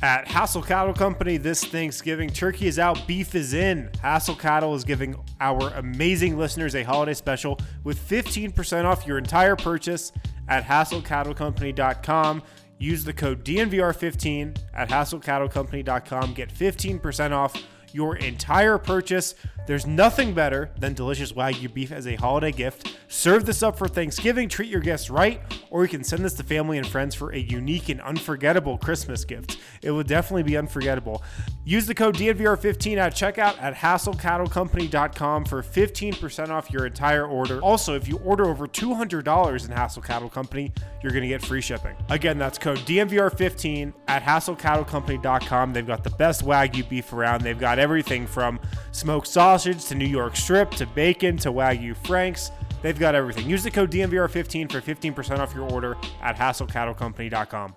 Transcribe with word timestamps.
At 0.00 0.28
Hassel 0.28 0.62
Cattle 0.62 0.94
Company 0.94 1.38
this 1.38 1.64
Thanksgiving, 1.64 2.30
turkey 2.30 2.68
is 2.68 2.78
out, 2.78 3.04
beef 3.08 3.34
is 3.34 3.52
in. 3.52 3.90
Hassel 4.00 4.36
Cattle 4.36 4.76
is 4.76 4.84
giving 4.84 5.16
our 5.40 5.70
amazing 5.70 6.38
listeners 6.38 6.76
a 6.76 6.84
holiday 6.84 7.14
special 7.14 7.58
with 7.82 7.98
15% 8.08 8.84
off 8.84 9.04
your 9.08 9.18
entire 9.18 9.56
purchase 9.56 10.12
at 10.48 10.62
hasslecattlecompany.com. 10.64 12.42
Use 12.78 13.02
the 13.02 13.12
code 13.12 13.44
DNVR15 13.44 14.56
at 14.72 14.88
hasslecattlecompany.com. 14.88 16.34
Get 16.34 16.54
15% 16.54 17.32
off 17.32 17.60
your 17.92 18.16
entire 18.16 18.78
purchase. 18.78 19.34
There's 19.68 19.86
nothing 19.86 20.32
better 20.32 20.70
than 20.78 20.94
delicious 20.94 21.32
Wagyu 21.32 21.70
beef 21.74 21.92
as 21.92 22.06
a 22.06 22.14
holiday 22.14 22.52
gift. 22.52 22.96
Serve 23.08 23.44
this 23.44 23.62
up 23.62 23.76
for 23.76 23.86
Thanksgiving, 23.86 24.48
treat 24.48 24.70
your 24.70 24.80
guests 24.80 25.10
right, 25.10 25.42
or 25.68 25.82
you 25.82 25.90
can 25.90 26.02
send 26.02 26.24
this 26.24 26.32
to 26.34 26.42
family 26.42 26.78
and 26.78 26.86
friends 26.86 27.14
for 27.14 27.34
a 27.34 27.38
unique 27.38 27.90
and 27.90 28.00
unforgettable 28.00 28.78
Christmas 28.78 29.26
gift. 29.26 29.58
It 29.82 29.90
will 29.90 30.04
definitely 30.04 30.44
be 30.44 30.56
unforgettable. 30.56 31.22
Use 31.66 31.86
the 31.86 31.94
code 31.94 32.16
DNVR15 32.16 32.96
at 32.96 33.12
checkout 33.12 33.60
at 33.60 33.74
hasslecattlecompany.com 33.74 35.44
for 35.44 35.62
15% 35.62 36.48
off 36.48 36.70
your 36.70 36.86
entire 36.86 37.26
order. 37.26 37.60
Also, 37.60 37.94
if 37.94 38.08
you 38.08 38.16
order 38.20 38.46
over 38.46 38.66
$200 38.66 39.66
in 39.66 39.70
Hassel 39.70 40.00
Cattle 40.00 40.30
Company, 40.30 40.72
you're 41.02 41.12
going 41.12 41.22
to 41.22 41.28
get 41.28 41.44
free 41.44 41.60
shipping. 41.60 41.94
Again, 42.08 42.38
that's 42.38 42.56
code 42.56 42.78
DNVR15 42.78 43.92
at 44.08 44.22
hasslecattlecompany.com. 44.22 45.74
They've 45.74 45.86
got 45.86 46.04
the 46.04 46.10
best 46.10 46.42
Wagyu 46.42 46.88
beef 46.88 47.12
around. 47.12 47.42
They've 47.42 47.58
got 47.58 47.78
everything 47.78 48.26
from 48.26 48.58
smoked 48.98 49.28
sausage 49.28 49.84
to 49.86 49.94
New 49.94 50.06
York 50.06 50.36
strip 50.36 50.70
to 50.72 50.86
bacon 50.86 51.36
to 51.38 51.52
Wagyu 51.52 51.96
Franks. 51.96 52.50
They've 52.82 52.98
got 52.98 53.14
everything. 53.14 53.48
Use 53.48 53.62
the 53.62 53.70
code 53.70 53.90
DNVR15 53.90 54.70
for 54.70 54.80
15% 54.80 55.38
off 55.38 55.54
your 55.54 55.70
order 55.70 55.96
at 56.22 56.36
hasslecattlecompany.com. 56.36 57.76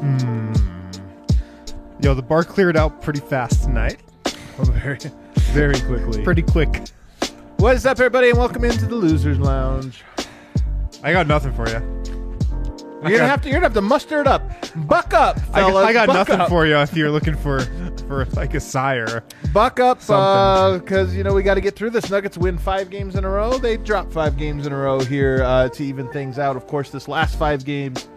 Hmm. 0.00 0.52
Yo, 2.00 2.14
the 2.14 2.22
bar 2.22 2.44
cleared 2.44 2.76
out 2.76 3.02
pretty 3.02 3.20
fast 3.20 3.64
tonight. 3.64 4.00
very, 4.58 4.98
very 5.52 5.80
quickly. 5.80 6.22
Pretty 6.22 6.42
quick. 6.42 6.88
What 7.56 7.74
is 7.74 7.86
up, 7.86 7.98
everybody, 7.98 8.28
and 8.28 8.38
welcome 8.38 8.64
into 8.64 8.86
the 8.86 8.94
Losers 8.94 9.38
Lounge. 9.38 10.04
I 11.02 11.12
got 11.12 11.26
nothing 11.26 11.52
for 11.52 11.68
you. 11.68 12.15
You're 13.08 13.18
gonna 13.18 13.28
have 13.30 13.42
to, 13.42 13.48
you're 13.48 13.56
gonna 13.56 13.66
have 13.66 13.74
to 13.74 13.80
muster 13.82 14.20
it 14.20 14.26
up. 14.26 14.42
Buck 14.86 15.14
up, 15.14 15.36
I 15.52 15.60
got, 15.60 15.68
fellas. 15.68 15.86
I 15.86 15.92
got 15.92 16.06
Buck 16.06 16.16
nothing 16.16 16.40
up. 16.40 16.48
for 16.48 16.66
you 16.66 16.76
if 16.78 16.94
you're 16.96 17.10
looking 17.10 17.36
for 17.36 17.60
for 18.08 18.24
like 18.34 18.54
a 18.54 18.60
sire. 18.60 19.24
Buck 19.52 19.80
up, 19.80 20.00
Something. 20.00 20.80
because 20.80 21.14
you 21.14 21.24
know 21.24 21.34
we 21.34 21.42
got 21.42 21.54
to 21.54 21.60
get 21.60 21.74
through 21.76 21.90
this. 21.90 22.10
Nuggets 22.10 22.36
win 22.38 22.58
five 22.58 22.90
games 22.90 23.16
in 23.16 23.24
a 23.24 23.28
row. 23.30 23.58
They 23.58 23.76
dropped 23.76 24.12
five 24.12 24.36
games 24.36 24.66
in 24.66 24.72
a 24.72 24.76
row 24.76 25.00
here 25.00 25.42
uh, 25.44 25.68
to 25.70 25.84
even 25.84 26.08
things 26.12 26.38
out. 26.38 26.56
Of 26.56 26.66
course, 26.66 26.90
this 26.90 27.08
last 27.08 27.38
five 27.38 27.64
games, 27.64 28.08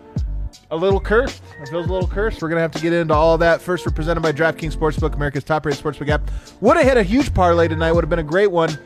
a 0.72 0.76
little 0.78 1.00
cursed. 1.00 1.42
It 1.62 1.70
feels 1.70 1.88
a 1.88 1.92
little 1.92 2.08
cursed. 2.08 2.42
We're 2.42 2.50
gonna 2.50 2.62
have 2.62 2.72
to 2.74 2.82
get 2.82 2.94
into 2.94 3.14
all 3.14 3.38
that. 3.40 3.62
First, 3.62 3.86
we're 3.86 3.94
presented 3.94 4.22
by 4.22 4.32
DraftKings 4.32 4.76
Sportsbook, 4.76 5.14
America's 5.16 5.44
top-rated 5.44 5.84
sportsbook 5.84 6.10
app. 6.10 6.30
Would 6.62 6.78
have 6.78 6.86
hit 6.86 6.98
a 6.98 7.04
huge 7.04 7.34
parlay 7.34 7.68
tonight. 7.68 7.92
Would 7.94 8.04
have 8.04 8.10
been 8.10 8.20
a 8.20 8.24
great 8.24 8.52
one. 8.52 8.78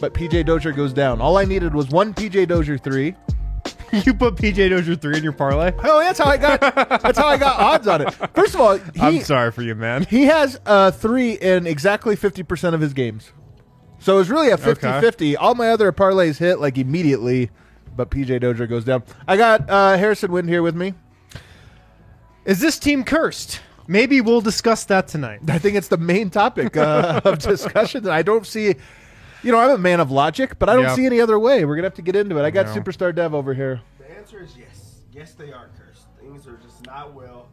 But 0.00 0.14
PJ 0.14 0.46
Dozier 0.46 0.72
goes 0.72 0.92
down. 0.92 1.20
All 1.20 1.36
I 1.36 1.44
needed 1.44 1.74
was 1.74 1.88
one 1.90 2.14
PJ 2.14 2.48
Dozier 2.48 2.78
three. 2.78 3.14
you 4.04 4.14
put 4.14 4.36
PJ 4.36 4.70
Dozier 4.70 4.96
three 4.96 5.16
in 5.18 5.22
your 5.22 5.32
parlay. 5.32 5.72
Oh, 5.84 6.00
that's 6.00 6.18
how 6.18 6.26
I 6.26 6.36
got. 6.36 6.60
that's 6.60 7.18
how 7.18 7.26
I 7.26 7.36
got 7.36 7.60
odds 7.60 7.86
on 7.86 8.02
it. 8.02 8.12
First 8.34 8.54
of 8.54 8.60
all, 8.60 8.76
he, 8.78 9.00
I'm 9.00 9.20
sorry 9.20 9.52
for 9.52 9.62
you, 9.62 9.74
man. 9.74 10.04
He 10.04 10.24
has 10.24 10.60
uh, 10.66 10.90
three 10.90 11.32
in 11.32 11.66
exactly 11.66 12.16
50% 12.16 12.74
of 12.74 12.80
his 12.80 12.92
games. 12.92 13.32
So 13.98 14.18
it's 14.18 14.30
really 14.30 14.50
a 14.50 14.56
50 14.56 15.00
50. 15.00 15.36
All 15.36 15.54
my 15.54 15.68
other 15.70 15.92
parlays 15.92 16.38
hit 16.38 16.58
like 16.58 16.76
immediately, 16.78 17.50
but 17.94 18.10
PJ 18.10 18.40
Dozier 18.40 18.66
goes 18.66 18.84
down. 18.84 19.04
I 19.28 19.36
got 19.36 19.68
uh, 19.70 19.96
Harrison 19.96 20.32
Wind 20.32 20.48
here 20.48 20.62
with 20.62 20.74
me. 20.74 20.94
Is 22.44 22.58
this 22.58 22.78
team 22.78 23.04
cursed? 23.04 23.60
Maybe 23.86 24.20
we'll 24.20 24.40
discuss 24.40 24.84
that 24.86 25.06
tonight. 25.08 25.40
I 25.48 25.58
think 25.58 25.76
it's 25.76 25.88
the 25.88 25.96
main 25.98 26.30
topic 26.30 26.76
uh, 26.76 27.20
of 27.24 27.38
discussion. 27.38 28.08
I 28.08 28.22
don't 28.22 28.46
see, 28.46 28.74
you 29.42 29.52
know, 29.52 29.58
I'm 29.58 29.70
a 29.70 29.78
man 29.78 30.00
of 30.00 30.10
logic, 30.10 30.58
but 30.58 30.68
I 30.68 30.74
don't 30.74 30.84
Yeah. 30.84 30.94
see 30.94 31.06
any 31.06 31.20
other 31.20 31.38
way. 31.38 31.64
We're 31.64 31.74
going 31.76 31.82
to 31.82 31.88
have 31.88 31.94
to 31.94 32.02
get 32.02 32.16
into 32.16 32.38
it. 32.38 32.42
I 32.44 32.50
got 32.50 32.66
No. 32.66 32.74
Superstar 32.74 33.14
Dev 33.14 33.34
over 33.34 33.54
here. 33.54 33.80
The 33.98 34.10
answer 34.16 34.40
is 34.40 34.56
yes. 34.56 35.00
Yes, 35.12 35.34
they 35.34 35.52
are 35.52 35.68
cursed. 35.78 36.06
Things 36.20 36.46
are 36.46 36.56
just 36.62 36.86
not 36.86 37.12
well. 37.12 37.48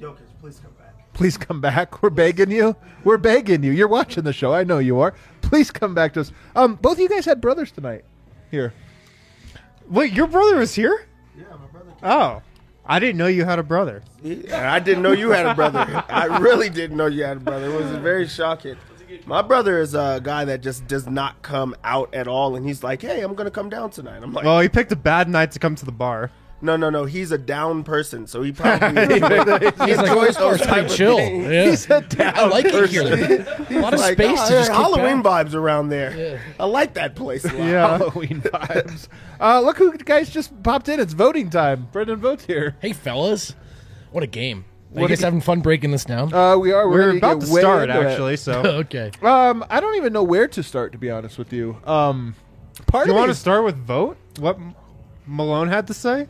Jokic, 0.00 0.18
please 0.40 0.58
come 0.60 0.72
back. 0.72 1.12
Please 1.12 1.36
come 1.36 1.60
back. 1.60 2.02
We're 2.02 2.10
begging 2.10 2.50
you. 2.50 2.74
We're 3.04 3.18
begging 3.18 3.62
you. 3.62 3.70
You're 3.70 3.86
watching 3.88 4.24
the 4.24 4.32
show. 4.32 4.52
I 4.52 4.64
know 4.64 4.78
you 4.78 4.98
are. 5.00 5.14
Please 5.42 5.70
come 5.70 5.94
back 5.94 6.12
to 6.14 6.20
us. 6.22 6.32
Um, 6.56 6.74
both 6.74 6.94
of 6.94 6.98
you 7.00 7.08
guys 7.08 7.24
had 7.24 7.40
brothers 7.40 7.70
tonight. 7.70 8.04
Here. 8.50 8.72
Wait, 9.88 10.12
your 10.12 10.26
brother 10.26 10.56
was 10.56 10.74
here? 10.74 11.06
Yeah, 11.36 11.44
my 11.50 11.66
brother. 11.66 11.92
Oh, 12.02 12.42
I 12.86 12.98
didn't 12.98 13.18
know 13.18 13.26
you 13.28 13.44
had 13.44 13.58
a 13.58 13.62
brother. 13.62 14.02
I 14.52 14.80
didn't 14.80 15.02
know 15.02 15.12
you 15.12 15.30
had 15.30 15.46
a 15.46 15.54
brother. 15.54 16.04
I 16.08 16.38
really 16.38 16.68
didn't 16.70 16.96
know 16.96 17.06
you 17.06 17.22
had 17.22 17.36
a 17.36 17.40
brother. 17.40 17.66
It 17.72 17.76
was 17.80 17.90
very 18.02 18.26
shocking. 18.26 18.76
My 19.26 19.42
brother 19.42 19.78
is 19.80 19.94
a 19.94 20.20
guy 20.22 20.44
that 20.46 20.60
just 20.62 20.86
does 20.86 21.06
not 21.08 21.42
come 21.42 21.74
out 21.84 22.14
at 22.14 22.28
all, 22.28 22.56
and 22.56 22.66
he's 22.66 22.82
like, 22.82 23.02
"Hey, 23.02 23.20
I'm 23.20 23.34
gonna 23.34 23.50
come 23.50 23.68
down 23.68 23.90
tonight." 23.90 24.22
I'm 24.22 24.32
like, 24.32 24.44
Well, 24.44 24.60
he 24.60 24.68
picked 24.68 24.92
a 24.92 24.96
bad 24.96 25.28
night 25.28 25.50
to 25.52 25.58
come 25.58 25.74
to 25.76 25.84
the 25.84 25.92
bar. 25.92 26.30
"No, 26.60 26.76
no, 26.76 26.88
no. 26.88 27.04
He's 27.04 27.30
a 27.30 27.36
down 27.38 27.84
person, 27.84 28.26
so 28.26 28.40
he 28.42 28.52
probably 28.52 28.88
he 29.06 29.12
He's 29.14 29.20
like, 29.20 30.08
enjoys 30.08 30.36
oh, 30.38 30.50
those 30.50 30.60
type 30.62 30.86
of 30.86 30.90
chill. 30.96 31.16
things." 31.18 31.44
Yeah. 31.52 31.64
He's 31.66 31.90
a 31.90 32.00
down 32.00 32.34
I 32.36 32.44
like 32.46 32.64
it 32.64 32.72
person. 32.72 33.18
here. 33.18 33.46
A 33.70 33.80
lot 33.80 33.92
of 33.94 34.00
Like, 34.00 34.14
space 34.14 34.38
oh, 34.40 34.48
to 34.48 34.52
just 34.54 34.70
yeah, 34.70 34.76
Halloween 34.76 35.22
back. 35.22 35.46
vibes 35.46 35.54
around 35.54 35.88
there. 35.90 36.40
I 36.58 36.64
like 36.64 36.94
that 36.94 37.14
place. 37.16 37.44
A 37.44 37.48
lot. 37.48 37.56
Yeah. 37.58 37.98
Halloween 37.98 38.40
vibes. 38.42 39.08
Uh, 39.40 39.60
look 39.60 39.76
who 39.78 39.96
guys 39.98 40.30
just 40.30 40.62
popped 40.62 40.88
in. 40.88 41.00
It's 41.00 41.12
voting 41.12 41.50
time. 41.50 41.88
Brendan 41.92 42.20
Vogt's 42.20 42.46
here. 42.46 42.76
Hey, 42.80 42.92
fellas, 42.94 43.54
what 44.10 44.22
a 44.22 44.26
game! 44.28 44.64
Are 44.94 45.00
What 45.00 45.10
you 45.10 45.16
guys 45.16 45.22
having 45.22 45.40
fun 45.40 45.60
breaking 45.60 45.90
this 45.90 46.04
down? 46.04 46.32
Uh, 46.32 46.56
we 46.56 46.70
are. 46.72 46.88
We're 46.88 47.06
ready 47.06 47.18
about 47.18 47.40
get 47.40 47.48
to 47.48 47.52
start 47.58 47.90
actually, 47.90 48.36
so 48.36 48.52
okay. 48.82 49.10
Um, 49.22 49.64
I 49.68 49.80
don't 49.80 49.96
even 49.96 50.12
know 50.12 50.22
where 50.22 50.46
to 50.46 50.62
start. 50.62 50.92
To 50.92 50.98
be 50.98 51.10
honest 51.10 51.36
with 51.36 51.52
you, 51.52 51.78
um, 51.84 52.36
part 52.86 53.08
you 53.08 53.12
of 53.12 53.18
want 53.18 53.30
to 53.30 53.34
start 53.34 53.64
with 53.64 53.76
Vogt? 53.76 54.16
What 54.38 54.54
M- 54.56 54.74
Malone 55.26 55.68
had 55.68 55.88
to 55.88 55.94
say? 55.94 56.28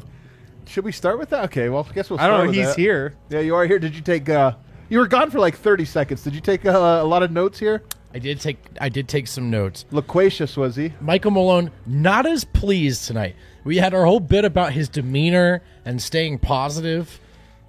Should 0.67 0.85
we 0.85 0.93
start 0.93 1.19
with 1.19 1.29
that? 1.29 1.45
Okay. 1.45 1.69
Well, 1.69 1.87
I 1.89 1.93
guess 1.93 2.09
we'll. 2.09 2.19
I 2.19 2.23
Start 2.23 2.31
don't 2.31 2.41
know. 2.47 2.47
with 2.49 2.57
He's 2.57 2.69
that. 2.69 2.77
here. 2.81 3.15
Yeah, 3.29 3.41
you 3.41 3.55
are 3.55 3.67
here. 3.67 3.79
Did 3.79 3.95
you 3.95 4.01
take? 4.01 4.31
Uh, 4.31 4.53
you 4.89 4.99
were 4.99 5.09
gone 5.09 5.31
for 5.31 5.41
like 5.41 5.57
thirty 5.57 5.85
seconds. 5.85 6.23
Did 6.25 6.35
you 6.35 6.41
take 6.41 6.65
uh, 6.65 6.71
a 7.03 7.05
lot 7.05 7.23
of 7.23 7.31
notes 7.31 7.59
here? 7.59 7.83
I 8.15 8.19
did 8.19 8.41
take 8.41 8.57
I 8.81 8.89
did 8.89 9.09
take 9.09 9.27
some 9.27 9.51
notes. 9.51 9.85
Loquacious 9.91 10.57
was 10.57 10.77
he? 10.77 10.95
Michael 11.03 11.33
Malone 11.33 11.71
not 11.85 12.25
as 12.25 12.45
pleased 12.45 13.07
tonight. 13.09 13.37
We 13.65 13.77
had 13.77 13.93
our 13.93 14.07
whole 14.07 14.21
bit 14.21 14.47
about 14.47 14.73
his 14.73 14.89
demeanor 14.89 15.61
and 15.85 16.01
staying 16.01 16.39
positive. 16.39 17.21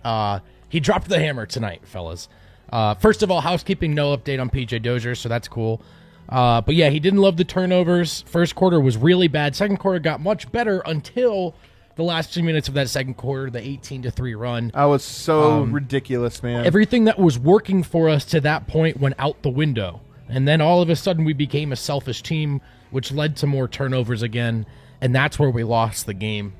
Uh, 0.06 0.40
he 0.76 0.82
dropped 0.82 1.08
the 1.08 1.18
hammer 1.20 1.46
tonight, 1.46 1.82
fellas. 1.86 2.28
Uh, 2.70 2.94
first 2.96 3.24
of 3.24 3.32
all, 3.32 3.40
housekeeping 3.40 3.94
no 3.96 4.16
update 4.18 4.42
on 4.42 4.50
PJ 4.50 4.82
Dozier, 4.82 5.16
so 5.16 5.30
that's 5.30 5.48
cool. 5.48 5.82
Uh, 6.28 6.60
but 6.60 6.76
yeah, 6.76 6.90
he 6.90 7.00
didn't 7.00 7.20
love 7.22 7.38
the 7.38 7.46
turnovers. 7.46 8.24
First 8.28 8.56
quarter 8.56 8.78
was 8.78 8.98
really 8.98 9.30
bad. 9.30 9.56
Second 9.56 9.78
quarter 9.78 10.00
got 10.00 10.20
much 10.20 10.52
better 10.52 10.82
until 10.86 11.56
the 11.96 12.04
last 12.04 12.34
two 12.34 12.44
minutes 12.44 12.68
of 12.68 12.74
that 12.74 12.90
second 12.90 13.14
quarter, 13.14 13.50
the 13.50 13.66
eighteen 13.66 14.02
to 14.02 14.12
three 14.12 14.36
run. 14.36 14.70
I 14.74 14.86
was 14.86 15.02
so 15.02 15.62
Um, 15.62 15.72
ridiculous, 15.72 16.44
man. 16.44 16.66
Everything 16.66 17.06
that 17.06 17.18
was 17.18 17.40
working 17.40 17.82
for 17.84 18.10
us 18.10 18.26
to 18.26 18.42
that 18.42 18.68
point 18.68 19.00
went 19.00 19.16
out 19.18 19.42
the 19.44 19.50
window. 19.50 20.02
And 20.28 20.46
then 20.46 20.60
all 20.60 20.82
of 20.82 20.90
a 20.90 20.98
sudden 20.98 21.24
we 21.24 21.32
became 21.32 21.72
a 21.72 21.78
selfish 21.78 22.22
team, 22.22 22.60
which 22.92 23.14
led 23.14 23.38
to 23.38 23.48
more 23.48 23.70
turnovers 23.70 24.22
again. 24.22 24.66
And 25.00 25.16
that's 25.16 25.40
where 25.40 25.50
we 25.52 25.64
lost 25.64 26.06
the 26.06 26.14
game. 26.16 26.52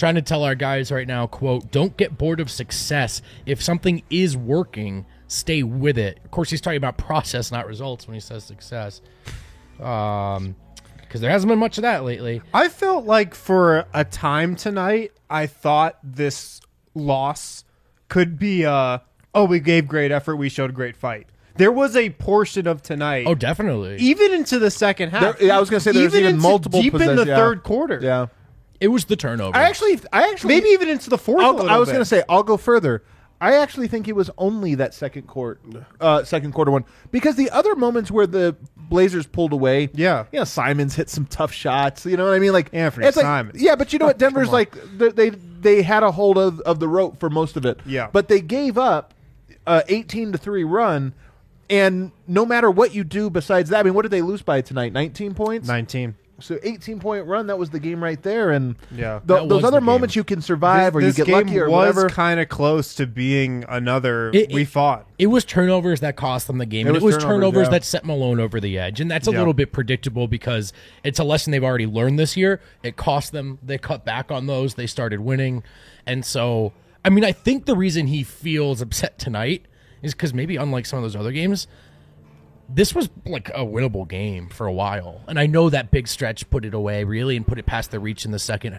Trying 0.00 0.14
to 0.14 0.22
tell 0.22 0.44
our 0.44 0.54
guys 0.54 0.90
right 0.90 1.06
now, 1.06 1.26
quote, 1.26 1.70
don't 1.70 1.94
get 1.94 2.16
bored 2.16 2.40
of 2.40 2.50
success. 2.50 3.20
If 3.44 3.62
something 3.62 4.02
is 4.08 4.34
working, 4.34 5.04
stay 5.28 5.62
with 5.62 5.98
it. 5.98 6.18
Of 6.24 6.30
course, 6.30 6.48
he's 6.48 6.62
talking 6.62 6.78
about 6.78 6.96
process, 7.06 7.52
not 7.52 7.66
results 7.66 8.06
when 8.06 8.14
he 8.14 8.20
says 8.20 8.42
success. 8.42 9.02
Um, 9.78 10.56
because 11.02 11.20
there 11.20 11.30
hasn't 11.30 11.50
been 11.50 11.58
much 11.58 11.76
of 11.76 11.82
that 11.82 12.02
lately. 12.04 12.40
I 12.54 12.70
felt 12.70 13.04
like 13.04 13.34
for 13.34 13.84
a 13.92 14.02
time 14.04 14.56
tonight, 14.56 15.12
I 15.28 15.46
thought 15.46 15.98
this 16.02 16.62
loss 16.94 17.66
could 18.08 18.38
be 18.38 18.64
uh 18.64 19.00
oh, 19.34 19.44
we 19.44 19.60
gave 19.60 19.86
great 19.86 20.12
effort, 20.12 20.36
we 20.36 20.48
showed 20.48 20.70
a 20.70 20.72
great 20.72 20.96
fight. 20.96 21.26
There 21.56 21.72
was 21.72 21.94
a 21.94 22.08
portion 22.08 22.66
of 22.66 22.80
tonight, 22.80 23.26
Oh, 23.26 23.34
definitely. 23.34 23.98
even 23.98 24.32
into 24.32 24.58
the 24.58 24.70
second 24.70 25.10
half. 25.10 25.36
There- 25.36 25.48
yeah, 25.48 25.58
I 25.58 25.60
was 25.60 25.68
gonna 25.68 25.80
say 25.80 25.92
there 25.92 26.04
was 26.04 26.14
even 26.14 26.30
into 26.30 26.40
multiple 26.40 26.80
deep 26.80 26.94
in 26.94 27.16
the 27.16 27.26
yeah. 27.26 27.36
third 27.36 27.64
quarter. 27.64 28.00
yeah. 28.02 28.28
It 28.80 28.88
was 28.88 29.04
the 29.04 29.16
turnover. 29.16 29.56
I 29.56 29.64
actually, 29.64 30.00
I 30.12 30.30
actually, 30.30 30.54
maybe 30.54 30.68
even 30.70 30.88
into 30.88 31.10
the 31.10 31.18
fourth. 31.18 31.42
a 31.42 31.46
I'll, 31.46 31.52
little 31.54 31.70
I 31.70 31.76
was 31.78 31.88
going 31.88 32.00
to 32.00 32.04
say 32.06 32.22
I'll 32.28 32.42
go 32.42 32.56
further. 32.56 33.04
I 33.42 33.56
actually 33.56 33.88
think 33.88 34.06
it 34.06 34.14
was 34.14 34.30
only 34.36 34.74
that 34.74 34.92
second 34.92 35.26
court, 35.26 35.60
uh, 35.98 36.24
second 36.24 36.52
quarter 36.52 36.70
one 36.70 36.84
because 37.10 37.36
the 37.36 37.48
other 37.50 37.74
moments 37.74 38.10
where 38.10 38.26
the 38.26 38.54
Blazers 38.76 39.26
pulled 39.26 39.54
away, 39.54 39.88
Yeah. 39.94 40.26
you 40.30 40.40
know, 40.40 40.44
Simons 40.44 40.94
hit 40.94 41.08
some 41.08 41.24
tough 41.24 41.50
shots. 41.50 42.04
You 42.04 42.18
know 42.18 42.24
what 42.26 42.34
I 42.34 42.38
mean? 42.38 42.52
Like 42.52 42.70
Anfernee 42.72 43.06
it's 43.06 43.16
like- 43.16 43.24
Simons. 43.24 43.62
yeah, 43.62 43.76
but 43.76 43.94
you 43.94 43.98
know 43.98 44.06
what? 44.06 44.18
Denver's 44.24 44.50
like 44.50 44.74
they, 44.98 45.08
they 45.10 45.30
they 45.30 45.82
had 45.82 46.02
a 46.02 46.10
hold 46.12 46.36
of, 46.36 46.60
of 46.60 46.80
the 46.80 46.88
rope 46.88 47.18
for 47.18 47.30
most 47.30 47.56
of 47.56 47.64
it. 47.64 47.80
Yeah. 47.86 48.08
but 48.12 48.28
they 48.28 48.40
gave 48.42 48.76
up 48.76 49.14
a 49.66 49.84
eighteen 49.88 50.32
to 50.32 50.38
three 50.38 50.64
run, 50.64 51.14
and 51.70 52.12
no 52.26 52.44
matter 52.44 52.70
what 52.70 52.94
you 52.94 53.04
do 53.04 53.30
besides 53.30 53.70
that, 53.70 53.80
I 53.80 53.82
mean, 53.84 53.94
what 53.94 54.02
did 54.02 54.10
they 54.10 54.22
lose 54.22 54.42
by 54.42 54.60
tonight? 54.60 54.92
Nineteen 54.92 55.32
points. 55.34 55.66
nineteen. 55.66 56.14
So 56.40 56.58
18 56.62 56.98
point 57.00 57.26
run, 57.26 57.46
that 57.48 57.58
was 57.58 57.70
the 57.70 57.78
game 57.78 58.02
right 58.02 58.20
there. 58.22 58.50
And 58.50 58.76
Yeah. 58.90 59.18
th- 59.18 59.22
That 59.26 59.48
those 59.48 59.64
other 59.64 59.80
moments 59.80 60.16
you 60.16 60.24
can 60.24 60.40
survive 60.40 60.94
or 60.96 61.00
you 61.00 61.06
this 61.08 61.16
get 61.16 61.26
game 61.26 61.34
lucky 61.46 61.58
or 61.58 61.68
was 61.70 61.94
whatever. 61.94 62.08
kind 62.08 62.40
of 62.40 62.48
close 62.48 62.94
to 62.94 63.06
being 63.06 63.64
another. 63.68 64.30
It- 64.34 64.52
we 64.52 64.62
it- 64.62 64.68
fought. 64.68 65.06
It 65.18 65.26
was 65.28 65.44
turnovers 65.44 66.00
that 66.00 66.16
cost 66.16 66.46
them 66.46 66.58
the 66.58 66.66
game. 66.66 66.86
It 66.86 66.90
and 66.90 66.94
was 66.94 67.02
it 67.02 67.06
was 67.06 67.14
turnovers, 67.16 67.34
turnovers 67.36 67.66
yeah. 67.66 67.70
that 67.70 67.84
set 67.84 68.04
Malone 68.04 68.40
over 68.40 68.58
the 68.60 68.78
edge. 68.78 69.00
And 69.00 69.10
that's 69.10 69.28
a 69.28 69.32
Yeah. 69.32 69.38
little 69.38 69.54
bit 69.54 69.72
predictable 69.72 70.26
because 70.28 70.72
it's 71.04 71.18
a 71.18 71.24
lesson 71.24 71.50
they've 71.50 71.62
already 71.64 71.86
learned 71.86 72.18
this 72.18 72.36
year. 72.36 72.60
It 72.82 72.96
cost 72.96 73.32
them. 73.32 73.58
They 73.62 73.78
cut 73.78 74.04
back 74.04 74.30
on 74.30 74.46
those. 74.46 74.74
They 74.74 74.86
started 74.86 75.20
winning. 75.20 75.62
And 76.06 76.24
so, 76.24 76.72
I 77.04 77.10
mean, 77.10 77.24
I 77.24 77.32
think 77.32 77.66
the 77.66 77.76
reason 77.76 78.06
he 78.06 78.22
feels 78.22 78.80
upset 78.80 79.18
tonight 79.18 79.66
is 80.02 80.14
because 80.14 80.32
maybe 80.32 80.56
unlike 80.56 80.86
some 80.86 80.98
of 80.98 81.02
those 81.02 81.16
other 81.16 81.32
games, 81.32 81.66
this 82.72 82.94
was 82.94 83.08
like 83.26 83.48
a 83.50 83.60
winnable 83.64 84.06
game 84.08 84.48
for 84.48 84.66
a 84.66 84.72
while. 84.72 85.22
And 85.28 85.38
I 85.38 85.46
know 85.46 85.70
that 85.70 85.90
big 85.90 86.06
stretch 86.08 86.48
put 86.50 86.64
it 86.64 86.74
away 86.74 87.04
really 87.04 87.36
and 87.36 87.46
put 87.46 87.58
it 87.58 87.66
past 87.66 87.90
the 87.90 87.98
reach 87.98 88.24
in 88.24 88.30
the 88.30 88.38
second 88.38 88.78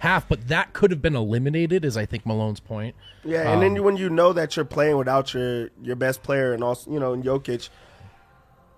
half, 0.00 0.28
but 0.28 0.48
that 0.48 0.72
could 0.72 0.90
have 0.90 1.02
been 1.02 1.16
eliminated, 1.16 1.84
is 1.84 1.96
I 1.96 2.06
think 2.06 2.24
Malone's 2.24 2.60
point. 2.60 2.94
Yeah, 3.24 3.50
and 3.52 3.62
then 3.62 3.82
when 3.82 3.96
you 3.96 4.08
know 4.10 4.32
that 4.32 4.56
you're 4.56 4.64
playing 4.64 4.96
without 4.96 5.34
your 5.34 5.70
your 5.82 5.96
best 5.96 6.22
player 6.22 6.52
and 6.52 6.62
also 6.64 6.90
you 6.90 6.98
know 7.00 7.12
in 7.12 7.22
Jokic, 7.22 7.68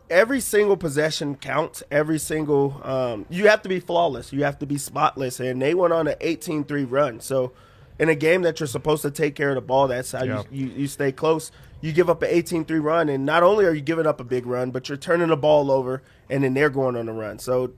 every 0.08 0.40
single 0.40 0.76
possession 0.76 1.36
counts. 1.36 1.82
Every 1.90 2.18
single 2.18 2.80
um, 2.84 3.26
you 3.30 3.48
have 3.48 3.62
to 3.62 3.68
be 3.68 3.80
flawless. 3.80 4.32
You 4.32 4.44
have 4.44 4.58
to 4.58 4.66
be 4.66 4.76
spotless. 4.78 5.40
And 5.40 5.60
they 5.62 5.74
went 5.74 5.92
on 5.92 6.08
an 6.08 6.16
18-3 6.20 6.86
run. 6.90 7.20
So 7.20 7.52
in 7.98 8.08
a 8.08 8.14
game 8.14 8.42
that 8.42 8.58
you're 8.60 8.66
supposed 8.66 9.02
to 9.02 9.10
take 9.10 9.34
care 9.34 9.50
of 9.50 9.54
the 9.54 9.60
ball, 9.60 9.88
that's 9.88 10.12
how 10.12 10.24
Yeah. 10.24 10.42
you, 10.50 10.66
you 10.66 10.72
you 10.80 10.86
stay 10.86 11.12
close. 11.12 11.52
You 11.80 11.92
give 11.92 12.10
up 12.10 12.22
an 12.22 12.30
18-3 12.30 12.82
run, 12.82 13.08
and 13.08 13.24
not 13.24 13.42
only 13.42 13.64
are 13.64 13.72
you 13.72 13.80
giving 13.80 14.06
up 14.06 14.20
a 14.20 14.24
big 14.24 14.46
run, 14.46 14.70
but 14.70 14.88
you're 14.88 14.98
turning 14.98 15.28
the 15.28 15.36
ball 15.36 15.70
over, 15.70 16.02
and 16.28 16.44
then 16.44 16.54
they're 16.54 16.70
going 16.70 16.96
on 16.96 17.08
a 17.08 17.12
run. 17.12 17.38
So 17.38 17.72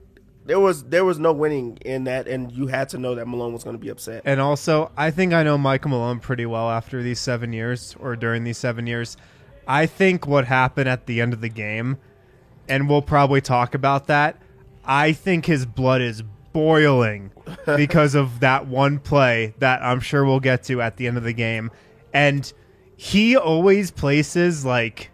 there 0.45 0.59
was 0.59 0.83
there 0.85 1.05
was 1.05 1.19
no 1.19 1.31
winning 1.31 1.77
in 1.85 2.03
that, 2.05 2.27
and 2.27 2.51
you 2.51 2.67
had 2.67 2.89
to 2.89 2.97
know 2.97 3.15
that 3.15 3.27
Malone 3.27 3.53
was 3.53 3.63
going 3.63 3.75
to 3.75 3.81
be 3.81 3.89
upset. 3.89 4.23
And 4.25 4.41
also, 4.41 4.91
I 4.97 5.11
think 5.11 5.33
I 5.33 5.43
know 5.43 5.57
Michael 5.57 5.91
Malone 5.91 6.19
pretty 6.19 6.45
well 6.45 6.69
after 6.69 7.01
these 7.01 7.19
seven 7.19 7.53
years 7.53 7.95
or 7.99 8.15
during 8.15 8.43
these 8.43 8.57
seven 8.57 8.87
years. 8.87 9.17
I 9.67 9.85
think 9.85 10.27
what 10.27 10.45
happened 10.45 10.89
at 10.89 11.05
the 11.05 11.21
end 11.21 11.31
of 11.31 11.39
the 11.39 11.49
game, 11.49 11.97
and 12.67 12.89
we'll 12.89 13.01
probably 13.01 13.39
talk 13.39 13.73
about 13.73 14.07
that. 14.07 14.41
I 14.83 15.13
think 15.13 15.45
his 15.45 15.65
blood 15.65 16.01
is 16.01 16.23
boiling 16.51 17.31
because 17.65 18.15
of 18.15 18.41
that 18.41 18.67
one 18.67 18.99
play 18.99 19.53
that 19.59 19.81
I'm 19.81 20.01
sure 20.01 20.25
we'll 20.25 20.41
get 20.41 20.63
to 20.65 20.81
at 20.81 20.97
the 20.97 21.07
end 21.07 21.17
of 21.17 21.23
the 21.23 21.33
game. 21.33 21.71
And 22.13 22.51
he 22.95 23.35
always 23.35 23.91
places 23.91 24.65
like 24.65 25.09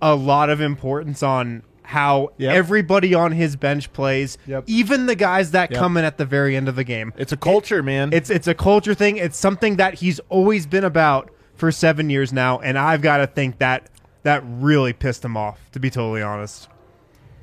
a 0.00 0.14
lot 0.14 0.50
of 0.50 0.60
importance 0.60 1.22
on 1.22 1.62
how 1.84 2.30
Yep. 2.38 2.54
everybody 2.54 3.14
on 3.14 3.32
his 3.32 3.56
bench 3.56 3.92
plays, 3.92 4.38
Yep. 4.46 4.64
even 4.66 5.06
the 5.06 5.14
guys 5.14 5.50
that 5.50 5.70
Yep. 5.70 5.78
come 5.78 5.96
in 5.96 6.04
at 6.04 6.16
the 6.16 6.24
very 6.24 6.56
end 6.56 6.68
of 6.68 6.74
the 6.76 6.84
game. 6.84 7.12
it's 7.16 7.32
a 7.32 7.36
culture, 7.36 7.82
man. 7.82 8.10
It's 8.12 8.30
it's 8.30 8.46
a 8.48 8.54
culture 8.54 8.94
thing. 8.94 9.16
It's 9.18 9.36
something 9.36 9.76
that 9.76 9.94
he's 9.94 10.18
always 10.28 10.66
been 10.66 10.84
about 10.84 11.30
for 11.54 11.70
seven 11.70 12.08
years 12.10 12.32
now, 12.32 12.58
and 12.60 12.78
I've 12.78 13.02
got 13.02 13.18
to 13.18 13.26
think 13.26 13.58
that 13.58 13.88
that 14.22 14.42
really 14.46 14.92
pissed 14.92 15.24
him 15.24 15.36
off. 15.36 15.58
To 15.72 15.80
be 15.80 15.90
totally 15.90 16.22
honest, 16.22 16.68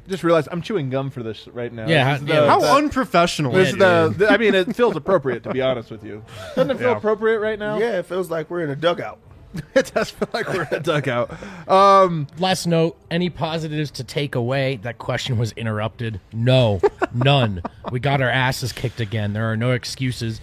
just 0.08 0.24
realized 0.24 0.48
I'm 0.52 0.62
chewing 0.62 0.90
gum 0.90 1.12
for 1.12 1.22
this 1.22 1.48
right 1.54 1.72
now. 1.72 1.88
Yeah, 1.88 2.14
This 2.14 2.24
is 2.24 2.28
yeah, 2.30 2.48
how 2.48 2.60
the- 2.60 2.72
unprofessional! 2.74 3.52
This 3.52 3.68
is 3.68 3.74
is 3.75 3.80
the, 3.80 4.14
the- 4.18 4.32
I 4.32 4.38
mean, 4.38 4.56
it 4.56 4.75
feels 4.75 4.96
appropriate 4.96 5.44
to 5.44 5.54
be 5.54 5.62
honest 5.62 5.92
with 5.92 6.04
you. 6.04 6.24
Doesn't 6.56 6.72
it 6.72 6.80
feel 6.80 6.90
Yeah. 6.92 6.98
appropriate 6.98 7.40
right 7.40 7.60
now? 7.60 7.78
Yeah, 7.78 8.00
it 8.00 8.06
feels 8.08 8.30
like 8.32 8.50
we're 8.50 8.62
in 8.64 8.72
a 8.72 8.75
dugout. 8.75 9.20
it 9.75 9.92
does 9.94 10.12
feel 10.12 10.30
like 10.34 10.48
we're 10.48 10.63
in 10.63 10.74
a 10.74 10.80
dugout. 10.81 11.31
Um, 11.68 12.28
Last 12.38 12.68
note: 12.68 12.98
Any 13.10 13.30
positives 13.30 13.92
to 13.92 14.04
take 14.04 14.36
away? 14.36 14.78
That 14.78 14.98
question 14.98 15.38
was 15.38 15.51
interrupted. 15.54 16.19
No, 16.34 16.80
none. 17.13 17.62
We 17.92 18.00
got 18.00 18.22
our 18.22 18.30
asses 18.30 18.72
kicked 18.72 19.00
again. 19.00 19.34
There 19.34 19.51
are 19.51 19.57
no 19.57 19.72
excuses. 19.72 20.40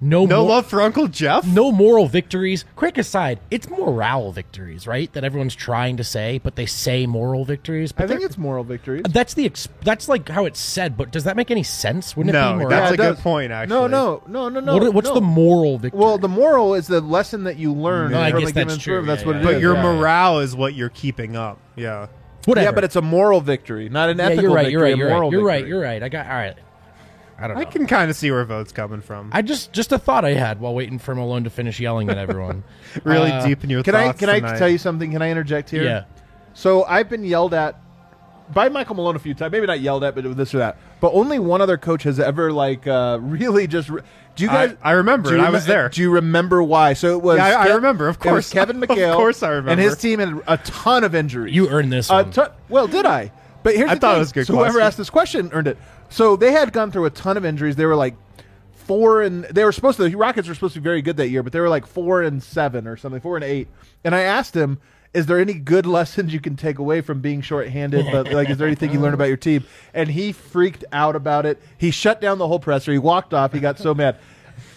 No, 0.00 0.26
no 0.26 0.40
mor- 0.40 0.48
love 0.50 0.66
for 0.66 0.82
Uncle 0.82 1.08
Jeff. 1.08 1.46
No 1.46 1.72
moral 1.72 2.06
victories. 2.06 2.64
Quick 2.76 2.98
aside: 2.98 3.40
It's 3.50 3.68
morale 3.68 4.30
victories, 4.30 4.86
right? 4.86 5.10
That 5.14 5.24
everyone's 5.24 5.54
trying 5.54 5.96
to 5.96 6.04
say, 6.04 6.38
but 6.42 6.54
they 6.56 6.66
say 6.66 7.06
moral 7.06 7.44
victories. 7.46 7.92
But 7.92 8.04
I 8.04 8.08
think 8.08 8.22
it's 8.22 8.36
moral 8.36 8.62
victories. 8.62 9.02
Uh, 9.06 9.08
that's 9.08 9.32
the 9.34 9.46
ex- 9.46 9.68
that's 9.82 10.08
like 10.08 10.28
how 10.28 10.44
it's 10.44 10.60
said. 10.60 10.96
But 10.98 11.12
does 11.12 11.24
that 11.24 11.34
make 11.36 11.50
any 11.50 11.62
sense? 11.62 12.14
Wouldn't 12.16 12.34
it 12.36 12.38
No, 12.38 12.48
be 12.52 12.54
moral? 12.58 12.68
that's 12.70 12.90
Yeah, 12.90 12.94
a 12.94 12.96
good 13.08 13.14
does. 13.16 13.20
point. 13.22 13.52
Actually, 13.52 13.74
No, 13.74 13.86
no, 13.86 14.22
no, 14.26 14.48
no, 14.50 14.60
no. 14.60 14.76
What- 14.76 14.92
what's 14.94 15.08
no. 15.08 15.14
the 15.14 15.20
moral 15.22 15.78
victory? 15.78 15.98
Well, 15.98 16.18
the 16.18 16.28
moral 16.28 16.74
is 16.74 16.86
the 16.88 17.00
lesson 17.00 17.44
that 17.44 17.56
you 17.56 17.72
learn 17.72 18.10
No, 18.10 18.20
I 18.20 18.30
from 18.32 18.40
guess 18.40 18.50
a 18.50 18.52
given 18.52 18.68
that's 18.68 18.82
true. 18.82 18.96
serve. 18.98 19.06
That's 19.06 19.22
Yeah, 19.22 19.26
what 19.28 19.36
yeah, 19.36 19.40
it 19.42 19.44
is. 19.48 19.54
But 19.54 19.60
your 19.62 19.74
yeah. 19.76 19.82
morale 19.82 20.38
is 20.40 20.54
what 20.54 20.74
you're 20.74 20.90
keeping 20.90 21.36
up. 21.36 21.58
Yeah. 21.74 22.08
Whatever. 22.44 22.64
yeah, 22.66 22.70
but 22.72 22.84
it's 22.84 22.94
a 22.96 23.02
moral 23.02 23.40
victory, 23.40 23.88
not 23.88 24.08
an 24.08 24.18
yeah. 24.18 24.26
ethical 24.26 24.42
You're 24.44 24.52
right. 24.52 24.66
victory. 24.66 24.70
You're 24.70 24.82
right. 24.82 24.96
You're 24.98 25.08
right. 25.20 25.32
You're 25.32 25.44
right. 25.44 25.66
You're 25.66 25.80
right. 25.80 26.02
I 26.02 26.08
got 26.08 26.26
all 26.26 26.32
right. 26.34 26.54
I 27.38 27.48
don't 27.48 27.56
know. 27.56 27.60
I 27.62 27.64
can 27.66 27.86
kind 27.86 28.10
of 28.10 28.16
see 28.16 28.30
where 28.30 28.44
Vogt's 28.44 28.72
coming 28.72 29.00
from. 29.02 29.30
I 29.32 29.42
just 29.42 29.72
just 29.72 29.92
a 29.92 29.98
thought 29.98 30.24
I 30.24 30.32
had 30.34 30.60
while 30.60 30.74
waiting 30.74 30.98
for 30.98 31.14
Malone 31.14 31.44
to 31.44 31.50
finish 31.50 31.78
yelling 31.80 32.08
at 32.08 32.16
everyone. 32.18 32.64
really 33.04 33.30
Uh, 33.30 33.46
deep 33.46 33.62
in 33.62 33.70
your 33.70 33.82
Can 33.82 33.94
I 33.94 34.06
thoughts 34.06 34.18
can 34.20 34.28
I 34.30 34.40
tonight. 34.40 34.58
tell 34.58 34.68
you 34.68 34.78
something? 34.78 35.10
Can 35.12 35.20
I 35.22 35.30
interject 35.30 35.68
here? 35.70 35.84
Yeah. 35.84 36.04
So 36.54 36.84
I've 36.84 37.10
been 37.10 37.24
yelled 37.24 37.52
at 37.52 37.78
by 38.54 38.68
Michael 38.68 38.94
Malone 38.94 39.16
a 39.16 39.18
few 39.18 39.34
times. 39.34 39.52
Maybe 39.52 39.66
not 39.66 39.80
yelled 39.80 40.04
at, 40.04 40.14
but 40.14 40.36
this 40.36 40.54
or 40.54 40.58
that. 40.58 40.78
But 41.00 41.12
only 41.12 41.38
one 41.38 41.60
other 41.60 41.76
coach 41.76 42.04
has 42.04 42.18
ever 42.18 42.52
like 42.52 42.86
uh, 42.86 43.18
really 43.22 43.66
just. 43.66 43.90
Re- 43.90 44.02
do 44.34 44.44
you 44.44 44.48
guys? 44.50 44.76
I 44.82 44.92
remember 44.92 45.30
do 45.30 45.36
it. 45.36 45.40
I 45.40 45.50
was 45.50 45.66
there. 45.66 45.88
Do 45.88 46.00
you 46.00 46.10
remember 46.12 46.62
why? 46.62 46.92
So 46.92 47.12
it 47.16 47.22
was. 47.22 47.38
Yeah, 47.38 47.58
I- 47.60 47.68
I 47.68 47.74
remember, 47.74 48.08
of 48.08 48.16
it 48.16 48.24
was 48.24 48.50
course. 48.50 48.50
Kevin 48.52 48.82
Of 48.82 48.88
course 49.16 49.42
I 49.42 49.48
remember. 49.50 49.70
And 49.72 49.80
his 49.80 49.96
team 49.98 50.20
had 50.20 50.42
a 50.46 50.56
ton 50.58 51.04
of 51.04 51.14
injuries. 51.14 51.54
You 51.54 51.68
earned 51.68 51.92
this 51.92 52.08
one. 52.08 52.30
ton- 52.30 52.50
well, 52.68 52.86
did 52.86 53.04
I? 53.06 53.32
But 53.66 53.74
here's 53.74 53.90
I 53.90 53.94
the 53.94 54.00
thought 54.00 54.10
it 54.12 54.14
thing. 54.14 54.20
was 54.20 54.30
a 54.30 54.34
good 54.34 54.46
So 54.46 54.52
whoever 54.54 54.72
question. 54.74 54.86
asked 54.86 54.96
this 54.98 55.10
question 55.10 55.50
earned 55.52 55.66
it. 55.66 55.76
So 56.08 56.36
they 56.36 56.52
had 56.52 56.72
gone 56.72 56.92
through 56.92 57.06
a 57.06 57.10
ton 57.10 57.36
of 57.36 57.44
injuries. 57.44 57.74
They 57.74 57.84
were 57.84 57.96
like 57.96 58.14
four 58.76 59.22
and 59.22 59.42
they 59.46 59.64
were 59.64 59.72
supposed 59.72 59.96
to. 59.96 60.08
The 60.08 60.14
Rockets 60.14 60.46
were 60.46 60.54
supposed 60.54 60.74
to 60.74 60.80
be 60.80 60.84
very 60.84 61.02
good 61.02 61.16
that 61.16 61.30
year, 61.30 61.42
but 61.42 61.52
they 61.52 61.58
were 61.58 61.68
like 61.68 61.84
four 61.84 62.22
and 62.22 62.40
seven 62.40 62.86
or 62.86 62.96
something, 62.96 63.20
four 63.20 63.34
and 63.36 63.44
eight. 63.44 63.66
And 64.04 64.14
I 64.14 64.20
asked 64.20 64.54
him, 64.54 64.78
"Is 65.14 65.26
there 65.26 65.40
any 65.40 65.54
good 65.54 65.84
lessons 65.98 66.32
you 66.32 66.38
can 66.38 66.54
take 66.54 66.78
away 66.78 67.00
from 67.00 67.20
being 67.20 67.40
shorthanded? 67.40 68.06
But 68.12 68.32
like, 68.32 68.48
is 68.50 68.58
there 68.58 68.68
anything 68.68 68.92
you 68.92 69.00
learned 69.00 69.14
about 69.14 69.26
your 69.26 69.36
team?" 69.36 69.64
And 69.92 70.08
he 70.08 70.30
freaked 70.30 70.84
out 70.92 71.16
about 71.16 71.44
it. 71.44 71.60
He 71.76 71.90
shut 71.90 72.20
down 72.20 72.38
the 72.38 72.46
whole 72.46 72.60
presser. 72.60 72.92
He 72.92 72.98
walked 72.98 73.34
off. 73.34 73.52
He 73.52 73.58
got 73.58 73.80
so 73.80 73.94
mad. 73.94 74.16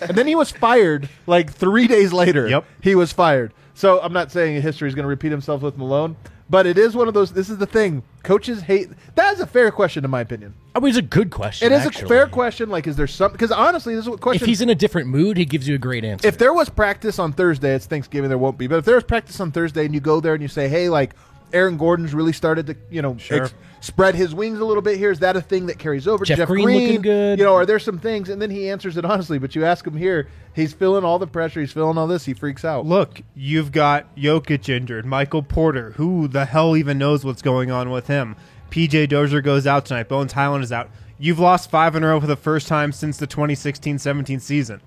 And 0.01 0.17
then 0.17 0.25
he 0.25 0.33
was 0.33 0.49
fired 0.49 1.09
like 1.27 1.53
three 1.53 1.85
days 1.85 2.11
later. 2.11 2.47
Yep. 2.47 2.65
He 2.81 2.95
was 2.95 3.13
fired. 3.13 3.53
So 3.75 4.01
I'm 4.01 4.13
not 4.13 4.31
saying 4.31 4.59
history 4.63 4.89
is 4.89 4.95
going 4.95 5.03
to 5.03 5.09
repeat 5.09 5.29
himself 5.31 5.61
with 5.61 5.77
Malone, 5.77 6.17
but 6.49 6.65
it 6.65 6.77
is 6.77 6.95
one 6.95 7.07
of 7.07 7.13
those. 7.13 7.31
This 7.31 7.49
is 7.49 7.57
the 7.57 7.65
thing. 7.65 8.03
Coaches 8.23 8.61
hate. 8.61 8.89
That 9.15 9.33
is 9.33 9.39
a 9.39 9.45
fair 9.47 9.71
question, 9.71 10.03
in 10.03 10.11
my 10.11 10.21
opinion. 10.21 10.55
I 10.75 10.79
mean, 10.79 10.89
it's 10.89 10.97
a 10.97 11.01
good 11.01 11.29
question. 11.29 11.71
It 11.71 11.75
is 11.75 11.85
actually. 11.85 12.05
a 12.05 12.07
fair 12.07 12.27
question. 12.27 12.69
Like, 12.69 12.87
is 12.87 12.95
there 12.95 13.07
some? 13.07 13.31
Because 13.31 13.51
honestly, 13.51 13.95
this 13.95 14.05
is 14.05 14.09
what 14.09 14.19
question. 14.19 14.41
If 14.41 14.47
he's 14.47 14.61
in 14.61 14.69
a 14.69 14.75
different 14.75 15.07
mood, 15.07 15.37
he 15.37 15.45
gives 15.45 15.67
you 15.67 15.75
a 15.75 15.77
great 15.77 16.03
answer. 16.03 16.27
if 16.27 16.37
there 16.37 16.53
was 16.53 16.69
practice 16.69 17.19
on 17.19 17.33
Thursday, 17.33 17.75
it's 17.75 17.85
Thanksgiving. 17.85 18.29
There 18.29 18.37
won't 18.37 18.57
be. 18.57 18.67
But 18.67 18.79
if 18.79 18.85
there 18.85 18.95
was 18.95 19.03
practice 19.03 19.39
on 19.39 19.51
Thursday, 19.51 19.85
and 19.85 19.93
you 19.93 19.99
go 19.99 20.19
there 20.19 20.33
and 20.33 20.41
you 20.41 20.47
say, 20.47 20.67
"Hey, 20.67 20.89
like 20.89 21.15
Aaron 21.53 21.77
Gordon's 21.77 22.13
really 22.13 22.33
started 22.33 22.67
to, 22.67 22.75
you 22.89 23.01
know, 23.01 23.17
Sure. 23.17 23.43
ex- 23.43 23.53
spread 23.81 24.13
his 24.15 24.33
wings 24.35 24.59
a 24.59 24.65
little 24.65 24.81
bit 24.81 24.97
here. 24.97 25.09
Is 25.11 25.19
that 25.19 25.35
a 25.35 25.41
thing 25.41 25.65
that 25.67 25.79
carries 25.79 26.07
over? 26.07 26.25
Jeff 26.25 26.47
Green 26.47 26.65
looking 26.67 27.01
good. 27.01 27.39
You 27.39 27.45
know, 27.45 27.55
are 27.55 27.65
there 27.65 27.79
some 27.79 27.97
things? 27.99 28.29
And 28.29 28.41
then 28.41 28.51
he 28.51 28.69
answers 28.69 28.97
it 28.97 29.05
honestly. 29.05 29.39
But 29.39 29.55
you 29.55 29.65
ask 29.65 29.85
him 29.85 29.97
here, 29.97 30.27
he's 30.53 30.73
feeling 30.73 31.03
all 31.03 31.17
the 31.19 31.27
pressure. 31.27 31.59
He's 31.59 31.71
feeling 31.71 31.97
all 31.97 32.07
this. 32.07 32.25
He 32.25 32.33
freaks 32.33 32.63
out. 32.65 32.85
Look, 32.85 33.21
you've 33.35 33.71
got 33.71 34.15
Jokic 34.15 34.69
injured, 34.69 35.05
Michael 35.05 35.43
Porter. 35.43 35.91
Who 35.97 36.27
the 36.27 36.45
hell 36.45 36.75
even 36.77 36.97
knows 36.97 37.23
what's 37.25 37.41
going 37.41 37.71
on 37.71 37.89
with 37.89 38.07
him? 38.07 38.35
PJ 38.69 39.07
Dozier 39.09 39.41
goes 39.41 39.65
out 39.65 39.85
tonight. 39.85 40.07
Bones 40.09 40.33
Hyland 40.33 40.63
is 40.63 40.71
out. 40.71 40.89
You've 41.17 41.39
lost 41.39 41.69
five 41.71 41.95
in 41.95 42.03
a 42.03 42.07
row 42.07 42.19
for 42.21 42.27
the 42.27 42.35
first 42.35 42.67
time 42.67 42.91
since 42.91 43.17
the 43.17 43.27
2016-17 43.27 44.39
season. 44.39 44.81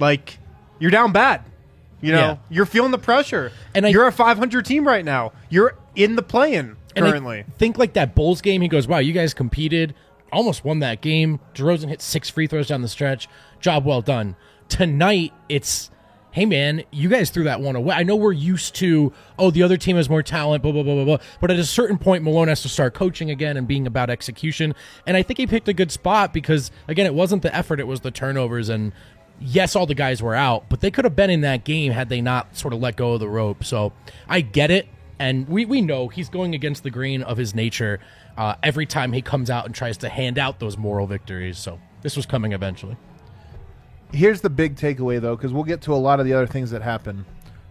Like, 0.00 0.38
you're 0.78 0.90
down 0.90 1.12
bad. 1.12 1.42
You 2.00 2.12
know, 2.12 2.18
Yeah. 2.18 2.36
you're 2.50 2.66
feeling 2.66 2.90
the 2.92 2.98
pressure. 2.98 3.50
And 3.74 3.84
I- 3.86 3.88
you're 3.88 4.06
a 4.06 4.12
500 4.12 4.64
team 4.64 4.86
right 4.86 5.04
now. 5.04 5.32
You're 5.48 5.74
in 5.96 6.14
the 6.16 6.22
play-in 6.22 6.76
And 6.94 7.04
I 7.04 7.10
currently. 7.10 7.44
think 7.58 7.76
like 7.78 7.94
that 7.94 8.14
Bulls 8.14 8.40
game, 8.40 8.60
he 8.62 8.68
goes, 8.68 8.86
"Wow, 8.86 8.98
you 8.98 9.12
guys 9.12 9.34
competed, 9.34 9.94
almost 10.32 10.64
won 10.64 10.78
that 10.80 11.00
game." 11.00 11.40
DeRozan 11.54 11.88
hit 11.88 12.00
six 12.00 12.30
free 12.30 12.46
throws 12.46 12.68
down 12.68 12.82
the 12.82 12.88
stretch. 12.88 13.28
Job 13.60 13.84
well 13.84 14.00
done. 14.00 14.36
Tonight, 14.68 15.32
it's, 15.48 15.90
hey 16.30 16.44
man, 16.46 16.82
you 16.92 17.08
guys 17.08 17.30
threw 17.30 17.42
that 17.44 17.60
one 17.60 17.74
away. 17.74 17.94
I 17.96 18.02
know 18.04 18.14
we're 18.14 18.32
used 18.32 18.74
to, 18.76 19.12
oh, 19.38 19.50
the 19.50 19.62
other 19.62 19.76
team 19.76 19.96
has 19.96 20.08
more 20.10 20.22
talent, 20.22 20.62
blah 20.62 20.70
blah 20.72 20.82
blah 20.84 20.94
blah 20.94 21.04
blah. 21.04 21.18
But 21.40 21.50
at 21.50 21.58
a 21.58 21.64
certain 21.64 21.98
point, 21.98 22.22
Malone 22.22 22.48
has 22.48 22.62
to 22.62 22.68
start 22.68 22.94
coaching 22.94 23.30
again 23.30 23.56
and 23.56 23.66
being 23.66 23.86
about 23.86 24.10
execution. 24.10 24.74
And 25.06 25.16
I 25.16 25.22
think 25.22 25.38
he 25.38 25.46
picked 25.48 25.68
a 25.68 25.72
good 25.72 25.90
spot 25.90 26.32
because 26.32 26.70
again, 26.86 27.06
it 27.06 27.14
wasn't 27.14 27.42
the 27.42 27.52
effort; 27.54 27.80
it 27.80 27.86
was 27.88 28.00
the 28.02 28.10
turnovers 28.12 28.68
and. 28.68 28.92
Yes, 29.40 29.76
all 29.76 29.86
the 29.86 29.94
guys 29.94 30.22
were 30.22 30.34
out, 30.34 30.68
but 30.68 30.80
they 30.80 30.90
could 30.90 31.04
have 31.04 31.14
been 31.14 31.30
in 31.30 31.42
that 31.42 31.64
game 31.64 31.92
had 31.92 32.08
they 32.08 32.20
not 32.20 32.56
sort 32.56 32.74
of 32.74 32.80
let 32.80 32.96
go 32.96 33.12
of 33.12 33.20
the 33.20 33.28
rope. 33.28 33.64
So 33.64 33.92
I 34.28 34.40
get 34.40 34.70
it 34.70 34.88
and 35.18 35.48
we, 35.48 35.64
we 35.64 35.80
know 35.80 36.08
he's 36.08 36.28
going 36.28 36.54
against 36.54 36.82
the 36.82 36.90
grain 36.90 37.22
of 37.22 37.36
his 37.36 37.54
nature 37.54 38.00
uh, 38.36 38.54
every 38.62 38.86
time 38.86 39.12
he 39.12 39.22
comes 39.22 39.50
out 39.50 39.66
and 39.66 39.74
tries 39.74 39.96
to 39.98 40.08
hand 40.08 40.38
out 40.38 40.60
those 40.60 40.76
moral 40.76 41.06
victories. 41.06 41.58
So 41.58 41.80
this 42.02 42.16
was 42.16 42.26
coming 42.26 42.52
eventually. 42.52 42.96
Here's 44.12 44.40
the 44.40 44.50
big 44.50 44.76
takeaway, 44.76 45.20
though, 45.20 45.36
because 45.36 45.52
we'll 45.52 45.64
get 45.64 45.82
to 45.82 45.92
a 45.92 45.96
lot 45.96 46.20
of 46.20 46.26
the 46.26 46.32
other 46.32 46.46
things 46.46 46.70
that 46.70 46.82
happen. 46.82 47.26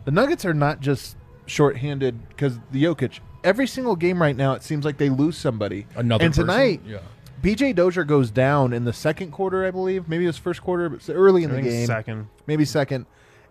The 0.05 0.11
Nuggets 0.11 0.45
are 0.45 0.53
not 0.53 0.81
just 0.81 1.17
shorthanded 1.45 2.29
because 2.29 2.59
the 2.71 2.83
Jokic. 2.83 3.19
Every 3.43 3.65
single 3.65 3.95
game 3.95 4.21
right 4.21 4.35
now, 4.35 4.53
it 4.53 4.63
seems 4.63 4.83
like 4.83 4.97
they 4.97 5.09
lose 5.09 5.37
somebody. 5.37 5.87
Another 5.95 6.25
and 6.25 6.33
person. 6.33 6.47
tonight, 6.47 6.81
Yeah. 6.85 6.99
PJ 7.41 7.75
Dozier 7.75 8.03
goes 8.03 8.31
down 8.31 8.73
in 8.73 8.85
the 8.85 8.93
second 8.93 9.31
quarter, 9.31 9.65
I 9.65 9.71
believe. 9.71 10.07
Maybe 10.09 10.23
it 10.23 10.27
was 10.27 10.37
first 10.37 10.61
quarter, 10.61 10.89
but 10.89 10.95
it's 10.97 11.09
early 11.09 11.43
in 11.43 11.51
I 11.51 11.55
the 11.55 11.61
game. 11.61 11.85
second. 11.85 12.27
maybe 12.47 12.65
second. 12.65 13.05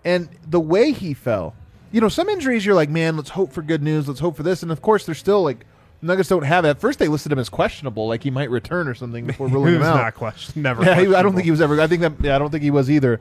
And 0.04 0.28
the 0.46 0.60
way 0.60 0.92
he 0.92 1.14
fell, 1.14 1.54
you 1.92 2.00
know, 2.00 2.08
some 2.08 2.28
injuries 2.28 2.66
you're 2.66 2.74
like, 2.74 2.90
man, 2.90 3.16
let's 3.16 3.30
hope 3.30 3.52
for 3.52 3.62
good 3.62 3.82
news. 3.82 4.08
Let's 4.08 4.20
hope 4.20 4.36
for 4.36 4.42
this. 4.42 4.62
And 4.62 4.70
of 4.72 4.82
course, 4.82 5.06
they're 5.06 5.14
still 5.14 5.42
like 5.42 5.64
Nuggets 6.02 6.28
don't 6.28 6.42
have 6.42 6.64
it. 6.64 6.68
At 6.68 6.80
first, 6.80 6.98
they 6.98 7.08
listed 7.08 7.32
him 7.32 7.38
as 7.38 7.48
questionable, 7.48 8.06
like 8.06 8.22
he 8.22 8.30
might 8.30 8.50
return 8.50 8.86
or 8.86 8.94
something 8.94 9.26
before 9.26 9.48
He 9.48 9.54
ruling 9.54 9.78
was 9.78 9.86
him 9.86 9.92
out. 9.94 9.96
not 9.96 10.14
question. 10.14 10.62
Never. 10.62 10.84
Yeah, 10.84 11.00
he, 11.00 11.14
I 11.14 11.22
don't 11.22 11.32
think 11.32 11.44
he 11.44 11.50
was 11.50 11.60
ever. 11.60 11.80
I 11.80 11.86
think 11.86 12.02
that. 12.02 12.12
Yeah, 12.20 12.36
I 12.36 12.38
don't 12.38 12.50
think 12.50 12.62
he 12.62 12.70
was 12.70 12.90
either. 12.90 13.20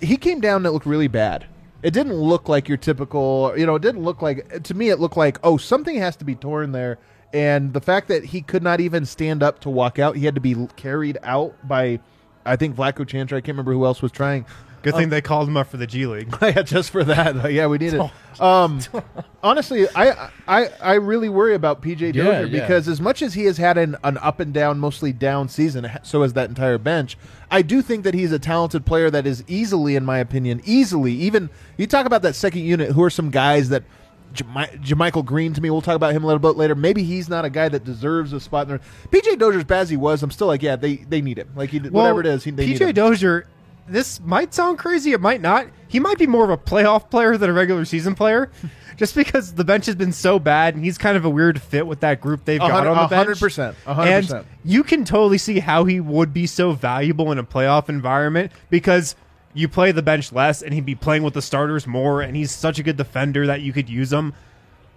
He 0.00 0.16
came 0.16 0.40
down 0.40 0.56
and 0.56 0.66
it 0.66 0.70
looked 0.72 0.86
really 0.86 1.06
bad. 1.08 1.46
It 1.82 1.92
didn't 1.92 2.14
look 2.14 2.48
like 2.48 2.68
your 2.68 2.76
typical. 2.76 3.54
You 3.56 3.66
know, 3.66 3.76
it 3.76 3.82
didn't 3.82 4.02
look 4.02 4.20
like. 4.20 4.64
To 4.64 4.74
me, 4.74 4.90
it 4.90 4.98
looked 4.98 5.16
like 5.16 5.38
oh, 5.44 5.56
something 5.56 5.96
has 5.96 6.16
to 6.16 6.24
be 6.24 6.34
torn 6.34 6.72
there. 6.72 6.98
And 7.32 7.72
the 7.72 7.80
fact 7.80 8.08
that 8.08 8.24
he 8.26 8.42
could 8.42 8.62
not 8.62 8.80
even 8.80 9.06
stand 9.06 9.42
up 9.42 9.60
to 9.60 9.70
walk 9.70 9.98
out, 9.98 10.16
he 10.16 10.24
had 10.24 10.34
to 10.34 10.40
be 10.40 10.54
carried 10.76 11.18
out 11.22 11.54
by, 11.66 12.00
I 12.44 12.56
think 12.56 12.76
Vlatko 12.76 13.06
Cancar. 13.06 13.36
I 13.36 13.40
can't 13.40 13.48
remember 13.48 13.72
who 13.72 13.84
else 13.86 14.02
was 14.02 14.12
trying. 14.12 14.44
Good 14.82 14.96
thing 14.96 15.10
they 15.10 15.20
called 15.20 15.48
him 15.48 15.56
up 15.56 15.68
for 15.68 15.76
the 15.76 15.86
G 15.86 16.06
League. 16.06 16.36
yeah, 16.42 16.62
just 16.62 16.90
for 16.90 17.04
that. 17.04 17.50
Yeah, 17.52 17.68
we 17.68 17.78
need 17.78 17.94
it. 17.94 18.40
Um, 18.40 18.80
honestly, 19.42 19.86
I, 19.94 20.30
I 20.48 20.68
I 20.82 20.94
really 20.94 21.28
worry 21.28 21.54
about 21.54 21.82
PJ 21.82 22.12
Yeah, 22.14 22.24
Dozier 22.24 22.46
yeah. 22.46 22.60
because 22.60 22.88
as 22.88 23.00
much 23.00 23.22
as 23.22 23.34
he 23.34 23.44
has 23.44 23.58
had 23.58 23.78
an, 23.78 23.96
an 24.02 24.18
up 24.18 24.40
and 24.40 24.52
down, 24.52 24.80
mostly 24.80 25.12
down 25.12 25.48
season, 25.48 25.88
so 26.02 26.22
has 26.22 26.32
that 26.32 26.48
entire 26.48 26.78
bench. 26.78 27.16
I 27.48 27.62
do 27.62 27.80
think 27.80 28.02
that 28.04 28.14
he's 28.14 28.32
a 28.32 28.40
talented 28.40 28.84
player 28.84 29.08
that 29.10 29.24
is 29.26 29.44
easily, 29.46 29.94
in 29.94 30.04
my 30.04 30.18
opinion, 30.18 30.60
easily 30.64 31.12
even. 31.12 31.48
You 31.76 31.86
talk 31.86 32.04
about 32.06 32.22
that 32.22 32.34
second 32.34 32.62
unit. 32.62 32.90
Who 32.92 33.02
are 33.04 33.10
some 33.10 33.30
guys 33.30 33.68
that? 33.68 33.84
Jami- 34.32 34.66
JaMychal 34.78 35.24
Green 35.24 35.52
to 35.54 35.60
me. 35.60 35.70
We'll 35.70 35.82
talk 35.82 35.96
about 35.96 36.12
him 36.12 36.24
a 36.24 36.26
little 36.26 36.40
bit 36.40 36.56
later. 36.56 36.74
Maybe 36.74 37.02
he's 37.02 37.28
not 37.28 37.44
a 37.44 37.50
guy 37.50 37.68
that 37.68 37.84
deserves 37.84 38.32
a 38.32 38.40
spot 38.40 38.68
in 38.68 38.68
there. 38.70 38.80
PJ 39.10 39.38
Dozier's 39.38 39.64
bad 39.64 39.80
as 39.80 39.90
he 39.90 39.96
was. 39.96 40.22
I'm 40.22 40.30
still 40.30 40.46
like, 40.46 40.62
yeah, 40.62 40.76
they 40.76 40.96
they 40.96 41.20
need 41.20 41.38
him. 41.38 41.48
Like 41.54 41.70
he, 41.70 41.78
whatever 41.78 42.20
it 42.20 42.26
is, 42.26 42.44
he, 42.44 42.50
they 42.50 42.66
need 42.66 42.80
PJ. 42.80 42.94
Dozier. 42.94 43.46
This 43.88 44.20
might 44.20 44.54
sound 44.54 44.78
crazy. 44.78 45.12
It 45.12 45.20
might 45.20 45.40
not. 45.40 45.66
He 45.88 45.98
might 45.98 46.16
be 46.16 46.26
more 46.28 46.44
of 46.44 46.50
a 46.50 46.56
playoff 46.56 47.10
player 47.10 47.36
than 47.36 47.50
a 47.50 47.52
regular 47.52 47.84
season 47.84 48.14
player, 48.14 48.50
just 48.96 49.14
because 49.14 49.54
the 49.54 49.64
bench 49.64 49.86
has 49.86 49.96
been 49.96 50.12
so 50.12 50.38
bad, 50.38 50.76
and 50.76 50.84
he's 50.84 50.96
kind 50.98 51.16
of 51.16 51.24
a 51.24 51.30
weird 51.30 51.60
fit 51.60 51.86
with 51.86 52.00
that 52.00 52.20
group 52.20 52.44
they've 52.44 52.60
got 52.60 52.86
on 52.86 52.96
the 52.96 53.08
bench. 53.08 53.18
hundred 53.26 53.38
percent. 53.40 53.76
And 53.86 54.24
you 54.64 54.84
can 54.84 55.04
totally 55.04 55.36
see 55.38 55.58
how 55.58 55.84
he 55.84 55.98
would 56.00 56.32
be 56.32 56.46
so 56.46 56.72
valuable 56.72 57.32
in 57.32 57.38
a 57.38 57.44
playoff 57.44 57.88
environment 57.88 58.52
because 58.70 59.16
you 59.54 59.68
play 59.68 59.92
the 59.92 60.02
bench 60.02 60.32
less, 60.32 60.62
and 60.62 60.72
he'd 60.72 60.86
be 60.86 60.94
playing 60.94 61.22
with 61.22 61.34
the 61.34 61.42
starters 61.42 61.86
more, 61.86 62.22
and 62.22 62.36
he's 62.36 62.50
such 62.50 62.78
a 62.78 62.82
good 62.82 62.96
defender 62.96 63.46
that 63.46 63.60
you 63.60 63.72
could 63.72 63.88
use 63.88 64.12
him. 64.12 64.34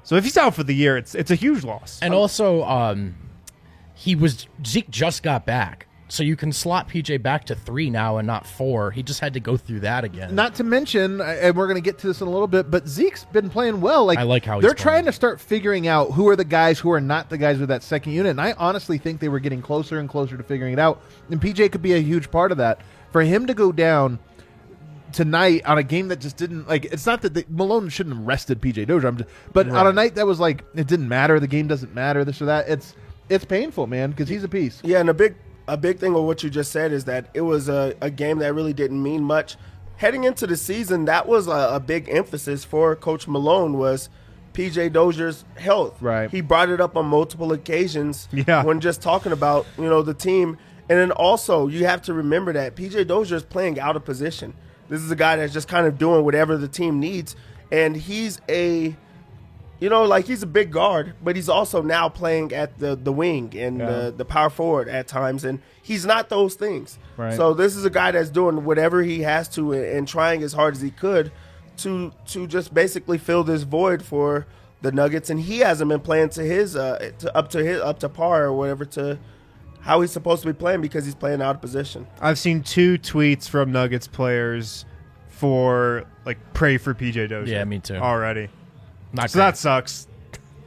So 0.04 0.16
if 0.16 0.24
he's 0.24 0.38
out 0.38 0.54
for 0.54 0.64
the 0.64 0.76
year, 0.76 0.98
it's 0.98 1.16
it's 1.16 1.32
a 1.32 1.36
huge 1.36 1.64
loss. 1.64 2.00
And 2.02 2.14
also, 2.14 2.64
um, 2.64 3.16
he 3.94 4.16
was 4.16 4.48
Zeke 4.66 4.90
just 4.90 5.24
got 5.24 5.46
back, 5.46 5.88
so 6.08 6.22
you 6.22 6.36
can 6.36 6.52
slot 6.54 6.88
PJ 6.88 7.22
back 7.24 7.46
to 7.46 7.56
three 7.56 7.90
now 7.90 8.18
and 8.18 8.28
not 8.28 8.46
four. 8.46 8.92
He 8.92 9.02
just 9.02 9.20
had 9.20 9.34
to 9.34 9.40
go 9.40 9.58
through 9.58 9.80
that 9.80 10.04
again. 10.04 10.36
Not 10.36 10.56
to 10.56 10.64
mention, 10.64 11.22
and 11.22 11.56
we're 11.58 11.66
going 11.66 11.76
to 11.76 11.82
get 11.82 11.98
to 12.00 12.08
this 12.08 12.22
in 12.22 12.28
a 12.28 12.30
little 12.30 12.48
bit, 12.48 12.70
but 12.70 12.88
Zeke's 12.88 13.26
been 13.26 13.50
playing 13.50 13.82
well. 13.82 14.06
Like 14.06 14.20
I 14.20 14.24
like 14.24 14.46
how 14.46 14.58
he's 14.58 14.62
they're 14.62 14.76
playing. 14.76 14.84
trying 14.84 15.06
to 15.06 15.12
start 15.12 15.42
figuring 15.42 15.88
out 15.88 16.12
who 16.12 16.28
are 16.30 16.36
the 16.36 16.46
guys 16.46 16.80
who 16.80 16.92
are 16.92 17.02
not 17.02 17.30
the 17.30 17.38
guys 17.40 17.58
with 17.58 17.70
that 17.70 17.82
second 17.82 18.14
unit. 18.14 18.30
And 18.30 18.42
I 18.42 18.54
honestly 18.54 19.00
think 19.00 19.20
they 19.20 19.30
were 19.30 19.40
getting 19.40 19.62
closer 19.62 20.00
and 20.00 20.08
closer 20.08 20.38
to 20.38 20.44
figuring 20.44 20.74
it 20.74 20.80
out. 20.80 21.02
And 21.32 21.42
PJ 21.42 21.72
could 21.72 21.82
be 21.82 21.94
a 21.94 22.00
huge 22.00 22.30
part 22.30 22.52
of 22.52 22.60
that. 22.60 22.80
For 23.12 23.24
him 23.24 23.48
to 23.48 23.54
go 23.54 23.72
down 23.72 24.20
tonight 25.14 25.66
on 25.66 25.78
a 25.78 25.84
game 25.84 26.08
that 26.10 26.20
just 26.20 26.38
didn't 26.38 26.68
like, 26.68 26.86
it's 26.86 27.06
not 27.06 27.22
that 27.22 27.34
they, 27.34 27.46
Malone 27.50 27.90
shouldn't 27.90 28.16
have 28.18 28.26
rested 28.26 28.62
PJ 28.62 28.88
Dozier, 28.88 29.12
just, 29.12 29.30
but 29.54 29.70
on 29.70 29.88
a 29.88 29.94
night 29.94 30.16
that 30.16 30.26
was 30.26 30.40
like 30.40 30.64
it 30.76 30.88
didn't 30.88 31.08
matter, 31.08 31.40
the 31.40 31.48
game 31.48 31.68
doesn't 31.68 31.94
matter, 31.94 32.24
this 32.26 32.42
or 32.42 32.46
that. 32.46 32.68
It's 32.70 32.96
it's 33.30 33.46
painful, 33.46 33.88
man, 33.88 34.12
because 34.12 34.30
he's 34.30 34.44
a 34.44 34.48
piece. 34.50 34.82
Yeah, 34.84 35.00
and 35.00 35.10
a 35.10 35.14
big 35.14 35.36
a 35.68 35.78
big 35.78 35.98
thing 36.00 36.16
of 36.16 36.24
what 36.24 36.44
you 36.44 36.50
just 36.50 36.72
said 36.72 36.92
is 36.92 37.06
that 37.06 37.30
it 37.34 37.42
was 37.42 37.70
a, 37.70 37.96
a 38.02 38.10
game 38.12 38.40
that 38.40 38.54
really 38.54 38.74
didn't 38.74 39.02
mean 39.02 39.24
much. 39.24 39.58
Heading 39.98 40.26
into 40.26 40.46
the 40.46 40.58
season, 40.58 41.06
that 41.06 41.28
was 41.28 41.48
a, 41.48 41.70
a 41.76 41.80
big 41.80 42.10
emphasis 42.10 42.64
for 42.66 42.96
Coach 42.96 43.28
Malone 43.28 43.78
was 43.78 44.10
PJ 44.54 44.92
Dozier's 44.92 45.46
health. 45.58 46.02
Right. 46.02 46.30
He 46.30 46.42
brought 46.42 46.70
it 46.70 46.82
up 46.82 46.96
on 46.98 47.06
multiple 47.08 47.52
occasions 47.54 48.28
Yeah. 48.34 48.64
when 48.64 48.80
just 48.82 49.02
talking 49.02 49.32
about, 49.32 49.66
you 49.78 49.86
know, 49.86 50.02
the 50.02 50.14
team. 50.14 50.58
And 50.88 51.00
then 51.00 51.12
also 51.12 51.68
you 51.68 51.86
have 51.86 52.02
to 52.04 52.14
remember 52.14 52.54
that 52.54 52.76
PJ 52.76 53.08
Dozier 53.08 53.38
is 53.38 53.44
playing 53.44 53.80
out 53.80 53.96
of 53.96 54.06
position. 54.06 54.54
This 54.90 55.02
is 55.02 55.12
a 55.12 55.16
guy 55.16 55.36
that's 55.36 55.54
just 55.54 55.68
kind 55.68 55.88
of 55.88 55.98
doing 55.98 56.24
whatever 56.24 56.58
the 56.58 56.68
team 56.68 57.00
needs. 57.00 57.36
And 57.72 57.96
he's 57.96 58.40
a 58.48 58.96
you 59.80 59.90
know, 59.90 60.04
like 60.04 60.26
he's 60.26 60.42
a 60.42 60.48
big 60.48 60.72
guard, 60.72 61.16
but 61.22 61.36
he's 61.36 61.50
also 61.50 61.82
now 61.82 62.08
playing 62.08 62.54
at 62.54 62.80
the, 62.80 62.96
the 62.96 63.12
wing 63.12 63.54
and 63.58 63.82
the, 63.82 64.14
the 64.16 64.24
power 64.24 64.50
forward 64.50 64.88
at 64.88 65.08
times, 65.08 65.44
and 65.44 65.62
he's 65.82 66.06
not 66.06 66.30
those 66.30 66.56
things. 66.56 66.98
Right. 67.18 67.36
So 67.36 67.54
this 67.54 67.76
is 67.76 67.84
a 67.84 67.90
guy 67.90 68.12
that's 68.12 68.30
doing 68.30 68.64
whatever 68.64 69.04
he 69.04 69.22
has 69.24 69.50
to 69.50 69.74
and, 69.74 69.86
and 69.86 70.08
trying 70.08 70.44
as 70.44 70.54
hard 70.54 70.76
as 70.76 70.82
he 70.82 70.92
could 70.92 71.32
to 71.78 72.14
to 72.28 72.48
just 72.48 72.74
basically 72.74 73.18
fill 73.18 73.44
this 73.44 73.64
void 73.64 74.02
for 74.02 74.48
the 74.82 74.92
Nuggets, 74.92 75.30
and 75.30 75.42
he 75.42 75.60
hasn't 75.60 75.90
been 75.90 76.00
playing 76.00 76.30
to 76.30 76.42
his 76.42 76.76
uh 76.76 77.12
to, 77.20 77.36
up 77.36 77.50
to 77.50 77.64
his 77.64 77.82
up 77.82 78.00
to 78.00 78.10
par 78.10 78.46
or 78.46 78.54
whatever 78.54 78.86
to 78.86 79.20
how 79.86 80.02
he's 80.02 80.12
supposed 80.12 80.42
to 80.42 80.48
be 80.48 80.54
playing 80.54 80.82
because 80.82 81.06
he's 81.06 81.14
playing 81.16 81.42
out 81.44 81.56
of 81.56 81.62
position. 81.62 82.08
I've 82.20 82.40
seen 82.40 82.64
two 82.64 82.98
tweets 82.98 83.48
from 83.48 83.72
Nuggets 83.72 84.08
players 84.08 84.84
for 85.30 86.06
like 86.26 86.40
pray 86.54 86.78
for 86.78 86.94
PJ 86.96 87.30
Dozier. 87.30 87.58
Yeah, 87.58 87.64
me 87.66 87.80
too. 87.80 87.96
Already. 87.96 88.50
Not 89.14 89.30
So 89.30 89.38
that 89.38 89.58
sucks. 89.58 90.08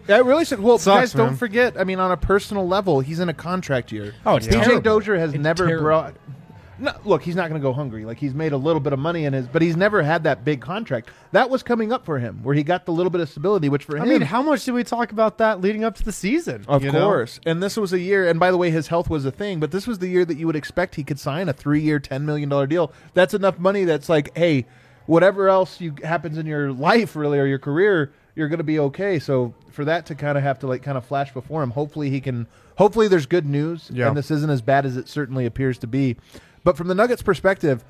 That 0.06 0.24
really 0.24 0.44
said. 0.46 0.60
Well, 0.60 0.78
Sucks, 0.78 1.00
guys, 1.00 1.12
don't 1.12 1.36
forget. 1.36 1.78
I 1.78 1.84
mean, 1.84 1.98
on 1.98 2.12
a 2.12 2.16
personal 2.16 2.66
level, 2.66 3.00
he's 3.00 3.20
in 3.20 3.28
a 3.28 3.34
contract 3.34 3.92
year. 3.92 4.14
Oh, 4.24 4.36
it's 4.36 4.46
PJ 4.46 4.52
terrible. 4.64 4.80
Dozier 4.80 5.16
has 5.18 5.34
It's 5.34 5.42
never 5.42 5.66
terrible. 5.66 5.84
brought. 5.84 6.14
No, 6.78 6.92
look, 7.04 7.22
he's 7.22 7.34
not 7.34 7.48
going 7.48 7.60
to 7.60 7.64
go 7.66 7.72
hungry. 7.72 8.04
Like 8.04 8.18
he's 8.18 8.34
made 8.34 8.52
a 8.52 8.56
little 8.56 8.80
bit 8.80 8.92
of 8.92 8.98
money 8.98 9.24
in 9.24 9.32
his, 9.32 9.48
but 9.48 9.62
he's 9.62 9.76
never 9.76 10.02
had 10.02 10.24
that 10.24 10.44
big 10.44 10.60
contract. 10.60 11.10
That 11.32 11.50
was 11.50 11.62
coming 11.62 11.92
up 11.92 12.04
for 12.04 12.18
him, 12.18 12.40
where 12.42 12.54
he 12.54 12.62
got 12.62 12.86
the 12.86 12.92
little 12.92 13.10
bit 13.10 13.20
of 13.20 13.28
stability, 13.28 13.68
which 13.68 13.84
for 13.84 13.96
him, 13.96 14.02
I 14.04 14.06
mean, 14.06 14.20
how 14.22 14.42
much 14.42 14.64
did 14.64 14.72
we 14.72 14.84
talk 14.84 15.10
about 15.12 15.38
that 15.38 15.60
leading 15.60 15.84
up 15.84 15.94
to 15.96 16.04
the 16.04 16.12
season? 16.12 16.64
of 16.68 16.84
you 16.84 16.92
know? 16.92 17.06
course. 17.08 17.40
And 17.44 17.62
this 17.62 17.76
was 17.76 17.92
a 17.92 17.98
year. 17.98 18.28
And 18.28 18.38
by 18.38 18.50
the 18.50 18.56
way, 18.56 18.70
his 18.70 18.86
health 18.88 19.10
was 19.10 19.24
a 19.24 19.30
thing, 19.32 19.58
but 19.60 19.70
this 19.72 19.86
was 19.86 19.98
the 19.98 20.08
year 20.08 20.24
that 20.24 20.36
you 20.38 20.46
would 20.46 20.56
expect 20.56 20.94
he 20.94 21.04
could 21.04 21.18
sign 21.18 21.48
a 21.48 21.52
three-year, 21.52 21.98
ten 21.98 22.24
million 22.24 22.48
dollar 22.48 22.66
deal. 22.66 22.92
That's 23.14 23.34
enough 23.34 23.58
money. 23.58 23.84
That's 23.84 24.08
like, 24.08 24.36
hey, 24.36 24.66
whatever 25.06 25.48
else 25.48 25.80
you 25.80 25.94
happens 26.04 26.38
in 26.38 26.46
your 26.46 26.72
life, 26.72 27.16
really, 27.16 27.38
or 27.38 27.46
your 27.46 27.58
career, 27.58 28.12
you're 28.36 28.48
going 28.48 28.58
to 28.58 28.64
be 28.64 28.78
okay. 28.78 29.18
So 29.18 29.52
for 29.70 29.84
that 29.84 30.06
to 30.06 30.14
kind 30.14 30.38
of 30.38 30.44
have 30.44 30.60
to 30.60 30.66
like 30.68 30.82
kind 30.82 30.96
of 30.96 31.04
flash 31.04 31.32
before 31.32 31.62
him, 31.62 31.70
hopefully 31.70 32.10
he 32.10 32.20
can. 32.20 32.46
Hopefully 32.76 33.08
there's 33.08 33.26
good 33.26 33.44
news, 33.44 33.90
Yeah. 33.92 34.06
and 34.06 34.16
this 34.16 34.30
isn't 34.30 34.50
as 34.50 34.62
bad 34.62 34.86
as 34.86 34.96
it 34.96 35.08
certainly 35.08 35.46
appears 35.46 35.78
to 35.78 35.88
be. 35.88 36.16
But 36.68 36.76
from 36.76 36.88
the 36.88 36.94
Nuggets' 36.94 37.22
perspective, 37.22 37.82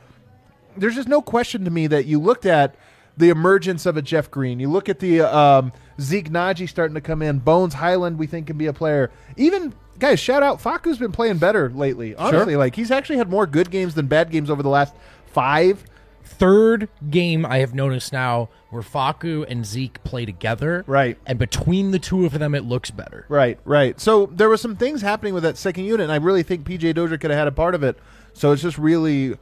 there's 0.77 0.95
just 0.95 1.09
no 1.09 1.21
question 1.21 1.65
to 1.65 1.71
me 1.73 1.89
that 1.89 2.07
you 2.07 2.21
looked 2.21 2.47
at 2.47 2.77
the 3.17 3.29
emergence 3.29 3.87
of 3.87 3.97
a 3.97 4.03
Jeff 4.03 4.31
Green. 4.31 4.61
You 4.61 4.71
look 4.71 4.89
at 4.89 5.01
the 5.01 5.23
um, 5.23 5.73
Zeke 6.01 6.31
Nnaji 6.31 6.69
starting 6.69 6.95
to 6.95 7.01
come 7.01 7.21
in. 7.21 7.41
Bones 7.41 7.75
Hyland, 7.75 8.21
we 8.21 8.29
think, 8.29 8.47
can 8.47 8.57
be 8.57 8.67
a 8.67 8.73
player. 8.73 9.11
Even 9.37 9.75
guys, 9.99 10.21
shout 10.21 10.45
out 10.45 10.63
Facu's 10.63 10.97
been 10.97 11.11
playing 11.11 11.39
better 11.39 11.71
lately. 11.71 12.15
Honestly, 12.15 12.55
like 12.55 12.77
he's 12.77 12.93
actually 12.93 13.17
had 13.17 13.29
more 13.29 13.49
good 13.49 13.73
games 13.73 13.95
than 13.95 14.07
bad 14.07 14.31
games 14.31 14.49
over 14.49 14.63
the 14.63 14.69
last 14.69 14.95
five. 15.27 15.83
Third 16.23 16.89
game 17.11 17.45
I 17.45 17.59
have 17.59 17.75
noticed 17.75 18.13
now 18.13 18.49
where 18.71 18.83
Facu 18.83 19.45
and 19.49 19.67
Zeke 19.67 20.05
play 20.05 20.25
together. 20.25 20.85
Right. 20.87 21.19
And 21.27 21.37
between 21.37 21.91
the 21.91 21.99
two 21.99 22.27
of 22.27 22.39
them, 22.39 22.55
it 22.55 22.65
looks 22.65 22.93
better. 22.93 23.27
Right, 23.29 23.59
right. 23.65 23.99
So 23.99 24.27
there 24.27 24.49
were 24.49 24.57
some 24.57 24.77
things 24.77 25.03
happening 25.03 25.35
with 25.35 25.43
that 25.43 25.57
second 25.57 25.87
unit, 25.87 26.05
and 26.05 26.13
I 26.13 26.17
really 26.17 26.45
think 26.45 26.65
PJ 26.65 26.95
Dozier 26.95 27.19
could 27.19 27.31
have 27.31 27.39
had 27.39 27.49
a 27.49 27.53
part 27.53 27.75
of 27.75 27.83
it. 27.83 27.99
So 28.39 28.53
it's 28.53 28.63
just 28.63 28.79
really, 28.79 29.37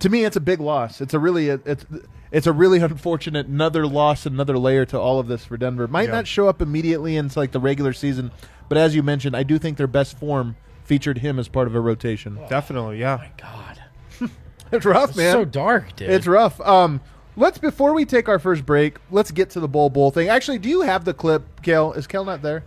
to 0.00 0.08
me, 0.08 0.24
it's 0.24 0.36
a 0.36 0.40
big 0.40 0.60
loss. 0.60 1.00
It's 1.00 1.14
a 1.14 1.18
really, 1.18 1.48
it's 1.50 1.84
it's 2.32 2.46
a 2.46 2.52
really 2.52 2.78
unfortunate 2.80 3.46
another 3.46 3.86
loss, 3.86 4.26
another 4.26 4.58
layer 4.58 4.84
to 4.86 4.98
all 4.98 5.18
of 5.20 5.28
this 5.28 5.44
for 5.44 5.56
Denver. 5.56 5.86
Might 5.86 6.08
Yeah. 6.08 6.16
not 6.16 6.26
show 6.26 6.48
up 6.48 6.60
immediately 6.62 7.16
into 7.16 7.38
like 7.38 7.52
the 7.52 7.60
regular 7.60 7.92
season, 7.92 8.30
but 8.68 8.78
as 8.78 8.94
you 8.96 9.02
mentioned, 9.02 9.36
I 9.36 9.42
do 9.42 9.58
think 9.58 9.76
their 9.76 9.86
best 9.86 10.18
form 10.18 10.56
featured 10.84 11.18
him 11.18 11.38
as 11.38 11.48
part 11.48 11.66
of 11.66 11.74
a 11.74 11.80
rotation. 11.80 12.38
Definitely, 12.48 13.00
yeah. 13.00 13.16
My 13.16 13.30
God. 13.36 13.80
It's 14.72 14.84
rough, 14.84 15.14
man. 15.16 15.32
So 15.32 15.44
dark, 15.44 15.94
dude. 15.94 16.10
It's 16.10 16.26
rough. 16.26 16.60
Um, 16.60 17.00
let's 17.36 17.56
before 17.58 17.92
we 17.94 18.04
take 18.04 18.28
our 18.28 18.40
first 18.40 18.66
break, 18.66 18.96
let's 19.12 19.30
get 19.30 19.50
to 19.50 19.60
the 19.60 19.68
Bol 19.68 19.90
Bol 19.90 20.10
thing. 20.10 20.28
Actually, 20.28 20.58
do 20.58 20.68
you 20.68 20.80
have 20.80 21.04
the 21.04 21.14
clip, 21.14 21.62
Kel? 21.62 21.92
Is 21.92 22.08
Kel 22.08 22.24
not 22.24 22.42
there? 22.42 22.64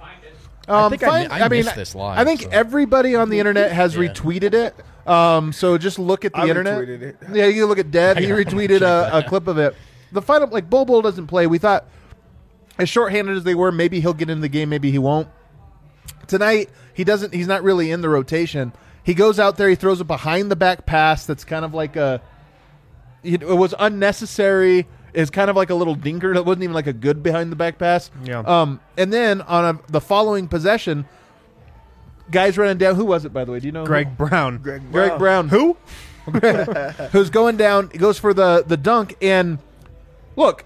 Um, 0.70 0.92
think 0.92 1.04
I 1.04 1.24
mi- 1.24 1.28
I 1.30 1.48
missed 1.50 1.76
this 1.76 1.96
live, 1.96 2.18
I 2.20 2.24
think 2.24 2.44
so- 2.44 2.50
everybody 2.52 3.16
on 3.16 3.30
the 3.30 3.40
internet 3.40 3.72
has 3.74 3.96
Yeah. 3.98 4.04
retweeted 4.08 4.54
it. 4.54 4.76
Um, 5.10 5.52
so 5.52 5.78
just 5.78 5.98
look 5.98 6.24
at 6.24 6.34
the 6.34 6.40
I 6.40 6.48
internet. 6.48 7.16
Yeah, 7.34 7.48
you 7.48 7.62
can 7.62 7.66
look 7.66 7.80
at 7.80 7.90
Dead. 7.90 8.18
He 8.20 8.26
retweeted 8.28 8.82
a, 8.82 9.18
a 9.18 9.24
clip 9.28 9.48
of 9.48 9.58
it. 9.58 9.76
The 10.12 10.22
final, 10.22 10.48
like 10.50 10.70
Bol 10.70 10.86
Bol 10.86 11.02
doesn't 11.02 11.28
play. 11.28 11.48
We 11.48 11.58
thought, 11.58 11.86
as 12.78 12.90
shorthanded 12.90 13.36
as 13.36 13.44
they 13.44 13.56
were, 13.56 13.72
maybe 13.72 14.00
he'll 14.00 14.14
get 14.14 14.30
into 14.30 14.42
the 14.42 14.50
game, 14.50 14.70
maybe 14.70 14.92
he 14.92 15.00
won't. 15.00 15.28
Tonight, 16.28 16.70
he 16.94 17.04
doesn't. 17.04 17.34
He's 17.34 17.48
not 17.48 17.64
really 17.64 17.92
in 17.92 18.02
the 18.02 18.10
rotation. 18.10 18.72
He 19.04 19.16
goes 19.16 19.40
out 19.40 19.58
there. 19.58 19.68
He 19.68 19.76
throws 19.76 20.00
a 20.00 20.06
behind 20.06 20.52
the 20.52 20.56
back 20.56 20.86
pass. 20.86 21.26
That's 21.26 21.44
kind 21.44 21.66
of 21.66 21.74
like 21.74 21.96
a. 21.96 22.22
It, 23.24 23.42
it 23.42 23.56
was 23.56 23.74
unnecessary. 23.80 24.88
It's 25.14 25.32
kind 25.32 25.50
of 25.50 25.56
like 25.56 25.72
a 25.72 25.76
little 25.76 25.96
dinker. 25.96 26.36
It 26.36 26.46
wasn't 26.46 26.64
even 26.64 26.76
like 26.76 26.88
a 26.88 26.94
good 26.94 27.24
behind 27.24 27.52
the 27.52 27.56
back 27.56 27.80
pass. 27.80 28.12
Yeah. 28.24 28.40
Um, 28.42 28.80
and 28.96 29.12
then 29.12 29.42
on 29.42 29.76
a, 29.76 29.92
the 29.92 30.02
following 30.02 30.48
possession, 30.48 31.06
guys 32.32 32.58
running 32.58 32.78
down. 32.78 32.96
Who 32.96 33.06
was 33.06 33.26
it, 33.26 33.34
by 33.34 33.46
the 33.46 33.52
way? 33.52 33.60
Do 33.60 33.66
you 33.68 33.72
know? 33.72 33.82
who? 33.82 33.88
Greg 33.88 34.18
Brown. 34.18 34.58
Greg 34.58 34.92
Greg 34.92 35.18
Brown. 35.18 35.50
Who? 35.50 35.78
Who's 37.12 37.30
going 37.30 37.58
down? 37.58 37.90
He 37.92 37.98
goes 37.98 38.18
for 38.20 38.34
the 38.34 38.64
the 38.66 38.78
dunk 38.78 39.16
and 39.22 39.60
look. 40.36 40.66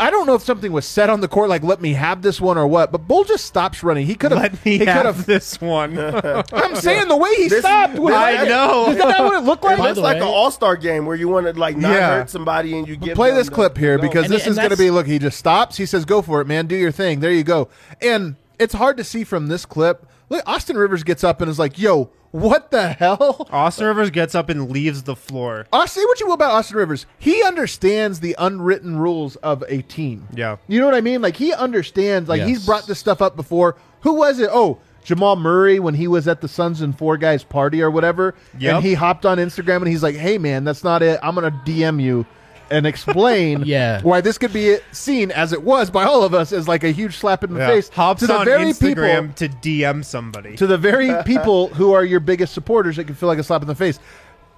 I 0.00 0.10
don't 0.10 0.26
know 0.28 0.36
if 0.36 0.42
something 0.42 0.70
was 0.70 0.86
said 0.86 1.10
on 1.10 1.22
the 1.22 1.26
court, 1.26 1.48
like 1.48 1.64
"let 1.64 1.80
me 1.80 1.94
have 1.94 2.22
this 2.22 2.40
one" 2.40 2.56
or 2.56 2.68
what. 2.68 2.92
But 2.92 3.08
Bol 3.08 3.24
just 3.24 3.46
stops 3.46 3.82
running. 3.82 4.06
He 4.06 4.14
could 4.14 4.30
have. 4.30 4.40
Let 4.40 4.64
me 4.64 4.78
he 4.78 4.84
have 4.84 5.26
this 5.26 5.60
one. 5.60 5.98
I'm 6.52 6.76
saying 6.76 7.08
the 7.08 7.16
way 7.16 7.34
he 7.34 7.48
This- 7.48 7.60
stopped. 7.60 7.98
Was, 7.98 8.14
I 8.14 8.44
know. 8.44 8.90
Is 8.90 8.98
that 8.98 9.24
what 9.24 9.42
it 9.42 9.44
looked 9.44 9.64
like? 9.64 9.74
It 9.74 9.78
By 9.78 9.84
looks 9.86 9.96
the 9.96 10.02
like 10.02 10.16
an 10.18 10.22
all 10.22 10.52
star 10.52 10.76
game 10.76 11.04
where 11.04 11.16
you 11.16 11.26
want 11.28 11.46
to 11.46 11.52
like 11.58 11.76
not 11.76 11.90
Yeah. 11.94 12.08
hurt 12.18 12.30
somebody 12.30 12.78
and 12.78 12.86
you 12.86 12.94
give 12.94 13.16
Play 13.16 13.32
this 13.32 13.48
the- 13.48 13.54
clip 13.56 13.76
here 13.76 13.96
no. 13.96 14.02
because 14.02 14.26
And- 14.26 14.34
this 14.34 14.42
and 14.44 14.52
is 14.52 14.56
going 14.58 14.70
to 14.70 14.76
be. 14.76 14.90
Look, 14.92 15.08
he 15.08 15.18
just 15.18 15.36
stops. 15.36 15.76
He 15.78 15.84
says, 15.86 16.04
"Go 16.04 16.22
for 16.22 16.40
it, 16.42 16.46
man. 16.46 16.66
Do 16.68 16.76
your 16.76 16.92
thing." 16.92 17.18
There 17.18 17.32
you 17.32 17.42
go. 17.42 17.68
And 18.00 18.36
it's 18.60 18.74
hard 18.74 18.98
to 18.98 19.04
see 19.04 19.24
from 19.24 19.48
this 19.48 19.66
clip. 19.66 20.06
Look, 20.30 20.42
Austin 20.46 20.76
Rivers 20.76 21.02
gets 21.04 21.24
up 21.24 21.40
and 21.40 21.50
is 21.50 21.58
like, 21.58 21.78
"Yo, 21.78 22.10
what 22.32 22.70
the 22.70 22.88
hell?" 22.90 23.46
Austin 23.50 23.86
Rivers 23.86 24.10
gets 24.10 24.34
up 24.34 24.48
and 24.50 24.70
leaves 24.70 25.04
the 25.04 25.16
floor. 25.16 25.66
Uh, 25.72 25.86
say 25.86 26.04
what 26.04 26.20
you 26.20 26.26
will 26.26 26.34
about 26.34 26.50
Austin 26.52 26.76
Rivers. 26.76 27.06
He 27.18 27.42
understands 27.42 28.20
the 28.20 28.34
unwritten 28.38 28.98
rules 28.98 29.36
of 29.36 29.62
a 29.68 29.82
team. 29.82 30.28
Yeah. 30.34 30.56
You 30.68 30.80
know 30.80 30.86
what 30.86 30.94
I 30.94 31.00
mean? 31.00 31.22
Like 31.22 31.36
he 31.36 31.52
understands. 31.54 32.28
Like 32.28 32.42
he's 32.42 32.58
Yes. 32.58 32.66
brought 32.66 32.86
this 32.86 32.98
stuff 32.98 33.22
up 33.22 33.36
before. 33.36 33.76
Who 34.02 34.14
was 34.14 34.38
it? 34.38 34.50
Oh, 34.52 34.78
Jamal 35.04 35.36
Murray 35.36 35.78
when 35.80 35.94
he 35.94 36.06
was 36.06 36.28
at 36.28 36.42
the 36.42 36.48
Sons 36.48 36.82
and 36.82 36.96
Four 36.96 37.16
Guys 37.16 37.42
party 37.42 37.80
or 37.82 37.90
whatever. 37.90 38.34
Yep. 38.58 38.74
And 38.76 38.84
he 38.84 38.92
hopped 38.94 39.24
on 39.24 39.38
Instagram 39.38 39.76
and 39.78 39.88
he's 39.88 40.02
like, 40.02 40.16
"Hey 40.16 40.36
man, 40.36 40.64
that's 40.64 40.84
not 40.84 41.02
it. 41.02 41.18
I'm 41.22 41.34
gonna 41.34 41.50
DM 41.64 42.02
you." 42.02 42.26
And 42.70 42.86
explain 42.86 43.62
Yeah. 43.66 44.00
why 44.02 44.20
this 44.20 44.36
could 44.38 44.52
be 44.52 44.78
seen 44.92 45.30
as 45.30 45.52
it 45.52 45.62
was 45.62 45.90
by 45.90 46.04
all 46.04 46.22
of 46.22 46.34
us 46.34 46.52
as 46.52 46.68
like 46.68 46.84
a 46.84 46.90
huge 46.90 47.16
slap 47.16 47.42
in 47.44 47.54
the 47.54 47.60
face 47.60 47.88
Hops 47.88 48.20
to 48.20 48.26
the 48.26 48.34
on 48.38 48.44
very 48.44 48.64
Instagram 48.66 49.34
people 49.36 49.48
to 49.48 49.48
DM 49.48 50.04
somebody. 50.04 50.56
to 50.56 50.66
the 50.66 50.78
very 50.78 51.10
people 51.24 51.68
who 51.68 51.92
are 51.92 52.04
your 52.04 52.20
biggest 52.20 52.52
supporters, 52.54 52.98
it 52.98 53.04
can 53.04 53.14
feel 53.14 53.28
like 53.28 53.38
a 53.38 53.42
slap 53.42 53.62
in 53.62 53.68
the 53.68 53.74
face. 53.74 53.98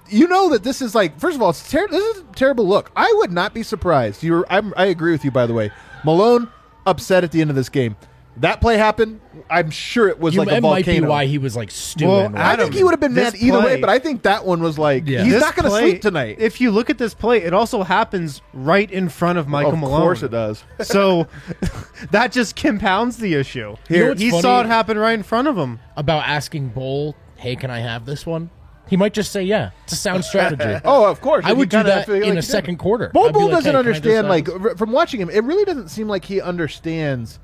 You 0.09 0.27
know 0.27 0.49
that 0.49 0.63
this 0.63 0.81
is 0.81 0.93
like, 0.93 1.17
first 1.19 1.35
of 1.37 1.41
all, 1.41 1.51
it's 1.51 1.69
ter- 1.71 1.87
this 1.87 2.03
is 2.17 2.21
a 2.21 2.23
terrible 2.35 2.67
look. 2.67 2.91
I 2.95 3.11
would 3.19 3.31
not 3.31 3.53
be 3.53 3.63
surprised. 3.63 4.23
You, 4.23 4.43
I'm, 4.49 4.73
I 4.75 4.85
agree 4.87 5.13
with 5.13 5.23
you, 5.23 5.31
by 5.31 5.45
the 5.45 5.53
way. 5.53 5.71
Malone 6.03 6.49
upset 6.85 7.23
at 7.23 7.31
the 7.31 7.39
end 7.39 7.49
of 7.49 7.55
this 7.55 7.69
game. 7.69 7.95
That 8.37 8.61
play 8.61 8.77
happened. 8.77 9.19
I'm 9.49 9.69
sure 9.71 10.07
it 10.07 10.17
was 10.17 10.33
You, 10.33 10.39
like 10.39 10.49
a 10.51 10.55
it 10.55 10.61
might 10.61 10.85
volcano. 10.85 11.01
be 11.01 11.07
why 11.09 11.25
he 11.25 11.37
was 11.37 11.55
like 11.55 11.69
stewing. 11.69 12.09
Well, 12.11 12.29
right? 12.29 12.57
I 12.59 12.63
think 12.63 12.73
he 12.73 12.83
would 12.83 12.91
have 12.91 12.99
been 13.01 13.13
mad 13.13 13.33
this 13.33 13.43
either 13.43 13.59
way, 13.59 13.79
but 13.79 13.89
I 13.89 13.99
think 13.99 14.21
that 14.23 14.45
one 14.45 14.61
was 14.63 14.79
like 14.79 15.05
Yeah. 15.05 15.23
he's 15.23 15.33
This 15.33 15.41
not 15.41 15.55
going 15.55 15.65
to 15.69 15.77
sleep 15.77 16.01
tonight. 16.01 16.37
If 16.39 16.61
you 16.61 16.71
look 16.71 16.89
at 16.89 16.97
this 16.97 17.13
play, 17.13 17.41
it 17.43 17.53
also 17.53 17.83
happens 17.83 18.41
right 18.53 18.89
in 18.89 19.09
front 19.09 19.37
of 19.37 19.47
Michael 19.49 19.73
of 19.73 19.79
Malone. 19.79 19.95
Of 20.01 20.03
course 20.05 20.23
it 20.23 20.31
does. 20.31 20.63
So 20.83 21.27
that 22.11 22.31
just 22.31 22.55
compounds 22.55 23.17
the 23.17 23.33
issue. 23.33 23.75
You 23.89 24.05
know 24.07 24.13
he 24.13 24.29
funny? 24.29 24.41
saw 24.41 24.61
it 24.61 24.65
happen 24.67 24.97
right 24.97 25.13
in 25.13 25.23
front 25.23 25.47
of 25.47 25.57
him. 25.57 25.79
about 25.97 26.25
asking 26.27 26.69
Bol, 26.69 27.15
"Hey, 27.35 27.55
can 27.57 27.69
I 27.69 27.79
have 27.79 28.05
this 28.05 28.25
one?" 28.25 28.49
He 28.89 28.97
might 28.97 29.13
just 29.13 29.31
say, 29.31 29.43
"Yeah." 29.43 29.71
It's 29.83 29.93
a 29.93 29.95
sound 29.97 30.23
strategy. 30.25 30.79
Oh, 30.85 31.05
of 31.05 31.19
course. 31.21 31.45
I 31.45 31.53
would 31.53 31.69
do 31.69 31.77
kinda 31.77 31.91
that 31.91 32.05
feel 32.07 32.15
in 32.15 32.29
like 32.29 32.37
a 32.39 32.41
second 32.41 32.77
quarter. 32.77 33.09
Bol 33.13 33.31
Bol 33.31 33.43
like, 33.43 33.51
doesn't 33.51 33.65
"Hey, 33.65 33.71
can 33.71 33.75
I 33.87 33.91
just 33.93 34.05
understand. 34.05 34.27
Like 34.29 34.77
from 34.77 34.91
watching 34.91 35.19
him, 35.21 35.29
it 35.29 35.43
really 35.43 35.65
doesn't 35.65 35.89
seem 35.89 36.07
like 36.07 36.25
he 36.25 36.39
understands 36.41 37.39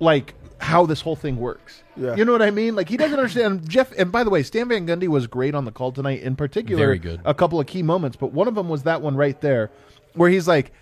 like 0.00 0.34
how 0.58 0.86
this 0.86 1.00
whole 1.00 1.16
thing 1.16 1.36
works. 1.36 1.82
Yeah. 1.96 2.16
You 2.16 2.24
know 2.24 2.32
what 2.32 2.42
I 2.42 2.50
mean? 2.50 2.74
Like 2.74 2.88
he 2.88 2.96
doesn't 2.96 3.18
understand. 3.18 3.68
Jeff, 3.68 3.92
and 3.98 4.10
by 4.10 4.24
the 4.24 4.30
way, 4.30 4.42
Stan 4.42 4.68
Van 4.68 4.86
Gundy 4.86 5.08
was 5.08 5.26
great 5.26 5.54
on 5.54 5.64
the 5.64 5.72
call 5.72 5.92
tonight. 5.92 6.22
In 6.22 6.36
particular, 6.36 6.82
Very 6.82 6.98
good. 6.98 7.20
A 7.24 7.34
couple 7.34 7.60
of 7.60 7.66
key 7.66 7.82
moments, 7.82 8.16
but 8.16 8.32
one 8.32 8.48
of 8.48 8.54
them 8.54 8.68
was 8.68 8.84
that 8.84 9.02
one 9.02 9.16
right 9.16 9.40
there, 9.40 9.70
where 10.14 10.30
he's 10.30 10.48
like. 10.48 10.72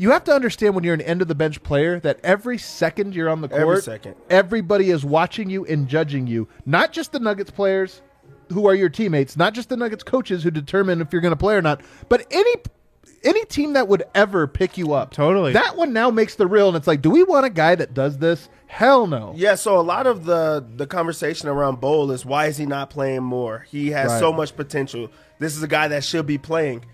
You 0.00 0.12
have 0.12 0.22
to 0.24 0.32
understand 0.32 0.76
when 0.76 0.84
you're 0.84 0.94
an 0.94 1.00
end 1.00 1.22
of 1.22 1.26
the 1.26 1.34
bench 1.34 1.60
player 1.64 1.98
that 1.98 2.20
every 2.22 2.56
second 2.56 3.16
you're 3.16 3.28
on 3.28 3.40
the 3.40 3.48
court, 3.48 3.60
Every 3.62 3.82
second. 3.82 4.14
everybody 4.30 4.90
is 4.90 5.04
watching 5.04 5.50
you 5.50 5.64
and 5.66 5.88
judging 5.88 6.28
you. 6.28 6.46
Not 6.64 6.92
just 6.92 7.10
the 7.10 7.18
Nuggets 7.18 7.50
players 7.50 8.00
who 8.52 8.68
are 8.68 8.76
your 8.76 8.90
teammates, 8.90 9.36
not 9.36 9.54
just 9.54 9.68
the 9.70 9.76
Nuggets 9.76 10.04
coaches 10.04 10.44
who 10.44 10.52
determine 10.52 11.00
if 11.00 11.12
you're 11.12 11.20
going 11.20 11.32
to 11.32 11.36
play 11.36 11.56
or 11.56 11.62
not, 11.62 11.80
but 12.08 12.24
any 12.30 12.54
any 13.24 13.44
team 13.46 13.72
that 13.74 13.88
would 13.88 14.04
ever 14.14 14.46
pick 14.46 14.76
you 14.78 14.92
up. 14.92 15.12
Totally. 15.12 15.52
That 15.52 15.76
one 15.76 15.92
now 15.92 16.10
makes 16.10 16.34
the 16.36 16.46
real 16.46 16.68
and 16.68 16.76
it's 16.76 16.86
like, 16.86 17.02
do 17.02 17.10
we 17.10 17.22
want 17.24 17.46
a 17.46 17.50
guy 17.50 17.74
that 17.74 17.94
does 17.94 18.18
this? 18.18 18.48
Hell 18.66 19.06
no. 19.06 19.32
Yeah, 19.36 19.54
so 19.54 19.78
a 19.78 19.82
lot 19.82 20.06
of 20.06 20.24
the 20.24 20.64
the 20.76 20.86
conversation 20.86 21.48
around 21.48 21.80
Bol 21.80 22.10
is 22.10 22.24
why 22.26 22.46
is 22.46 22.56
he 22.58 22.66
not 22.66 22.90
playing 22.90 23.22
more? 23.22 23.66
He 23.70 23.90
has 23.92 24.10
Right. 24.12 24.20
so 24.20 24.32
much 24.32 24.54
potential. 24.56 25.10
This 25.38 25.56
is 25.56 25.62
a 25.62 25.68
guy 25.68 25.88
that 25.88 26.04
should 26.04 26.26
be 26.26 26.38
playing. 26.38 26.84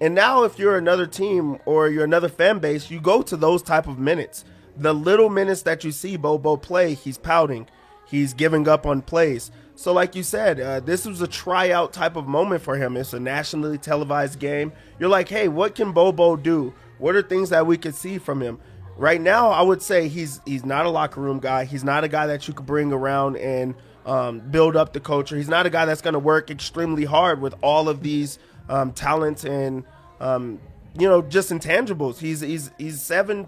And 0.00 0.14
now 0.14 0.44
if 0.44 0.58
you're 0.60 0.76
another 0.78 1.06
team 1.06 1.58
or 1.66 1.88
you're 1.88 2.04
another 2.04 2.28
fan 2.28 2.60
base, 2.60 2.88
you 2.90 3.00
go 3.00 3.20
to 3.22 3.36
those 3.36 3.62
type 3.62 3.88
of 3.88 3.98
minutes. 3.98 4.44
The 4.76 4.94
little 4.94 5.28
minutes 5.28 5.62
that 5.62 5.82
you 5.82 5.90
see 5.90 6.16
Bobo 6.16 6.56
play, 6.56 6.94
he's 6.94 7.18
pouting. 7.18 7.66
He's 8.06 8.32
giving 8.32 8.68
up 8.68 8.86
on 8.86 9.02
plays. 9.02 9.50
So 9.78 9.92
like 9.92 10.16
you 10.16 10.24
said, 10.24 10.58
uh, 10.58 10.80
this 10.80 11.06
was 11.06 11.22
a 11.22 11.28
tryout 11.28 11.92
type 11.92 12.16
of 12.16 12.26
moment 12.26 12.62
for 12.62 12.76
him. 12.76 12.96
It's 12.96 13.12
a 13.12 13.20
nationally 13.20 13.78
televised 13.78 14.40
game. 14.40 14.72
You're 14.98 15.08
like, 15.08 15.28
hey, 15.28 15.46
what 15.46 15.76
can 15.76 15.92
Bol 15.92 16.10
Bol 16.10 16.36
do? 16.36 16.74
What 16.98 17.14
are 17.14 17.22
things 17.22 17.50
that 17.50 17.64
we 17.64 17.78
could 17.78 17.94
see 17.94 18.18
from 18.18 18.42
him? 18.42 18.58
Right 18.96 19.20
now, 19.20 19.50
I 19.50 19.62
would 19.62 19.80
say 19.80 20.08
he's 20.08 20.40
he's 20.44 20.64
not 20.64 20.84
a 20.84 20.88
locker 20.88 21.20
room 21.20 21.38
guy. 21.38 21.64
He's 21.64 21.84
not 21.84 22.02
a 22.02 22.08
guy 22.08 22.26
that 22.26 22.48
you 22.48 22.54
could 22.54 22.66
bring 22.66 22.92
around 22.92 23.36
and 23.36 23.76
um, 24.04 24.40
build 24.40 24.74
up 24.74 24.94
the 24.94 24.98
culture. 24.98 25.36
He's 25.36 25.48
not 25.48 25.64
a 25.64 25.70
guy 25.70 25.84
that's 25.84 26.02
going 26.02 26.14
to 26.14 26.18
work 26.18 26.50
extremely 26.50 27.04
hard 27.04 27.40
with 27.40 27.54
all 27.62 27.88
of 27.88 28.02
these 28.02 28.40
um, 28.68 28.90
talents 28.90 29.44
and 29.44 29.84
um, 30.18 30.58
you 30.98 31.08
know 31.08 31.22
just 31.22 31.50
intangibles. 31.52 32.18
He's 32.18 32.40
he's 32.40 32.72
he's 32.78 33.00
seven, 33.00 33.46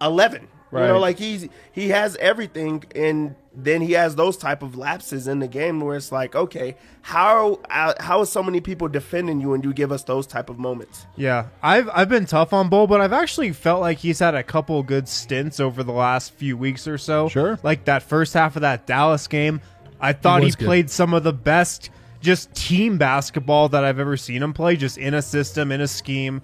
eleven. 0.00 0.48
You 0.80 0.88
know, 0.88 0.98
like 0.98 1.18
he's 1.18 1.48
he 1.70 1.90
has 1.90 2.16
everything, 2.16 2.84
and 2.94 3.34
then 3.54 3.82
he 3.82 3.92
has 3.92 4.16
those 4.16 4.38
type 4.38 4.62
of 4.62 4.76
lapses 4.76 5.28
in 5.28 5.38
the 5.38 5.46
game 5.46 5.80
where 5.80 5.96
it's 5.96 6.10
like, 6.10 6.34
okay, 6.34 6.76
how 7.02 7.60
uh, 7.68 7.92
how 8.00 8.22
is 8.22 8.30
so 8.30 8.42
many 8.42 8.60
people 8.60 8.88
defending 8.88 9.40
you, 9.40 9.52
and 9.52 9.62
you 9.64 9.74
give 9.74 9.92
us 9.92 10.02
those 10.04 10.26
type 10.26 10.48
of 10.48 10.58
moments? 10.58 11.06
Yeah, 11.14 11.48
I've 11.62 11.90
I've 11.92 12.08
been 12.08 12.24
tough 12.24 12.54
on 12.54 12.70
Bol, 12.70 12.86
but 12.86 13.02
I've 13.02 13.12
actually 13.12 13.52
felt 13.52 13.82
like 13.82 13.98
he's 13.98 14.18
had 14.18 14.34
a 14.34 14.42
couple 14.42 14.82
good 14.82 15.08
stints 15.08 15.60
over 15.60 15.82
the 15.82 15.92
last 15.92 16.32
few 16.32 16.56
weeks 16.56 16.88
or 16.88 16.96
so. 16.96 17.28
Sure. 17.28 17.58
like 17.62 17.84
that 17.84 18.02
first 18.02 18.32
half 18.32 18.56
of 18.56 18.62
that 18.62 18.86
Dallas 18.86 19.26
game, 19.26 19.60
I 20.00 20.14
thought 20.14 20.40
he, 20.40 20.46
was 20.46 20.56
good. 20.56 20.64
played 20.64 20.90
some 20.90 21.12
of 21.12 21.22
the 21.22 21.34
best 21.34 21.90
just 22.22 22.54
team 22.54 22.96
basketball 22.96 23.68
that 23.70 23.84
I've 23.84 23.98
ever 23.98 24.16
seen 24.16 24.42
him 24.42 24.54
play, 24.54 24.76
just 24.76 24.96
in 24.96 25.12
a 25.12 25.20
system, 25.20 25.70
in 25.70 25.82
a 25.82 25.88
scheme, 25.88 26.40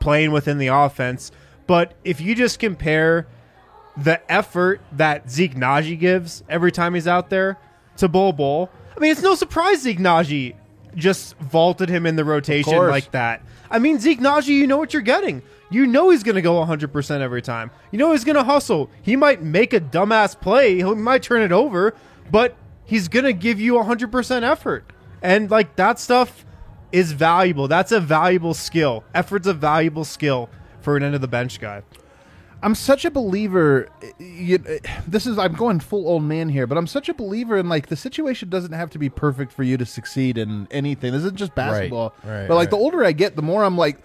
playing 0.00 0.32
within 0.32 0.58
the 0.58 0.68
offense. 0.68 1.30
But 1.68 1.94
if 2.02 2.20
you 2.20 2.34
just 2.34 2.58
compare 2.58 3.28
the 4.02 4.20
effort 4.30 4.80
that 4.92 5.30
Zeke 5.30 5.54
Nnaji 5.54 5.98
gives 5.98 6.42
every 6.48 6.72
time 6.72 6.94
he's 6.94 7.08
out 7.08 7.30
there 7.30 7.58
to 7.96 8.08
Bol 8.08 8.32
Bol, 8.32 8.70
I 8.96 9.00
mean, 9.00 9.10
it's 9.10 9.22
no 9.22 9.34
surprise 9.34 9.82
Zeke 9.82 9.98
Nnaji 9.98 10.54
just 10.94 11.36
vaulted 11.38 11.88
him 11.88 12.06
in 12.06 12.16
the 12.16 12.24
rotation 12.24 12.76
like 12.76 13.10
that. 13.12 13.42
I 13.70 13.78
mean, 13.78 13.98
Zeke 13.98 14.20
Nnaji, 14.20 14.48
you 14.48 14.66
know 14.66 14.78
what 14.78 14.92
you're 14.92 15.02
getting. 15.02 15.42
You 15.70 15.86
know 15.86 16.10
he's 16.10 16.22
going 16.22 16.36
to 16.36 16.42
go 16.42 16.54
100% 16.64 17.20
every 17.20 17.42
time. 17.42 17.70
You 17.92 17.98
know 17.98 18.12
he's 18.12 18.24
going 18.24 18.36
to 18.36 18.44
hustle. 18.44 18.90
He 19.02 19.16
might 19.16 19.42
make 19.42 19.74
a 19.74 19.80
dumbass 19.80 20.40
play. 20.40 20.76
He 20.76 20.82
might 20.82 21.22
turn 21.22 21.42
it 21.42 21.52
over, 21.52 21.94
but 22.30 22.56
he's 22.84 23.08
going 23.08 23.26
to 23.26 23.34
give 23.34 23.60
you 23.60 23.74
100% 23.74 24.42
effort. 24.42 24.90
And 25.20 25.50
like 25.50 25.76
that 25.76 25.98
stuff 25.98 26.46
is 26.90 27.12
valuable. 27.12 27.68
That's 27.68 27.92
a 27.92 28.00
valuable 28.00 28.54
skill. 28.54 29.04
Effort's 29.14 29.46
a 29.46 29.54
valuable 29.54 30.04
skill 30.04 30.48
for 30.80 30.96
an 30.96 31.02
end 31.02 31.14
of 31.14 31.20
the 31.20 31.28
bench 31.28 31.60
guy. 31.60 31.82
I'm 32.62 32.74
such 32.74 33.04
a 33.04 33.10
believer. 33.10 33.88
You, 34.18 34.58
this 35.06 35.26
is 35.26 35.38
I'm 35.38 35.54
going 35.54 35.80
full 35.80 36.08
old 36.08 36.24
man 36.24 36.48
here, 36.48 36.66
but 36.66 36.76
I'm 36.76 36.86
such 36.86 37.08
a 37.08 37.14
believer 37.14 37.56
in 37.56 37.68
like 37.68 37.86
the 37.86 37.96
situation 37.96 38.48
doesn't 38.48 38.72
have 38.72 38.90
to 38.90 38.98
be 38.98 39.08
perfect 39.08 39.52
for 39.52 39.62
you 39.62 39.76
to 39.76 39.86
succeed 39.86 40.38
in 40.38 40.66
anything. 40.70 41.12
This 41.12 41.20
isn't 41.20 41.36
just 41.36 41.54
basketball. 41.54 42.14
right, 42.24 42.48
but 42.48 42.54
like 42.54 42.66
right. 42.66 42.70
the 42.70 42.76
older 42.76 43.04
I 43.04 43.12
get, 43.12 43.36
the 43.36 43.42
more 43.42 43.62
I'm 43.62 43.76
like, 43.76 43.98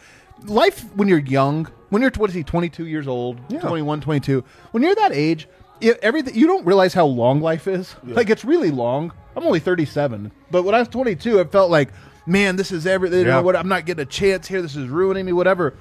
life 0.45 0.83
when 0.95 1.07
you're 1.07 1.19
young, 1.19 1.67
when 1.89 2.01
you're 2.01 2.11
what 2.17 2.29
is 2.29 2.35
he, 2.35 2.43
22 2.43 2.85
years 2.85 3.07
old, 3.07 3.39
21, 3.49 4.01
22, 4.01 4.43
when 4.71 4.83
you're 4.83 4.95
that 4.95 5.13
age, 5.13 5.47
it, 5.81 5.97
everything 6.01 6.35
you 6.35 6.45
don't 6.45 6.65
realize 6.65 6.93
how 6.93 7.05
long 7.05 7.41
life 7.41 7.67
is. 7.67 7.95
Like 8.03 8.29
it's 8.29 8.45
really 8.45 8.71
long. 8.71 9.11
I'm 9.35 9.45
only 9.45 9.59
37, 9.59 10.31
but 10.51 10.61
when 10.61 10.75
I 10.75 10.79
was 10.79 10.87
22, 10.89 11.39
it 11.39 11.51
felt 11.51 11.71
like, 11.71 11.89
man, 12.27 12.55
this 12.55 12.71
is 12.71 12.85
everything. 12.85 13.19
You 13.19 13.25
know 13.25 13.41
what? 13.41 13.55
I'm 13.55 13.67
not 13.67 13.87
getting 13.87 14.03
a 14.03 14.05
chance 14.05 14.47
here. 14.47 14.61
This 14.61 14.75
is 14.75 14.87
ruining 14.89 15.25
me. 15.25 15.33
Whatever 15.33 15.73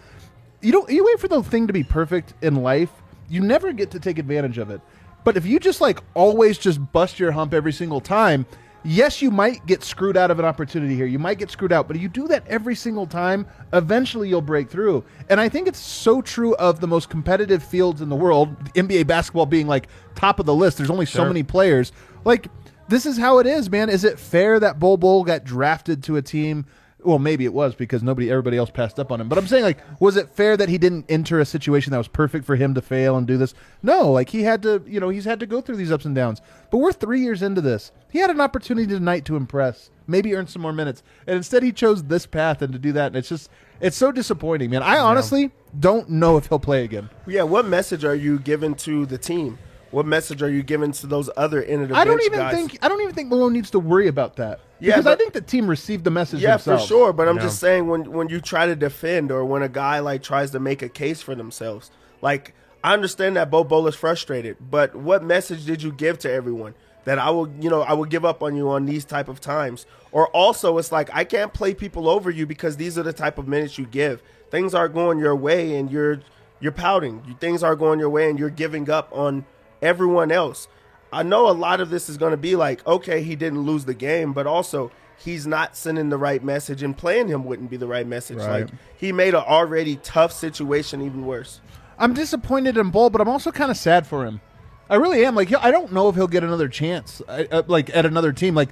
you 0.63 0.73
don't 0.73 0.89
you 0.91 1.05
wait 1.05 1.21
for 1.21 1.29
the 1.29 1.43
thing 1.43 1.67
to 1.67 1.73
be 1.73 1.83
perfect 1.83 2.35
in 2.43 2.57
life 2.57 2.91
you 3.29 3.41
never 3.41 3.73
get 3.73 3.91
to 3.93 3.99
take 3.99 4.19
advantage 4.19 4.59
of 4.59 4.69
it. 4.69 4.83
But 5.25 5.39
if 5.39 5.47
you 5.47 5.59
just 5.59 5.81
like 5.81 6.01
always 6.15 6.59
just 6.59 6.93
bust 6.93 7.19
your 7.19 7.33
hump 7.33 7.55
every 7.55 7.73
single 7.73 8.01
time 8.01 8.47
yes 8.85 9.23
you 9.23 9.31
might 9.31 9.65
get 9.67 9.85
screwed 9.85 10.17
out 10.17 10.31
of 10.31 10.39
an 10.39 10.45
opportunity 10.45 10.97
here. 10.97 11.07
You 11.07 11.19
might 11.19 11.39
get 11.39 11.51
screwed 11.51 11.73
out 11.73 11.87
but 11.87 11.97
if 11.97 12.03
you 12.03 12.09
do 12.09 12.29
that 12.29 12.47
every 12.47 12.75
single 12.75 13.07
time 13.07 13.47
eventually 13.73 14.29
you'll 14.29 14.43
break 14.43 14.69
through. 14.69 15.05
And 15.31 15.41
i 15.41 15.49
think 15.49 15.69
it's 15.69 15.79
so 15.79 16.21
true 16.21 16.55
of 16.57 16.81
the 16.81 16.89
most 16.89 17.09
competitive 17.09 17.63
fields 17.63 18.01
in 18.01 18.09
the 18.09 18.17
world 18.17 18.57
nba 18.75 19.07
basketball 19.07 19.47
being 19.47 19.67
like 19.67 19.89
top 20.15 20.39
of 20.41 20.47
the 20.47 20.55
list. 20.55 20.79
There's 20.79 20.91
only 20.91 21.07
so 21.07 21.25
many 21.25 21.43
players. 21.43 21.93
Like 22.25 22.49
this 22.89 23.07
is 23.07 23.17
how 23.17 23.39
it 23.39 23.47
is 23.47 23.71
man. 23.71 23.89
Is 23.89 24.05
it 24.05 24.19
fair 24.19 24.61
that 24.61 24.79
Bol 24.79 24.97
Bol 24.97 25.25
got 25.25 25.45
drafted 25.45 26.03
to 26.05 26.17
a 26.17 26.23
team 26.23 26.67
Well, 27.05 27.19
maybe 27.19 27.45
it 27.45 27.53
was 27.53 27.75
because 27.75 28.03
nobody, 28.03 28.31
everybody 28.31 28.57
else 28.57 28.71
passed 28.71 28.99
up 28.99 29.11
on 29.11 29.21
him. 29.21 29.29
But 29.29 29.39
I'm 29.39 29.47
saying, 29.47 29.65
like, 29.65 29.79
was 30.01 30.17
it 30.17 30.31
fair 30.31 30.57
that 30.57 30.69
he 30.69 30.79
didn't 30.79 31.07
enter 31.09 31.41
a 31.41 31.45
situation 31.45 31.91
that 31.91 31.99
was 31.99 32.09
perfect 32.09 32.45
for 32.45 32.57
him 32.57 32.75
to 32.75 32.83
fail 32.83 33.17
and 33.17 33.27
do 33.27 33.37
this? 33.37 33.55
No, 33.83 34.11
like 34.11 34.31
he 34.31 34.43
had 34.43 34.63
to, 34.63 34.83
you 34.87 35.01
know, 35.01 35.09
he's 35.09 35.25
had 35.25 35.41
to 35.41 35.47
go 35.47 35.61
through 35.61 35.77
these 35.77 35.93
ups 35.93 36.05
and 36.05 36.15
downs. 36.15 36.41
But 36.71 36.79
we're 36.79 36.93
three 36.93 37.21
years 37.21 37.43
into 37.43 37.61
this. 37.61 37.93
He 38.11 38.19
had 38.19 38.31
an 38.31 38.41
opportunity 38.41 38.87
tonight 38.87 39.25
to 39.27 39.37
impress, 39.37 39.91
maybe 40.07 40.35
earn 40.35 40.47
some 40.47 40.63
more 40.63 40.73
minutes, 40.73 41.03
and 41.27 41.37
instead 41.37 41.63
he 41.63 41.73
chose 41.73 42.05
this 42.05 42.27
path 42.27 42.63
and 42.63 42.73
to 42.73 42.79
do 42.79 42.93
that. 42.93 43.09
And 43.09 43.17
it's 43.17 43.29
just, 43.29 43.51
it's 43.81 43.97
so 43.97 44.13
disappointing, 44.13 44.71
man. 44.71 44.83
I 44.83 44.99
honestly 44.99 45.51
don't 45.79 46.09
know 46.09 46.37
if 46.37 46.47
he'll 46.47 46.59
play 46.59 46.85
again. 46.85 47.11
Yeah, 47.27 47.43
what 47.43 47.67
message 47.67 48.05
are 48.05 48.15
you 48.15 48.39
giving 48.39 48.75
to 48.77 49.07
the 49.07 49.19
team? 49.19 49.59
What 49.93 50.07
message 50.07 50.43
are 50.43 50.49
you 50.51 50.63
giving 50.63 50.91
to 50.93 51.07
those 51.07 51.31
other 51.37 51.63
end 51.63 51.83
of 51.83 51.89
the 51.91 51.97
I 51.97 52.05
don't 52.05 52.17
bench 52.17 52.27
even 52.27 52.39
guys? 52.41 52.55
think 52.55 52.79
I 52.83 52.89
don't 52.89 53.01
even 53.03 53.15
think 53.15 53.29
Malone 53.29 53.53
needs 53.53 53.71
to 53.71 53.79
worry 53.79 54.09
about 54.09 54.37
that. 54.37 54.59
Yeah, 54.81 54.97
because 54.97 55.07
I 55.07 55.15
think 55.17 55.33
the 55.35 55.41
team 55.41 55.69
received 55.69 56.03
the 56.05 56.11
message. 56.11 56.41
Yeah, 56.43 56.53
themselves. 56.53 56.83
for 56.85 56.89
sure. 56.89 57.13
But 57.13 57.29
I'm 57.29 57.37
Yeah. 57.37 57.43
just 57.43 57.61
saying 57.61 57.87
when 57.87 58.11
when 58.11 58.29
you 58.29 58.41
try 58.41 58.67
to 58.67 58.75
defend 58.75 59.31
or 59.31 59.45
when 59.45 59.63
a 59.63 59.69
guy 59.69 60.01
like 60.01 60.23
tries 60.23 60.51
to 60.53 60.61
make 60.61 60.83
a 60.83 60.89
case 60.89 61.21
for 61.23 61.35
themselves, 61.35 61.91
like 62.23 62.55
I 62.83 62.95
understand 62.95 63.37
that 63.37 63.51
Bol 63.51 63.65
Bol's 63.65 63.95
frustrated, 63.95 64.57
but 64.71 64.97
what 64.97 65.23
message 65.23 65.67
did 65.67 65.83
you 65.83 65.93
give 65.93 66.19
to 66.21 66.31
everyone? 66.33 66.75
That 67.05 67.19
I 67.19 67.31
will, 67.31 67.49
you 67.61 67.69
know, 67.69 67.83
I 67.83 67.93
will 67.95 68.05
give 68.07 68.25
up 68.25 68.43
on 68.43 68.57
you 68.57 68.71
on 68.71 68.87
these 68.87 69.05
type 69.05 69.29
of 69.29 69.41
times. 69.41 69.87
Or 70.11 70.29
also, 70.29 70.79
it's 70.79 70.91
like 70.93 71.11
I 71.13 71.25
can't 71.25 71.53
play 71.53 71.75
people 71.75 72.09
over 72.09 72.31
you 72.31 72.47
because 72.47 72.77
these 72.77 72.97
are 72.97 73.03
the 73.03 73.13
type 73.13 73.39
of 73.39 73.47
minutes 73.47 73.77
you 73.77 73.87
give. 73.87 74.23
Things 74.51 74.73
aren't 74.75 74.95
going 74.95 75.19
your 75.19 75.37
way, 75.37 75.77
and 75.77 75.91
you're 75.91 76.21
you're 76.61 76.73
pouting. 76.73 77.37
Things 77.41 77.63
aren't 77.63 77.81
going 77.81 77.99
your 77.99 78.09
way, 78.11 78.31
and 78.31 78.39
you're 78.39 78.51
giving 78.51 78.89
up 78.89 79.11
on 79.13 79.45
everyone 79.83 80.31
else. 80.33 80.69
I 81.13 81.23
know 81.23 81.51
a 81.51 81.53
lot 81.53 81.81
of 81.81 81.91
this 81.91 82.09
is 82.09 82.17
going 82.17 82.31
to 82.31 82.39
be 82.39 82.57
like, 82.57 82.87
okay, 82.87 83.23
he 83.23 83.37
didn't 83.37 83.61
lose 83.61 83.85
the 83.85 83.93
game, 83.95 84.33
but 84.33 84.47
also 84.47 84.91
he's 85.19 85.47
not 85.47 85.77
sending 85.77 86.09
the 86.09 86.17
right 86.17 86.43
message, 86.43 86.83
and 86.83 86.97
playing 86.97 87.29
him 87.29 87.45
wouldn't 87.45 87.69
be 87.71 87.77
the 87.77 87.87
right 87.87 88.07
message. 88.07 88.39
Right. 88.39 88.63
Like 88.63 88.71
he 88.97 89.13
made 89.13 89.35
an 89.35 89.43
already 89.43 89.97
tough 89.97 90.33
situation 90.33 91.03
even 91.03 91.27
worse. 91.27 91.61
I'm 91.99 92.15
disappointed 92.15 92.77
in 92.79 92.91
Bol, 92.91 93.11
but 93.11 93.21
I'm 93.21 93.29
also 93.29 93.53
kind 93.53 93.71
of 93.71 93.77
sad 93.77 94.07
for 94.07 94.25
him. 94.25 94.41
I 94.89 94.95
really 94.97 95.25
am. 95.25 95.35
Like 95.35 95.53
I 95.55 95.71
don't 95.71 95.93
know 95.93 96.09
if 96.09 96.15
he'll 96.15 96.27
get 96.29 96.45
another 96.45 96.69
chance, 96.69 97.21
uh, 97.29 97.45
uh, 97.51 97.63
like 97.67 97.95
at 97.95 98.07
another 98.07 98.33
team. 98.33 98.55
Like 98.55 98.71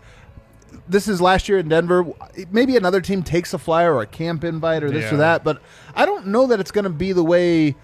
this 0.89 1.09
is 1.09 1.21
last 1.21 1.49
year 1.49 1.59
in 1.59 1.69
Denver. 1.69 2.07
Maybe 2.51 2.77
another 2.77 3.01
team 3.01 3.23
takes 3.23 3.53
a 3.55 3.59
flyer 3.59 3.95
or 3.95 4.03
a 4.03 4.07
camp 4.07 4.45
invite 4.45 4.83
or 4.83 4.91
this 4.91 5.05
Yeah. 5.05 5.15
or 5.15 5.17
that, 5.19 5.45
but 5.45 5.61
I 5.95 6.07
don't 6.07 6.29
know 6.29 6.47
that 6.47 6.59
it's 6.59 6.71
going 6.71 6.85
to 6.85 6.91
be 6.91 7.13
the 7.13 7.25
way. 7.25 7.77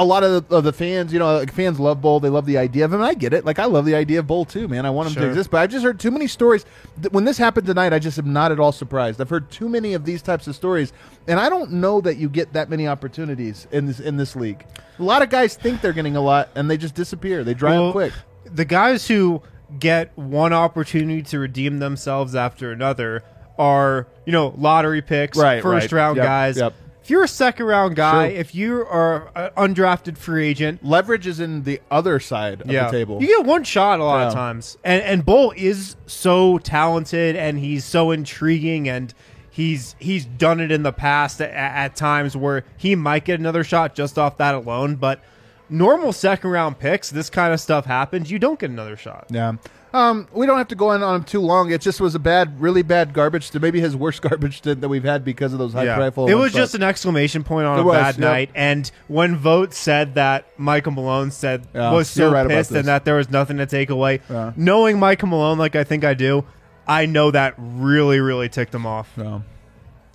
A 0.00 0.04
lot 0.04 0.22
of 0.22 0.48
the, 0.48 0.56
of 0.56 0.62
the 0.64 0.72
fans, 0.72 1.12
you 1.12 1.18
know, 1.18 1.36
like 1.38 1.52
fans 1.52 1.80
love 1.80 2.00
Bol. 2.00 2.20
They 2.20 2.28
love 2.28 2.46
the 2.46 2.56
idea 2.56 2.84
of 2.84 2.92
him. 2.92 3.02
I 3.02 3.14
get 3.14 3.32
it. 3.32 3.44
Like 3.44 3.58
I 3.58 3.64
love 3.64 3.84
the 3.84 3.94
idea 3.96 4.20
of 4.20 4.26
Bol 4.28 4.44
too, 4.44 4.68
man. 4.68 4.86
I 4.86 4.90
want 4.90 5.08
him 5.08 5.14
to 5.16 5.26
exist. 5.28 5.50
But 5.50 5.58
I've 5.58 5.70
just 5.70 5.84
heard 5.84 5.98
too 5.98 6.10
many 6.12 6.26
stories. 6.28 6.64
When 7.10 7.24
this 7.24 7.36
happened 7.36 7.66
tonight, 7.66 7.92
I 7.92 7.98
just 7.98 8.16
am 8.18 8.32
not 8.32 8.52
at 8.52 8.60
all 8.60 8.70
surprised. 8.72 9.20
I've 9.20 9.28
heard 9.28 9.50
too 9.50 9.68
many 9.68 9.94
of 9.94 10.04
these 10.04 10.22
types 10.22 10.46
of 10.46 10.54
stories, 10.54 10.92
and 11.26 11.40
I 11.40 11.48
don't 11.48 11.72
know 11.72 12.00
that 12.00 12.16
you 12.16 12.28
get 12.28 12.52
that 12.52 12.70
many 12.70 12.86
opportunities 12.86 13.66
in 13.72 13.86
this 13.86 13.98
in 14.00 14.16
this 14.16 14.36
league. 14.36 14.64
A 14.98 15.02
lot 15.02 15.22
of 15.22 15.30
guys 15.30 15.56
think 15.56 15.80
they're 15.80 15.92
getting 15.92 16.14
a 16.16 16.20
lot, 16.20 16.48
and 16.54 16.70
they 16.70 16.76
just 16.76 16.94
disappear. 16.94 17.42
They 17.42 17.54
dry 17.54 17.72
Well, 17.72 17.88
up 17.88 17.92
quick. 17.92 18.12
The 18.44 18.64
guys 18.64 19.08
who 19.08 19.42
get 19.80 20.16
one 20.16 20.52
opportunity 20.52 21.22
to 21.22 21.38
redeem 21.40 21.78
themselves 21.80 22.34
after 22.34 22.70
another 22.72 23.22
are, 23.58 24.06
you 24.24 24.32
know, 24.32 24.54
lottery 24.56 25.02
picks, 25.02 25.36
Right, 25.36 25.60
first 25.60 25.90
right. 25.92 25.96
round 25.98 26.16
Yep, 26.18 26.24
guys. 26.24 26.56
yep. 26.56 26.74
If 27.08 27.12
you're 27.12 27.24
a 27.24 27.28
second 27.28 27.64
round 27.64 27.96
guy, 27.96 28.28
Sure. 28.28 28.38
if 28.38 28.54
you 28.54 28.80
are 28.86 29.30
an 29.34 29.74
undrafted 29.74 30.18
free 30.18 30.46
agent, 30.46 30.84
Leverage 30.84 31.26
is 31.26 31.40
in 31.40 31.62
the 31.62 31.80
other 31.90 32.20
side 32.20 32.60
of 32.60 32.66
the 32.68 32.86
table. 32.90 33.22
You 33.22 33.28
get 33.28 33.46
one 33.46 33.64
shot 33.64 33.98
a 33.98 34.04
lot 34.04 34.26
of 34.26 34.32
Yeah. 34.34 34.38
times. 34.38 34.76
And 34.84 35.02
and 35.02 35.24
Bol 35.24 35.54
is 35.56 35.96
so 36.04 36.58
talented 36.58 37.34
and 37.34 37.58
he's 37.60 37.86
so 37.86 38.10
intriguing 38.10 38.90
and 38.90 39.14
he's 39.48 39.96
he's 39.98 40.26
done 40.26 40.60
it 40.60 40.70
in 40.70 40.82
the 40.82 40.92
past 40.92 41.40
at, 41.40 41.50
at 41.50 41.96
times 41.96 42.36
where 42.36 42.64
he 42.76 42.94
might 42.94 43.24
get 43.24 43.40
another 43.40 43.64
shot 43.64 43.94
just 43.94 44.18
off 44.18 44.36
that 44.36 44.54
alone, 44.54 44.96
but 44.96 45.22
normal 45.70 46.12
second 46.12 46.50
round 46.50 46.78
picks, 46.78 47.08
this 47.08 47.30
kind 47.30 47.54
of 47.54 47.60
stuff 47.60 47.86
happens, 47.86 48.30
you 48.30 48.38
don't 48.38 48.58
get 48.60 48.68
another 48.68 48.98
shot. 48.98 49.28
Yeah. 49.30 49.54
Um, 49.92 50.28
we 50.32 50.44
don't 50.46 50.58
have 50.58 50.68
to 50.68 50.74
go 50.74 50.92
in 50.92 51.02
on 51.02 51.16
him 51.16 51.24
too 51.24 51.40
long. 51.40 51.70
It 51.70 51.80
just 51.80 52.00
was 52.00 52.14
a 52.14 52.18
bad, 52.18 52.60
really 52.60 52.82
bad 52.82 53.14
garbage 53.14 53.46
stint. 53.46 53.62
Maybe 53.62 53.80
his 53.80 53.96
worst 53.96 54.20
garbage 54.28 54.58
stint 54.58 54.80
that 54.82 54.88
we've 54.88 55.04
had 55.04 55.24
because 55.24 55.52
of 55.52 55.58
those 55.58 55.72
high 55.72 55.94
profile. 55.94 56.26
It 56.28 56.34
was 56.34 56.52
just 56.52 56.74
an 56.74 56.82
exclamation 56.82 57.42
point 57.42 57.66
on 57.66 57.78
It 57.78 57.82
a 57.82 57.84
was, 57.84 57.96
bad 57.96 58.14
yep. 58.16 58.20
night. 58.20 58.50
And 58.54 58.90
when 59.08 59.36
Vogt 59.36 59.72
said 59.72 60.14
that 60.16 60.46
Michael 60.58 60.92
Malone 60.92 61.30
said 61.30 61.66
Yeah, 61.74 61.92
was 61.92 62.14
you're 62.16 62.28
so 62.28 62.32
right 62.34 62.44
about 62.46 62.54
pissed 62.54 62.70
this. 62.70 62.80
and 62.80 62.88
that 62.88 63.04
there 63.04 63.16
was 63.16 63.30
nothing 63.30 63.56
to 63.58 63.66
take 63.66 63.88
away, 63.90 64.20
Yeah. 64.28 64.52
knowing 64.56 64.98
Michael 64.98 65.28
Malone 65.28 65.56
like 65.58 65.74
I 65.76 65.84
think 65.84 66.04
I 66.04 66.14
do, 66.14 66.44
I 66.86 67.06
know 67.06 67.30
that 67.30 67.54
really, 67.58 68.20
really 68.20 68.48
ticked 68.48 68.74
him 68.74 68.84
off. 68.86 69.18
All 69.18 69.42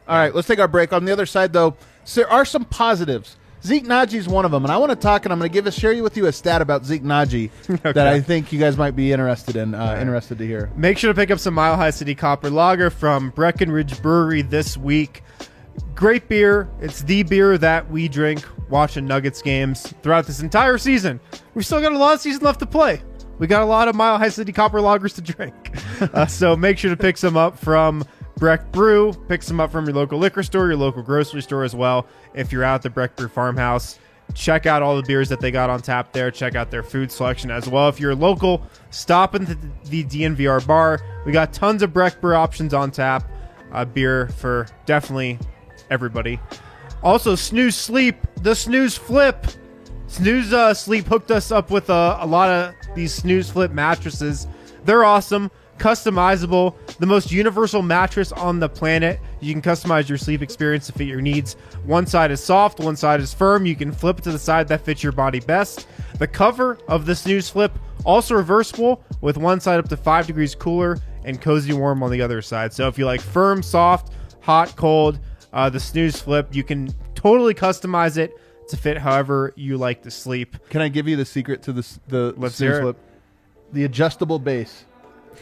right, 0.07 0.33
let's 0.35 0.47
take 0.47 0.59
our 0.59 0.67
break. 0.67 0.91
On 0.91 1.05
the 1.05 1.11
other 1.13 1.25
side, 1.25 1.53
though, 1.53 1.75
so 2.03 2.21
there 2.21 2.29
are 2.29 2.45
some 2.45 2.65
positives. 2.65 3.37
Zeke 3.65 3.85
Nnaji 3.85 4.15
is 4.15 4.27
one 4.27 4.43
of 4.43 4.51
them, 4.51 4.65
and 4.65 4.73
I 4.73 4.77
want 4.77 4.89
to 4.89 4.95
talk, 4.97 5.25
and 5.25 5.31
I'm 5.31 5.39
going 5.39 5.49
to 5.49 5.53
give 5.53 5.67
a 5.67 5.71
share 5.71 5.93
you 5.93 6.03
with 6.03 6.17
you 6.17 6.25
a 6.25 6.33
stat 6.33 6.61
about 6.61 6.85
Zeke 6.85 7.03
Nnaji 7.03 7.49
that 7.93 8.07
I 8.07 8.19
think 8.19 8.51
you 8.51 8.59
guys 8.59 8.75
might 8.75 8.93
be 8.93 9.13
interested 9.13 9.55
in, 9.55 9.73
uh, 9.73 9.97
interested 10.01 10.37
to 10.39 10.45
hear. 10.45 10.69
Make 10.75 10.97
sure 10.97 11.13
to 11.13 11.17
pick 11.17 11.31
up 11.31 11.39
some 11.39 11.53
Mile 11.53 11.77
High 11.77 11.91
City 11.91 12.13
Copper 12.13 12.49
Lager 12.49 12.89
from 12.89 13.29
Breckenridge 13.29 14.01
Brewery 14.01 14.41
this 14.41 14.75
week. 14.75 15.23
Great 15.95 16.27
beer. 16.27 16.69
It's 16.81 17.03
the 17.03 17.23
beer 17.23 17.57
that 17.57 17.89
we 17.89 18.09
drink 18.09 18.43
watching 18.69 19.07
Nuggets 19.07 19.41
games 19.41 19.93
throughout 20.03 20.27
this 20.27 20.41
entire 20.41 20.77
season. 20.77 21.21
We've 21.53 21.65
still 21.65 21.79
got 21.79 21.93
a 21.93 21.97
lot 21.97 22.15
of 22.15 22.21
season 22.21 22.43
left 22.43 22.59
to 22.59 22.65
play. 22.65 23.01
We 23.39 23.47
got 23.47 23.61
a 23.61 23.65
lot 23.65 23.87
of 23.87 23.95
Mile 23.95 24.17
High 24.17 24.29
City 24.29 24.51
Copper 24.51 24.79
Lagers 24.79 25.15
to 25.15 25.21
drink. 25.21 25.53
uh, 26.13 26.25
so 26.25 26.57
make 26.57 26.77
sure 26.77 26.91
to 26.91 26.97
pick 26.97 27.17
some 27.17 27.37
up 27.37 27.57
from 27.57 28.03
Breck 28.37 28.71
Brew. 28.71 29.13
Pick 29.27 29.43
some 29.43 29.59
up 29.59 29.71
from 29.71 29.85
your 29.85 29.95
local 29.95 30.19
liquor 30.19 30.43
store, 30.43 30.67
your 30.67 30.77
local 30.77 31.03
grocery 31.03 31.41
store 31.41 31.63
as 31.63 31.75
well. 31.75 32.07
If 32.33 32.51
you're 32.51 32.63
out 32.63 32.75
at 32.75 32.81
the 32.81 32.89
Breck 32.89 33.15
Brew 33.15 33.27
Farmhouse, 33.27 33.99
check 34.33 34.65
out 34.65 34.81
all 34.81 34.95
the 34.95 35.03
beers 35.03 35.29
that 35.29 35.39
they 35.39 35.51
got 35.51 35.69
on 35.69 35.81
tap 35.81 36.11
there. 36.11 36.31
Check 36.31 36.55
out 36.55 36.71
their 36.71 36.83
food 36.83 37.11
selection 37.11 37.51
as 37.51 37.67
well. 37.67 37.89
If 37.89 37.99
you're 37.99 38.15
local, 38.15 38.67
stop 38.89 39.35
in 39.35 39.45
the, 39.45 39.57
the 39.85 40.03
DNVR 40.03 40.65
bar. 40.65 40.99
We 41.25 41.31
got 41.31 41.53
tons 41.53 41.83
of 41.83 41.93
Breck 41.93 42.19
Brew 42.21 42.35
options 42.35 42.73
on 42.73 42.91
tap. 42.91 43.29
Uh, 43.71 43.85
beer 43.85 44.27
for 44.27 44.67
definitely 44.85 45.39
everybody. 45.89 46.39
Also, 47.01 47.35
Snooze 47.35 47.75
Sleep, 47.75 48.15
the 48.41 48.55
Snooze 48.55 48.95
Flip. 48.95 49.45
Snooze 50.07 50.53
uh, 50.53 50.73
Sleep 50.73 51.05
hooked 51.07 51.31
us 51.31 51.51
up 51.51 51.71
with 51.71 51.89
a, 51.89 52.17
a 52.19 52.27
lot 52.27 52.49
of 52.49 52.75
these 52.95 53.13
Snooze 53.13 53.49
Flip 53.49 53.71
mattresses. 53.71 54.47
They're 54.85 55.03
awesome, 55.03 55.49
customizable, 55.77 56.75
the 56.99 57.05
most 57.05 57.31
universal 57.31 57.81
mattress 57.81 58.31
on 58.31 58.59
the 58.59 58.69
planet. 58.69 59.19
You 59.39 59.53
can 59.53 59.61
customize 59.61 60.07
your 60.07 60.17
sleep 60.17 60.41
experience 60.41 60.87
to 60.87 60.93
fit 60.93 61.07
your 61.07 61.21
needs. 61.21 61.53
One 61.85 62.05
side 62.05 62.31
is 62.31 62.43
soft, 62.43 62.79
one 62.79 62.95
side 62.95 63.19
is 63.19 63.33
firm. 63.33 63.65
You 63.65 63.75
can 63.75 63.91
flip 63.91 64.21
to 64.21 64.31
the 64.31 64.39
side 64.39 64.67
that 64.69 64.81
fits 64.81 65.03
your 65.03 65.11
body 65.11 65.39
best. 65.39 65.87
The 66.19 66.27
cover 66.27 66.77
of 66.87 67.05
the 67.05 67.15
Snooze 67.15 67.49
Flip 67.49 67.71
also 68.05 68.35
reversible, 68.35 69.03
with 69.21 69.37
one 69.37 69.59
side 69.59 69.79
up 69.79 69.89
to 69.89 69.97
five 69.97 70.27
degrees 70.27 70.55
cooler 70.55 70.97
and 71.25 71.41
cozy 71.41 71.73
warm 71.73 72.03
on 72.03 72.11
the 72.11 72.21
other 72.21 72.41
side. 72.41 72.73
So 72.73 72.87
if 72.87 72.97
you 72.97 73.05
like 73.05 73.21
firm, 73.21 73.63
soft, 73.63 74.13
hot, 74.41 74.75
cold, 74.75 75.19
uh, 75.53 75.69
the 75.69 75.79
Snooze 75.79 76.19
Flip, 76.19 76.53
you 76.53 76.63
can 76.63 76.93
totally 77.15 77.53
customize 77.53 78.17
it 78.17 78.37
to 78.67 78.77
fit 78.77 78.97
however 78.97 79.53
you 79.55 79.77
like 79.77 80.01
to 80.03 80.11
sleep. 80.11 80.57
Can 80.69 80.81
I 80.81 80.89
give 80.89 81.07
you 81.07 81.15
the 81.15 81.25
secret 81.25 81.63
to 81.63 81.73
this, 81.73 81.99
the 82.07 82.33
Let's 82.37 82.55
snooze 82.55 82.79
flip? 82.79 82.97
The 83.71 83.85
adjustable 83.85 84.39
base. 84.39 84.85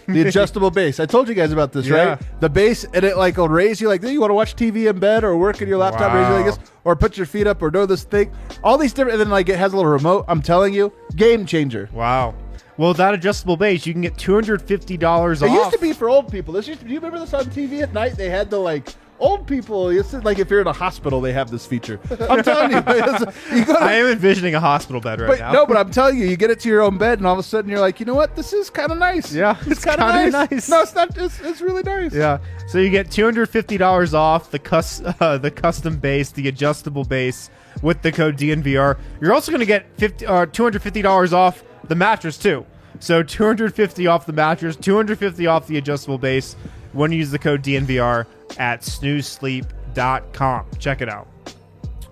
The 0.08 0.22
adjustable 0.28 0.72
base. 0.72 1.00
I 1.00 1.06
told 1.06 1.28
you 1.30 1.34
guys 1.36 1.52
about 1.52 1.72
this, 1.72 1.86
Yeah. 1.88 1.96
right? 2.12 2.22
The 2.40 2.50
base, 2.50 2.86
and 2.94 3.04
it 3.04 3.18
like 3.18 3.38
will 3.38 3.48
raise 3.50 3.80
you 3.82 3.88
like, 3.88 4.04
you 4.04 4.20
want 4.20 4.32
to 4.32 4.36
watch 4.36 4.56
TV 4.56 4.88
in 4.90 5.00
bed 5.00 5.24
or 5.24 5.38
work 5.38 5.62
in 5.62 5.68
your 5.68 5.78
laptop, 5.78 6.14
raise 6.14 6.28
you 6.28 6.34
like 6.34 6.46
this, 6.46 6.60
or 6.84 6.96
put 6.96 7.18
your 7.18 7.26
feet 7.26 7.48
up 7.48 7.62
or 7.62 7.70
do 7.72 7.86
this 7.86 8.04
thing. 8.04 8.32
All 8.64 8.78
these 8.78 8.94
different, 8.94 9.14
and 9.14 9.22
then 9.22 9.30
like 9.30 9.50
it 9.50 9.58
has 9.58 9.74
a 9.74 9.76
little 9.76 9.92
remote. 9.92 10.26
I'm 10.28 10.42
telling 10.42 10.74
you, 10.74 10.92
game 11.16 11.46
changer. 11.46 11.90
Wow. 11.94 12.34
Well, 12.78 12.94
that 12.96 13.14
adjustable 13.14 13.58
base, 13.58 13.86
you 13.86 13.94
can 13.94 14.02
get 14.02 14.18
two 14.18 14.34
hundred 14.34 14.62
fifty 14.62 14.98
dollars 14.98 15.42
It 15.44 15.50
off. 15.50 15.56
used 15.56 15.72
to 15.74 15.78
be 15.80 15.94
for 15.94 16.10
old 16.10 16.32
people. 16.32 16.54
This 16.54 16.68
used 16.68 16.80
to. 16.80 16.86
Do 16.88 16.94
you 16.94 17.00
remember 17.00 17.20
this 17.20 17.34
on 17.34 17.46
TV 17.46 17.82
at 17.84 17.94
night? 17.94 18.16
They 18.16 18.30
had 18.30 18.50
the 18.50 18.58
like 18.60 18.90
old 19.22 19.48
people. 19.48 19.88
It's 19.90 20.12
like 20.14 20.40
if 20.40 20.50
you're 20.50 20.60
in 20.60 20.68
a 20.68 20.74
hospital, 20.74 21.22
they 21.22 21.32
have 21.32 21.50
this 21.50 21.66
feature. 21.66 22.00
I'm 22.30 22.44
telling 22.44 22.72
you, 22.72 22.78
you 23.58 23.66
go 23.66 23.74
to 23.74 23.78
I 23.80 23.94
am 23.94 24.08
envisioning 24.08 24.56
a 24.56 24.60
hospital 24.60 25.00
bed 25.00 25.22
right 25.22 25.28
But 25.30 25.40
now. 25.40 25.52
no, 25.54 25.66
but 25.66 25.78
I'm 25.78 25.92
telling 25.92 26.18
you, 26.18 26.26
you 26.26 26.36
get 26.36 26.50
it 26.52 26.60
to 26.62 26.70
your 26.70 26.82
own 26.82 26.98
bed, 26.98 27.20
and 27.20 27.28
all 27.28 27.34
of 27.34 27.40
a 27.40 27.44
sudden 27.44 27.70
you're 27.70 27.80
like, 27.80 28.00
you 28.02 28.06
know 28.06 28.16
what? 28.16 28.36
This 28.36 28.52
is 28.52 28.70
kind 28.70 28.92
of 28.92 28.98
nice. 28.98 29.34
Yeah, 29.34 29.56
it's, 29.62 29.68
it's 29.68 29.86
kind 29.86 30.02
of 30.02 30.08
nice. 30.34 30.52
nice. 30.52 30.70
No, 30.70 30.82
it's 30.82 30.96
not. 30.96 31.18
It's, 31.18 31.40
it's 31.40 31.62
really 31.62 31.84
nice. 31.84 32.14
yeah. 32.14 32.40
So 32.68 32.80
you 32.80 32.90
get 32.90 33.10
two 33.12 33.24
hundred 33.24 33.48
fifty 33.50 33.78
dollars 33.78 34.14
off 34.14 34.52
the 34.52 34.60
cus- 34.60 35.02
uh, 35.22 35.38
the 35.38 35.52
custom 35.52 35.98
base, 35.98 36.32
the 36.32 36.48
adjustable 36.50 37.04
base 37.06 37.50
with 37.82 38.02
the 38.02 38.12
code 38.12 38.38
DNVR. 38.38 38.98
You're 39.22 39.34
also 39.34 39.52
going 39.52 39.60
to 39.62 39.66
get 39.66 39.86
fifty 39.98 40.26
uh, 40.26 40.48
two 40.48 40.64
hundred 40.64 40.82
fifty 40.82 41.02
dollars 41.02 41.32
off 41.32 41.64
the 41.88 41.96
mattress 41.96 42.38
too. 42.38 42.66
So 43.00 43.24
two 43.24 43.46
hundred 43.46 43.74
fifty 43.74 44.08
off 44.08 44.26
the 44.26 44.34
mattress, 44.34 44.76
two 44.76 44.96
hundred 44.96 45.20
fifty 45.20 45.48
off 45.48 45.68
the 45.68 45.78
adjustable 45.78 46.18
base 46.18 46.56
when 46.94 47.12
you 47.12 47.20
use 47.20 47.32
the 47.32 47.40
code 47.40 47.64
DNVR 47.64 48.26
at 48.58 48.82
snoozesleep.com. 48.82 50.66
Check 50.80 51.02
it 51.02 51.10
out. 51.10 51.28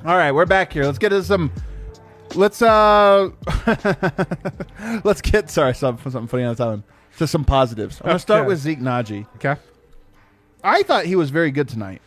All 0.05 0.15
right, 0.15 0.31
we're 0.31 0.45
back 0.45 0.71
here. 0.71 0.85
Let's 0.85 0.97
get 0.97 1.11
into 1.11 1.25
some. 1.25 1.51
Let's 2.35 2.61
uh, 2.61 3.29
let's 5.03 5.21
get 5.21 5.49
sorry 5.49 5.73
something 5.73 6.11
something 6.11 6.27
funny 6.27 6.43
on 6.43 6.55
the 6.55 6.63
time 6.63 6.83
to 7.17 7.27
some 7.27 7.43
positives. 7.43 7.99
I'm 8.01 8.07
gonna 8.07 8.19
start 8.19 8.47
with 8.47 8.59
Zeke 8.59 8.79
Nnaji. 8.79 9.27
Okay. 9.35 9.55
I 10.63 10.83
thought 10.83 11.05
he 11.05 11.15
was 11.15 11.31
very 11.31 11.51
good 11.51 11.67
tonight. 11.67 12.01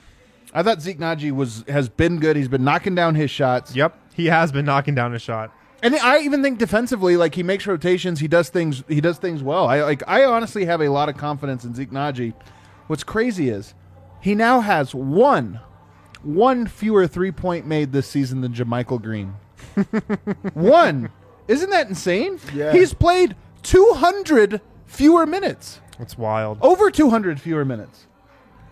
I 0.54 0.62
thought 0.62 0.80
Zeke 0.80 0.98
Nnaji 0.98 1.32
was 1.32 1.64
has 1.68 1.88
been 1.88 2.18
good. 2.18 2.36
He's 2.36 2.48
been 2.48 2.64
knocking 2.64 2.94
down 2.94 3.14
his 3.14 3.30
shots. 3.30 3.74
Yep, 3.74 3.98
he 4.14 4.26
has 4.26 4.52
been 4.52 4.64
knocking 4.64 4.94
down 4.94 5.14
a 5.14 5.18
shot. 5.18 5.52
And 5.82 5.96
I 5.96 6.20
even 6.20 6.42
think 6.44 6.58
defensively, 6.58 7.16
like 7.16 7.34
he 7.34 7.42
makes 7.42 7.66
rotations, 7.66 8.20
he 8.20 8.28
does 8.28 8.48
things, 8.48 8.84
he 8.88 9.00
does 9.00 9.18
things 9.18 9.42
well. 9.42 9.66
I 9.66 9.82
like, 9.82 10.02
I 10.06 10.24
honestly 10.24 10.64
have 10.64 10.80
a 10.80 10.88
lot 10.88 11.08
of 11.08 11.16
confidence 11.16 11.64
in 11.64 11.74
Zeke 11.74 11.90
Nnaji. 11.90 12.34
What's 12.86 13.02
crazy 13.02 13.48
is 13.48 13.74
he 14.22 14.34
now 14.34 14.60
has 14.60 14.94
one, 14.94 15.60
one 16.22 16.66
fewer 16.66 17.06
three 17.06 17.32
point 17.32 17.66
made 17.66 17.92
this 17.92 18.06
season 18.08 18.40
than 18.40 18.54
JaMychal 18.54 19.02
Green. 19.02 19.34
one, 20.54 21.10
isn't 21.48 21.70
that 21.70 21.88
insane? 21.88 22.38
Yeah. 22.54 22.72
he's 22.72 22.94
played 22.94 23.36
two 23.62 23.92
hundred 23.96 24.60
fewer 24.86 25.26
minutes, 25.26 25.80
That's 25.98 26.16
wild. 26.16 26.58
over 26.60 26.90
two 26.90 27.10
hundred 27.10 27.40
fewer 27.40 27.64
minutes, 27.64 28.06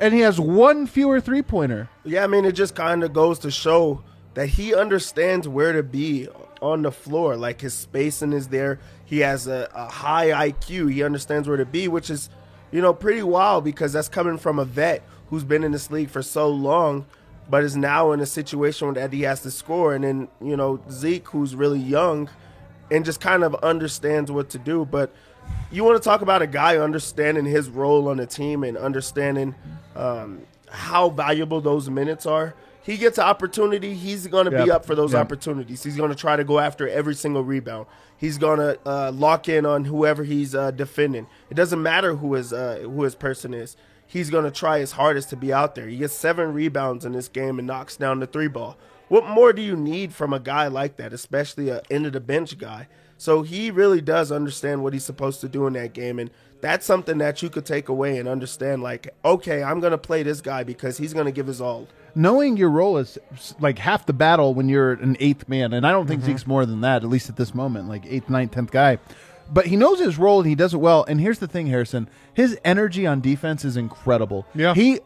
and 0.01 0.15
he 0.15 0.21
has 0.21 0.39
one 0.41 0.87
fewer 0.87 1.21
three 1.21 1.43
pointer. 1.43 1.89
Yeah, 2.05 2.25
I 2.25 2.27
mean, 2.27 2.45
it 2.45 2.53
just 2.53 2.75
kind 2.75 3.03
of 3.03 3.13
goes 3.13 3.39
to 3.41 3.51
show 3.51 4.03
that 4.35 4.47
he 4.47 4.75
understands 4.75 5.49
where 5.49 5.73
to 5.73 5.83
be 5.83 6.29
on 6.63 6.83
the 6.83 6.93
floor. 6.93 7.37
Like 7.37 7.61
his 7.61 7.75
spacing 7.75 8.33
is 8.33 8.49
there. 8.49 8.79
He 9.05 9.21
has 9.21 9.47
a, 9.47 9.69
a 9.75 9.87
high 9.89 10.51
IQ. 10.51 10.93
He 10.93 11.03
understands 11.03 11.49
where 11.49 11.57
to 11.57 11.65
be, 11.65 11.89
which 11.89 12.11
is, 12.11 12.31
you 12.71 12.81
know, 12.81 12.95
pretty 12.95 13.23
wild 13.25 13.65
because 13.65 13.93
that's 13.93 14.09
coming 14.09 14.39
from 14.39 14.59
a 14.61 14.65
vet 14.65 15.03
who's 15.31 15.45
been 15.45 15.65
in 15.65 15.73
this 15.73 15.91
league 15.91 16.11
for 16.11 16.23
so 16.23 16.49
long, 16.49 17.07
but 17.49 17.65
is 17.65 17.77
now 17.77 18.13
in 18.13 18.21
a 18.21 18.27
situation 18.27 18.93
that 18.95 19.13
he 19.13 19.23
has 19.23 19.43
to 19.43 19.51
score. 19.51 19.95
And 19.95 20.05
then, 20.05 20.29
you 20.41 20.57
know, 20.57 20.81
Zeke, 20.91 21.29
who's 21.29 21.55
really 21.55 21.79
young 21.79 22.29
and 22.91 23.05
just 23.05 23.21
kind 23.21 23.45
of 23.45 23.55
understands 23.57 24.31
what 24.31 24.51
to 24.51 24.59
do. 24.59 24.85
But 24.85 25.15
you 25.71 25.85
want 25.85 26.01
to 26.01 26.07
talk 26.07 26.21
about 26.21 26.43
a 26.43 26.47
guy 26.47 26.77
understanding 26.77 27.45
his 27.45 27.69
role 27.69 28.09
on 28.09 28.19
the 28.19 28.27
team 28.27 28.65
and 28.65 28.77
understanding 28.77 29.55
um, 29.97 30.43
how 30.69 31.11
valuable 31.11 31.61
those 31.61 31.89
minutes 31.89 32.27
are. 32.27 32.55
He 32.91 32.97
gets 32.97 33.19
an 33.19 33.25
opportunity. 33.25 33.95
He's 33.95 34.27
going 34.27 34.47
to 34.47 34.65
be 34.65 34.71
up 34.71 34.85
for 34.85 34.95
those 34.97 35.13
Yep. 35.13 35.21
opportunities. 35.21 35.85
He's 35.85 35.97
going 35.97 36.11
to 36.11 36.17
try 36.17 36.35
to 36.35 36.43
go 36.43 36.59
after 36.59 36.89
every 36.89 37.15
single 37.15 37.45
rebound. 37.45 37.87
He's 38.17 38.37
going 38.37 38.59
to 38.59 38.79
uh, 38.85 39.13
lock 39.13 39.49
in 39.49 39.65
on 39.65 39.85
whoever 39.85 40.25
he's 40.25 40.55
uh, 40.55 40.73
defending. 40.73 41.29
It 41.51 41.55
doesn't 41.55 41.81
matter 41.81 42.17
who 42.17 42.35
his 42.35 42.53
uh, 42.53 42.81
who 42.83 43.03
his 43.05 43.15
person 43.15 43.55
is. 43.55 43.77
He's 44.07 44.29
going 44.29 44.45
to 44.45 44.51
try 44.51 44.81
his 44.81 44.93
hardest 44.93 45.31
to 45.31 45.37
be 45.37 45.53
out 45.53 45.77
there. 45.77 45.87
He 45.87 45.99
gets 45.99 46.15
seven 46.15 46.53
rebounds 46.53 47.05
in 47.05 47.13
this 47.13 47.29
game 47.29 47.59
and 47.61 47.67
knocks 47.69 47.97
down 47.97 48.19
the 48.19 48.27
three 48.27 48.49
ball. 48.49 48.77
What 49.07 49.25
more 49.25 49.53
do 49.53 49.63
you 49.63 49.77
need 49.77 50.13
from 50.13 50.33
a 50.33 50.41
guy 50.41 50.67
like 50.67 50.97
that, 50.97 51.13
especially 51.13 51.69
a 51.69 51.83
end 51.93 52.07
of 52.07 52.13
the 52.13 52.21
bench 52.21 52.59
guy? 52.59 52.89
So 53.17 53.43
he 53.43 53.71
really 53.71 54.01
does 54.01 54.33
understand 54.33 54.83
what 54.83 54.95
he's 54.95 55.05
supposed 55.05 55.41
to 55.43 55.49
do 55.49 55.67
in 55.69 55.75
that 55.75 55.93
game, 55.93 56.19
and 56.19 56.31
that's 56.61 56.87
something 56.87 57.19
that 57.19 57.41
you 57.43 57.51
could 57.51 57.67
take 57.67 57.89
away 57.89 58.19
and 58.19 58.29
understand. 58.29 58.83
Like, 58.83 59.15
okay, 59.25 59.63
I'm 59.63 59.79
going 59.79 59.91
to 59.93 59.99
play 59.99 60.23
this 60.25 60.41
guy 60.41 60.65
because 60.65 60.99
he's 60.99 61.13
going 61.13 61.27
to 61.27 61.33
give 61.33 61.47
his 61.47 61.61
all. 61.61 61.87
Knowing 62.15 62.57
your 62.57 62.71
role 62.71 62.99
is 62.99 63.19
like 63.61 63.79
half 63.79 64.07
the 64.07 64.13
battle 64.13 64.55
when 64.55 64.69
you're 64.69 64.93
an 64.93 65.17
eighth 65.21 65.49
man, 65.49 65.73
and 65.73 65.87
I 65.87 65.93
don't 65.93 66.03
Mm-hmm. 66.03 66.09
think 66.11 66.25
Zeke's 66.25 66.47
more 66.47 66.65
than 66.67 66.81
that, 66.83 67.03
at 67.03 67.09
least 67.11 67.29
at 67.29 67.37
this 67.37 67.55
moment, 67.55 67.89
like 67.89 68.05
eighth, 68.07 68.29
ninth, 68.31 68.53
tenth 68.53 68.71
guy. 68.71 68.99
But 69.53 69.67
he 69.67 69.77
knows 69.77 69.99
his 69.99 70.17
role 70.17 70.39
and 70.41 70.49
he 70.49 70.55
does 70.55 70.75
it 70.75 70.79
well. 70.79 71.05
And 71.05 71.21
here's 71.21 71.41
the 71.41 71.49
thing, 71.49 71.67
Harrison, 71.67 72.09
his 72.35 72.57
energy 72.65 73.07
on 73.07 73.21
defense 73.21 73.65
is 73.65 73.77
incredible. 73.77 74.47
Yeah. 74.55 74.75
he 74.75 75.01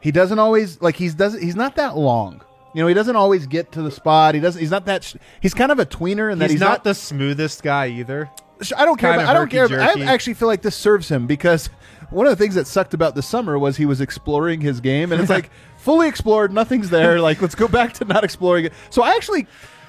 he 0.00 0.10
doesn't 0.10 0.38
always 0.38 0.80
like 0.80 0.96
he's 0.96 1.14
doesn't 1.14 1.42
he's 1.42 1.56
not 1.56 1.76
that 1.76 1.96
long. 1.98 2.40
You 2.72 2.82
know, 2.82 2.86
he 2.86 2.94
doesn't 2.94 3.16
always 3.16 3.46
get 3.46 3.72
to 3.72 3.82
the 3.82 3.90
spot. 3.90 4.34
He 4.34 4.40
doesn't. 4.40 4.60
He's 4.60 4.70
not 4.70 4.86
that. 4.86 5.02
Sh- 5.04 5.16
he's 5.40 5.52
kind 5.54 5.70
of 5.72 5.78
a 5.80 5.84
tweener, 5.84 6.30
and 6.32 6.40
that 6.40 6.46
He's, 6.46 6.52
he's, 6.52 6.60
not, 6.60 6.84
the 6.84 6.94
smoothest 6.94 7.62
guy 7.64 7.88
either. 7.88 8.30
I 8.76 8.84
don't 8.84 8.96
care. 8.98 9.12
About, 9.14 9.26
I 9.26 9.34
don't 9.34 9.50
care. 9.50 9.68
But 9.68 9.80
I 9.80 10.02
actually 10.04 10.34
feel 10.34 10.46
like 10.46 10.62
this 10.62 10.76
serves 10.76 11.08
him 11.10 11.26
because 11.26 11.66
one 12.10 12.26
of 12.26 12.30
the 12.30 12.36
things 12.42 12.54
that 12.54 12.66
sucked 12.68 12.94
about 12.94 13.16
the 13.16 13.22
summer 13.22 13.58
was 13.58 13.76
he 13.76 13.86
was 13.86 14.00
exploring 14.00 14.60
his 14.60 14.80
game, 14.80 15.10
and 15.10 15.20
it's 15.20 15.28
like 15.36 15.50
fully 15.80 16.08
explored, 16.08 16.52
nothing's 16.52 16.90
there. 16.90 17.20
Like 17.30 17.42
let's 17.42 17.54
go 17.54 17.68
back 17.68 17.92
to 17.94 18.04
not 18.04 18.24
exploring 18.24 18.66
it. 18.66 18.72
So 18.88 19.02
I 19.02 19.14
actually 19.14 19.46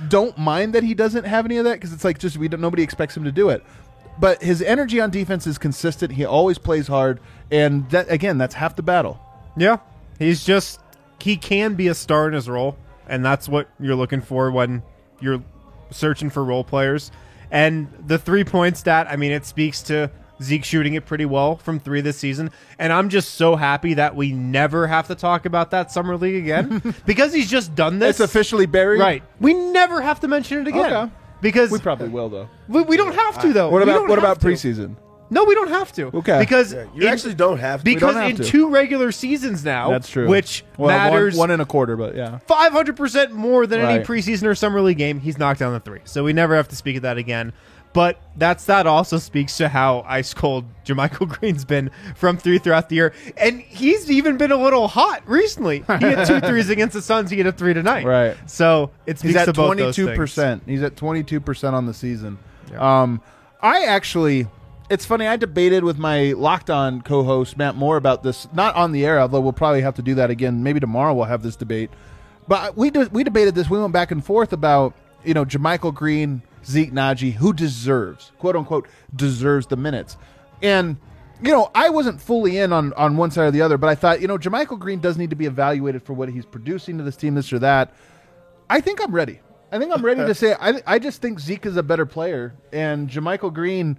don't 0.07 0.37
mind 0.37 0.73
that 0.73 0.83
he 0.83 0.93
doesn't 0.93 1.23
have 1.23 1.45
any 1.45 1.57
of 1.57 1.65
that 1.65 1.73
because 1.73 1.93
it's 1.93 2.03
like 2.03 2.19
just 2.19 2.37
we 2.37 2.47
don't, 2.47 2.61
nobody 2.61 2.83
expects 2.83 3.15
him 3.15 3.23
to 3.23 3.31
do 3.31 3.49
it. 3.49 3.63
But 4.19 4.41
his 4.41 4.61
energy 4.61 4.99
on 4.99 5.09
defense 5.09 5.47
is 5.47 5.57
consistent. 5.57 6.13
He 6.13 6.25
always 6.25 6.57
plays 6.57 6.87
hard, 6.87 7.19
and 7.49 7.89
that 7.91 8.11
again, 8.11 8.37
that's 8.37 8.55
half 8.55 8.75
the 8.75 8.83
battle. 8.83 9.19
Yeah, 9.55 9.77
he's 10.19 10.43
just 10.43 10.79
he 11.19 11.37
can 11.37 11.75
be 11.75 11.87
a 11.87 11.93
star 11.95 12.27
in 12.27 12.33
his 12.33 12.49
role, 12.49 12.77
and 13.07 13.23
that's 13.23 13.47
what 13.47 13.69
you're 13.79 13.95
looking 13.95 14.21
for 14.21 14.51
when 14.51 14.83
you're 15.21 15.43
searching 15.91 16.29
for 16.29 16.43
role 16.43 16.63
players. 16.63 17.11
And 17.49 17.87
the 18.05 18.17
three 18.17 18.43
point 18.43 18.77
stat, 18.77 19.07
I 19.09 19.15
mean, 19.15 19.31
it 19.31 19.45
speaks 19.45 19.81
to 19.83 20.11
Zeke 20.41 20.63
shooting 20.65 20.93
it 20.95 21.05
pretty 21.05 21.25
well 21.25 21.57
from 21.57 21.79
three 21.79 22.01
this 22.01 22.17
season. 22.17 22.51
And 22.79 22.91
I'm 22.91 23.09
just 23.09 23.35
so 23.35 23.55
happy 23.55 23.93
that 23.95 24.15
we 24.15 24.31
never 24.31 24.87
have 24.87 25.07
to 25.07 25.15
talk 25.15 25.45
about 25.45 25.71
that 25.71 25.91
summer 25.91 26.17
league 26.17 26.35
again 26.43 26.95
because 27.05 27.33
he's 27.33 27.49
just 27.49 27.75
done 27.75 27.99
this. 27.99 28.19
It's 28.19 28.31
officially 28.31 28.65
buried. 28.65 28.99
right. 28.99 29.23
We 29.39 29.53
never 29.53 30.01
have 30.01 30.19
to 30.21 30.27
mention 30.27 30.59
it 30.59 30.67
again 30.67 30.91
Okay. 30.93 31.11
because 31.41 31.71
We 31.71 31.79
probably 31.79 32.09
will 32.09 32.29
though. 32.29 32.49
we, 32.67 32.81
we 32.83 32.97
don't 32.97 33.15
have 33.15 33.41
to 33.43 33.53
though. 33.53 33.69
What 33.69 33.83
about 33.83 34.07
what 34.07 34.17
about 34.19 34.39
to. 34.41 34.47
preseason? 34.47 34.95
No, 35.33 35.45
we 35.45 35.55
don't 35.55 35.69
have 35.69 35.93
to. 35.93 36.07
Okay. 36.17 36.39
because 36.39 36.73
Yeah, 36.73 36.87
you 36.93 37.03
in- 37.03 37.07
actually 37.07 37.35
don't 37.35 37.57
have 37.59 37.79
to. 37.79 37.85
because 37.85 38.15
have 38.15 38.31
in 38.31 38.35
to. 38.35 38.43
two 38.43 38.69
regular 38.69 39.13
seasons 39.13 39.63
now, 39.63 39.89
That's 39.89 40.09
true. 40.09 40.27
which 40.27 40.65
well, 40.77 40.87
one- 40.87 40.95
matters 41.13 41.37
one, 41.37 41.51
and 41.51 41.61
a 41.61 41.65
quarter, 41.65 41.95
but 41.95 42.17
yeah. 42.17 42.39
500% 42.49 43.31
more 43.31 43.65
than 43.65 43.79
any 43.79 44.03
preseason 44.03 44.43
or 44.45 44.55
summer 44.55 44.81
league 44.81 44.97
game. 44.97 45.21
He's 45.21 45.37
knocked 45.37 45.61
down 45.61 45.71
the 45.71 45.79
three. 45.79 46.01
So 46.03 46.25
we 46.25 46.33
never 46.33 46.55
have 46.57 46.67
to 46.67 46.75
speak 46.75 46.97
of 46.97 47.03
that 47.03 47.17
again. 47.17 47.53
But 47.93 48.21
that's 48.37 48.65
that 48.67 48.87
also 48.87 49.17
speaks 49.17 49.57
to 49.57 49.67
how 49.67 50.05
ice 50.07 50.33
cold 50.33 50.63
JaMychal 50.85 51.27
Green's 51.39 51.65
been 51.65 51.91
from 52.15 52.37
three 52.37 52.57
throughout 52.57 52.87
the 52.87 52.95
year. 52.95 53.13
And 53.35 53.59
he's 53.59 54.09
even 54.09 54.37
been 54.37 54.51
a 54.53 54.57
little 54.57 54.87
hot 54.87 55.23
recently. 55.27 55.79
He 55.99 56.05
had 56.05 56.25
two 56.25 56.39
threes 56.39 56.69
against 56.69 56.93
the 56.93 57.01
Suns. 57.01 57.29
He 57.29 57.37
had 57.37 57.47
a 57.47 57.51
three 57.51 57.73
tonight. 57.73 58.05
Right. 58.05 58.37
So 58.49 58.91
it 59.05 59.19
speaks 59.19 59.33
He's 59.35 59.43
to 59.43 59.49
at 59.49 59.55
both 59.55 59.65
twenty 59.67 59.83
those 59.83 59.95
two 59.97 60.05
things. 60.05 60.17
percent. 60.17 60.63
He's 60.65 60.83
at 60.83 60.95
twenty 60.95 61.23
two 61.23 61.41
percent 61.41 61.75
on 61.75 61.85
the 61.85 61.93
season. 61.93 62.37
Um, 62.77 63.21
I 63.61 63.83
actually, 63.83 64.47
it's 64.89 65.05
funny. 65.05 65.27
I 65.27 65.35
debated 65.35 65.83
with 65.83 65.97
my 65.97 66.31
locked 66.31 66.69
on 66.69 67.01
co-host 67.01 67.57
Matt 67.57 67.75
Moore 67.75 67.97
about 67.97 68.23
this, 68.23 68.47
not 68.53 68.73
on 68.75 68.93
the 68.93 69.05
air, 69.05 69.19
although 69.19 69.41
we'll 69.41 69.51
probably 69.51 69.81
have 69.81 69.95
to 69.95 70.01
do 70.01 70.15
that 70.15 70.29
again. 70.29 70.63
Maybe 70.63 70.79
tomorrow 70.79 71.13
we'll 71.13 71.25
have 71.25 71.43
this 71.43 71.57
debate. 71.57 71.89
But 72.47 72.77
we 72.77 72.89
de- 72.89 73.09
we 73.11 73.25
debated 73.25 73.53
this. 73.55 73.69
We 73.69 73.77
went 73.79 73.91
back 73.91 74.11
and 74.11 74.23
forth 74.25 74.53
about 74.53 74.93
you 75.25 75.33
know 75.33 75.43
JaMychal 75.43 75.93
Green, 75.93 76.41
Zeke 76.65 76.91
Nnaji, 76.91 77.33
who 77.33 77.53
deserves 77.53 78.31
quote 78.39 78.55
unquote 78.55 78.87
deserves 79.15 79.67
the 79.67 79.77
minutes, 79.77 80.17
and. 80.61 80.97
You 81.43 81.51
know, 81.51 81.71
I 81.73 81.89
wasn't 81.89 82.21
fully 82.21 82.59
in 82.59 82.71
on, 82.71 82.93
on 82.93 83.17
one 83.17 83.31
side 83.31 83.45
or 83.45 83.49
the 83.49 83.63
other, 83.63 83.79
but 83.79 83.87
I 83.87 83.95
thought, 83.95 84.21
you 84.21 84.27
know, 84.27 84.37
JaMychal 84.37 84.77
Green 84.77 84.99
does 84.99 85.17
need 85.17 85.31
to 85.31 85.35
be 85.35 85.47
evaluated 85.47 86.03
for 86.03 86.13
what 86.13 86.29
he's 86.29 86.45
producing 86.45 86.99
to 86.99 87.03
this 87.03 87.15
team, 87.15 87.33
this 87.33 87.51
or 87.51 87.57
that. 87.57 87.91
I 88.69 88.79
think 88.79 89.01
I'm 89.01 89.11
ready. 89.11 89.39
I 89.71 89.79
think 89.79 89.91
I'm 89.91 90.05
ready 90.05 90.21
to 90.23 90.35
say 90.35 90.53
I 90.59 90.81
I 90.85 90.99
just 90.99 91.21
think 91.21 91.39
Zeke 91.39 91.65
is 91.65 91.77
a 91.77 91.83
better 91.83 92.05
player 92.05 92.53
and 92.71 93.09
JaMychal 93.09 93.53
Green 93.53 93.97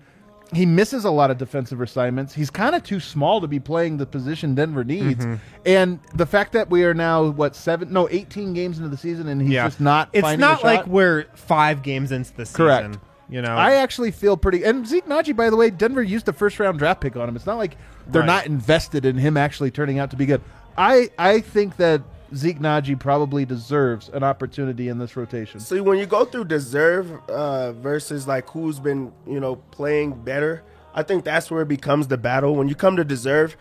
he 0.53 0.67
misses 0.67 1.05
a 1.05 1.11
lot 1.11 1.31
of 1.31 1.39
defensive 1.39 1.81
assignments. 1.81 2.35
He's 2.35 2.51
kind 2.51 2.75
of 2.75 2.83
too 2.83 3.01
small 3.01 3.41
to 3.41 3.47
be 3.47 3.59
playing 3.59 3.97
the 3.97 4.07
position 4.07 4.55
Denver 4.55 4.85
needs. 4.85 5.25
Mm-hmm. 5.25 5.35
And 5.67 5.99
the 6.15 6.27
fact 6.27 6.53
that 6.53 6.69
we 6.71 6.85
are 6.85 6.95
now 6.95 7.29
what 7.31 7.57
seven 7.57 7.93
no 7.93 8.09
18 8.11 8.53
games 8.53 8.77
into 8.79 8.89
the 8.91 8.97
season 8.97 9.29
and 9.29 9.41
he's 9.41 9.51
Yeah. 9.51 9.67
just 9.67 9.81
not 9.81 10.11
It's 10.13 10.39
not 10.39 10.63
like 10.63 10.87
we're 10.87 11.27
five 11.35 11.83
games 11.83 12.13
into 12.13 12.35
the 12.37 12.45
season. 12.47 12.57
Correct. 12.57 12.99
You 13.31 13.41
know, 13.41 13.55
I 13.55 13.77
actually 13.77 14.11
feel 14.11 14.37
pretty. 14.37 14.63
And 14.63 14.87
Zeke 14.87 15.07
Nnaji, 15.07 15.35
by 15.35 15.49
the 15.49 15.57
way, 15.57 15.71
Denver 15.71 16.03
used 16.03 16.29
a 16.29 16.35
first 16.35 16.61
round 16.61 16.79
draft 16.79 17.01
pick 17.01 17.17
on 17.17 17.29
him. 17.29 17.35
It's 17.37 17.47
not 17.47 17.57
like 17.57 17.77
they're 18.09 18.21
Right. 18.21 18.27
not 18.27 18.47
invested 18.47 19.07
in 19.07 19.17
him 19.17 19.39
actually 19.39 19.71
turning 19.71 19.99
out 19.99 20.11
to 20.11 20.17
be 20.17 20.27
good. 20.27 20.43
I 20.77 21.09
I 21.19 21.41
think 21.41 21.77
that 21.79 22.03
Zeke 22.35 22.59
Nnaji 22.59 22.99
probably 22.99 23.45
deserves 23.45 24.09
an 24.09 24.23
opportunity 24.23 24.89
in 24.89 24.99
this 24.99 25.17
rotation. 25.17 25.61
See, 25.61 25.81
when 25.81 25.99
you 25.99 26.07
go 26.07 26.25
through 26.25 26.45
deserve 26.45 27.13
uh, 27.29 27.73
versus 27.73 28.27
like 28.27 28.49
who's 28.51 28.81
been, 28.81 29.13
you 29.27 29.41
know, 29.41 29.57
playing 29.57 30.23
better, 30.25 30.63
I 30.95 31.03
think 31.03 31.25
that's 31.25 31.51
where 31.51 31.63
it 31.63 31.69
becomes 31.69 32.09
the 32.09 32.19
battle. 32.19 32.55
When 32.55 32.69
you 32.69 32.75
come 32.75 32.97
to 32.97 33.05
deserve, 33.05 33.57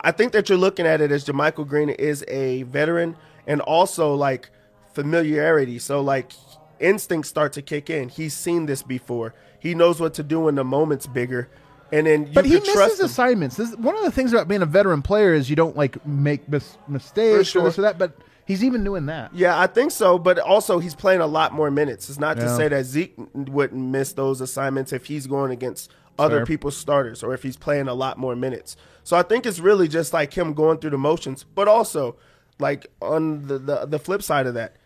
I 0.00 0.10
think 0.10 0.32
that 0.32 0.48
you're 0.48 0.58
looking 0.58 0.86
at 0.86 1.00
it 1.00 1.12
as 1.12 1.24
JaMychal 1.24 1.66
Green 1.68 1.90
is 1.90 2.24
a 2.28 2.62
veteran 2.64 3.16
and 3.46 3.60
also 3.60 4.14
like 4.14 4.50
familiarity. 4.92 5.78
So 5.78 6.00
like 6.00 6.32
instincts 6.80 7.28
start 7.28 7.52
to 7.54 7.62
kick 7.62 7.90
in. 7.90 8.08
He's 8.08 8.34
seen 8.34 8.66
this 8.66 8.82
before. 8.82 9.34
He 9.58 9.74
knows 9.74 10.00
what 10.00 10.14
to 10.14 10.22
do 10.22 10.40
when 10.40 10.54
the 10.54 10.64
moment's 10.64 11.06
bigger. 11.06 11.48
And 11.94 12.08
then 12.08 12.26
you 12.26 12.32
But 12.32 12.44
he 12.44 12.58
misses 12.58 12.98
assignments. 12.98 13.56
This, 13.56 13.72
one 13.76 13.96
of 13.96 14.02
the 14.02 14.10
things 14.10 14.32
about 14.32 14.48
being 14.48 14.62
a 14.62 14.66
veteran 14.66 15.00
player 15.00 15.32
is 15.32 15.48
you 15.48 15.54
don't 15.54 15.76
like 15.76 16.04
make 16.04 16.48
mis- 16.48 16.76
mistakes 16.88 17.52
For 17.52 17.60
or 17.60 17.64
this 17.64 17.78
or 17.78 17.82
that. 17.82 17.98
But 17.98 18.16
he's 18.46 18.64
even 18.64 18.82
doing 18.82 19.06
that. 19.06 19.32
Yeah, 19.32 19.58
I 19.58 19.68
think 19.68 19.92
so, 19.92 20.18
but 20.18 20.40
also 20.40 20.80
he's 20.80 20.96
playing 20.96 21.20
a 21.20 21.26
lot 21.28 21.52
more 21.52 21.70
minutes. 21.70 22.10
It's 22.10 22.18
not 22.18 22.36
to 22.38 22.56
say 22.56 22.66
that 22.66 22.84
Zeke 22.84 23.14
wouldn't 23.32 23.80
miss 23.80 24.12
those 24.12 24.40
assignments 24.40 24.92
if 24.92 25.06
he's 25.06 25.28
going 25.28 25.52
against 25.52 25.88
other 26.18 26.38
Fair. 26.38 26.46
people's 26.46 26.76
starters 26.76 27.22
or 27.22 27.32
if 27.32 27.44
he's 27.44 27.56
playing 27.56 27.86
a 27.86 27.94
lot 27.94 28.18
more 28.18 28.34
minutes. 28.34 28.76
So 29.04 29.16
I 29.16 29.22
think 29.22 29.46
it's 29.46 29.60
really 29.60 29.86
just 29.86 30.12
like 30.12 30.36
him 30.36 30.52
going 30.52 30.78
through 30.78 30.90
the 30.90 30.98
motions, 30.98 31.44
but 31.44 31.68
also 31.68 32.16
like 32.58 32.88
on 33.00 33.46
the 33.46 33.58
the, 33.58 33.86
the 33.86 33.98
flip 34.00 34.22
side 34.22 34.46
of 34.46 34.54
that, 34.54 34.76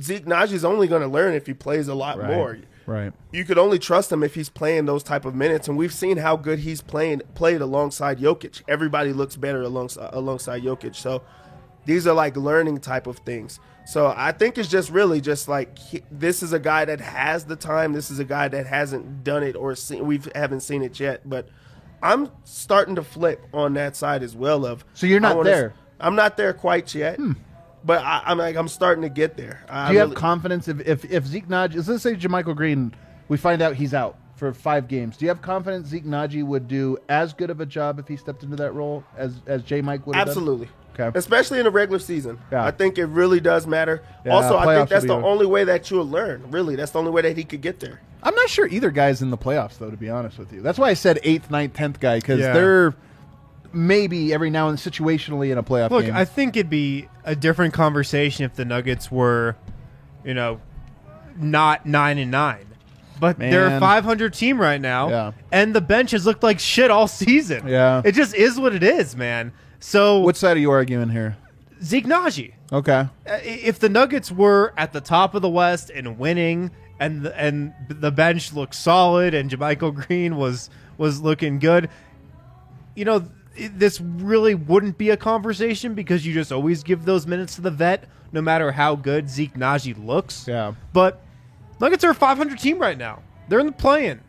Zeke 0.00 0.24
Nnaji's 0.24 0.64
only 0.64 0.88
going 0.88 1.02
to 1.02 1.08
learn 1.08 1.34
if 1.34 1.46
he 1.46 1.54
plays 1.54 1.86
a 1.86 1.94
lot 1.94 2.18
more. 2.18 2.58
Right. 2.86 3.12
You 3.32 3.44
could 3.44 3.58
only 3.58 3.78
trust 3.78 4.10
him 4.10 4.22
if 4.22 4.34
he's 4.34 4.48
playing 4.48 4.86
those 4.86 5.02
type 5.02 5.24
of 5.24 5.34
minutes, 5.34 5.68
and 5.68 5.76
we've 5.76 5.92
seen 5.92 6.16
how 6.16 6.36
good 6.36 6.60
he's 6.60 6.80
playing 6.80 7.22
played 7.34 7.60
alongside 7.60 8.18
Jokic. 8.18 8.62
Everybody 8.68 9.12
looks 9.12 9.36
better 9.36 9.62
alongside 9.62 10.10
alongside 10.12 10.62
Jokic. 10.62 10.94
So 10.96 11.22
These 11.84 12.06
are 12.06 12.14
like 12.14 12.36
learning 12.36 12.78
type 12.78 13.06
of 13.06 13.18
things. 13.18 13.58
So 13.84 14.12
I 14.16 14.30
think 14.32 14.58
it's 14.58 14.68
just 14.68 14.90
really 14.90 15.20
just 15.20 15.48
like 15.48 15.76
he, 15.78 16.02
this 16.10 16.42
is 16.42 16.52
a 16.52 16.60
guy 16.60 16.84
that 16.84 17.00
has 17.00 17.44
the 17.44 17.56
time. 17.56 17.92
This 17.92 18.10
is 18.10 18.20
a 18.20 18.24
guy 18.24 18.48
that 18.48 18.66
hasn't 18.66 19.24
done 19.24 19.42
it 19.42 19.56
or 19.56 19.74
seen, 19.74 20.06
we 20.06 20.20
haven't 20.34 20.60
seen 20.60 20.82
it 20.82 21.00
yet. 21.00 21.28
But 21.28 21.48
I'm 22.02 22.30
starting 22.44 22.94
to 22.96 23.02
flip 23.02 23.44
on 23.52 23.74
that 23.74 23.96
side 23.96 24.22
as 24.22 24.36
well. 24.36 24.64
Of 24.64 24.84
So 24.94 25.06
you're 25.06 25.20
not 25.20 25.36
wanna 25.36 25.50
there? 25.50 25.68
Hmm. 25.70 25.76
I'm 26.00 26.14
not 26.16 26.36
there 26.36 26.52
quite 26.52 26.94
yet. 26.94 27.18
But 27.84 28.02
I, 28.04 28.22
I'm 28.26 28.38
like 28.38 28.56
I'm 28.56 28.68
starting 28.68 29.02
to 29.02 29.08
get 29.08 29.36
there. 29.36 29.64
I 29.68 29.88
Do 29.88 29.94
you 29.94 29.98
have 30.00 30.10
really- 30.10 30.20
confidence 30.20 30.68
if 30.68 30.80
if 30.86 31.04
if 31.10 31.26
Zeke 31.26 31.48
Nnaji, 31.48 31.86
let's 31.88 32.02
say 32.02 32.14
JaMychal 32.14 32.54
Green, 32.56 32.94
we 33.28 33.36
find 33.36 33.60
out 33.62 33.74
he's 33.76 33.92
out 33.94 34.16
for 34.36 34.52
five 34.52 34.88
games. 34.88 35.16
Do 35.16 35.24
you 35.24 35.28
have 35.30 35.42
confidence 35.42 35.88
Zeke 35.88 36.04
Nnaji 36.04 36.44
would 36.44 36.68
do 36.68 36.98
as 37.08 37.32
good 37.32 37.50
of 37.50 37.60
a 37.60 37.66
job 37.66 37.98
if 37.98 38.08
he 38.08 38.16
stepped 38.16 38.42
into 38.42 38.56
that 38.56 38.72
role 38.72 39.04
as 39.16 39.40
as 39.46 39.62
J 39.62 39.82
Mike 39.82 40.06
would? 40.06 40.14
have 40.16 40.26
done? 40.26 40.30
Absolutely. 40.36 40.68
Okay. 40.98 41.18
Especially 41.18 41.58
in 41.58 41.64
the 41.64 41.70
regular 41.70 41.98
season. 41.98 42.38
Yeah. 42.52 42.64
I 42.66 42.70
think 42.70 42.98
it 42.98 43.06
really 43.06 43.40
does 43.40 43.66
matter. 43.66 44.02
Yeah, 44.26 44.32
also, 44.34 44.58
I 44.58 44.76
think 44.76 44.90
that's 44.90 45.06
the 45.06 45.16
be- 45.16 45.24
only 45.24 45.46
way 45.46 45.64
that 45.64 45.90
you'll 45.90 46.06
learn. 46.08 46.50
Really, 46.50 46.76
that's 46.76 46.90
the 46.90 46.98
only 46.98 47.10
way 47.10 47.22
that 47.22 47.34
he 47.36 47.44
could 47.44 47.62
get 47.62 47.80
there. 47.80 48.02
I'm 48.22 48.34
not 48.34 48.50
sure 48.50 48.66
either 48.68 48.90
guy's 48.90 49.22
in 49.22 49.30
the 49.30 49.38
playoffs 49.38 49.78
though. 49.78 49.90
To 49.90 49.96
be 49.96 50.10
honest 50.10 50.38
with 50.38 50.52
you, 50.52 50.60
that's 50.60 50.78
why 50.78 50.90
I 50.90 50.94
said 50.94 51.18
eighth, 51.24 51.50
ninth, 51.50 51.72
tenth 51.72 51.98
guy 51.98 52.16
because 52.18 52.40
Yeah. 52.40 52.52
they're 52.52 52.94
maybe 53.72 54.32
every 54.32 54.50
now 54.50 54.68
and 54.68 54.78
situationally 54.78 55.50
in 55.50 55.58
a 55.58 55.62
playoff 55.62 55.90
Look, 55.90 56.04
game. 56.06 56.14
I 56.16 56.24
think 56.24 56.56
it'd 56.56 56.70
be 56.70 57.08
a 57.24 57.34
different 57.34 57.74
conversation 57.74 58.44
if 58.44 58.54
the 58.54 58.64
Nuggets 58.64 59.10
were, 59.10 59.56
you 60.24 60.34
know, 60.34 60.60
not 61.36 61.86
nine 61.86 62.18
and 62.18 62.30
nine. 62.30 62.66
But 63.20 63.38
they're 63.38 63.76
a 63.76 63.78
500 63.78 64.34
team 64.34 64.60
right 64.60 64.80
now, 64.80 65.08
Yeah. 65.08 65.32
and 65.52 65.74
the 65.74 65.80
bench 65.80 66.10
has 66.10 66.26
looked 66.26 66.42
like 66.42 66.58
shit 66.58 66.90
all 66.90 67.06
season. 67.06 67.68
Yeah. 67.68 68.02
it 68.04 68.12
just 68.12 68.34
is 68.34 68.58
what 68.58 68.74
it 68.74 68.82
is, 68.82 69.14
man. 69.16 69.52
So 69.78 70.18
What 70.20 70.36
side 70.36 70.56
are 70.56 70.60
you 70.60 70.70
arguing 70.72 71.08
here? 71.10 71.36
Zeke 71.82 72.06
Nnaji, 72.06 72.52
Okay. 72.72 72.92
uh, 73.28 73.38
if 73.44 73.78
the 73.78 73.88
Nuggets 73.88 74.30
were 74.32 74.72
at 74.76 74.92
the 74.92 75.00
top 75.00 75.34
of 75.34 75.42
the 75.42 75.48
West 75.48 75.90
and 75.94 76.18
winning, 76.18 76.70
and 77.00 77.22
the, 77.22 77.36
and 77.40 77.72
the 77.88 78.10
bench 78.12 78.52
looked 78.52 78.74
solid, 78.74 79.34
and 79.34 79.50
JaMychal 79.50 79.94
Green 80.06 80.36
was 80.36 80.68
was 80.98 81.20
looking 81.20 81.58
good, 81.58 81.88
you 82.94 83.04
know, 83.04 83.24
this 83.56 84.00
really 84.00 84.54
wouldn't 84.54 84.98
be 84.98 85.10
a 85.10 85.16
conversation 85.16 85.94
because 85.94 86.26
you 86.26 86.34
just 86.34 86.52
always 86.52 86.82
give 86.82 87.04
those 87.04 87.26
minutes 87.26 87.56
to 87.56 87.60
the 87.60 87.70
vet, 87.70 88.08
no 88.32 88.40
matter 88.40 88.72
how 88.72 88.96
good 88.96 89.28
Zeke 89.28 89.54
Nnaji 89.54 90.04
looks. 90.04 90.46
Yeah. 90.48 90.74
But 90.92 91.22
Nuggets 91.80 92.04
are 92.04 92.10
a 92.10 92.14
500 92.14 92.60
team 92.60 92.78
right 92.78 92.96
now. 92.96 93.22
They're 93.48 93.58
in 93.58 93.66
the 93.66 93.72
play-in. 93.72 94.20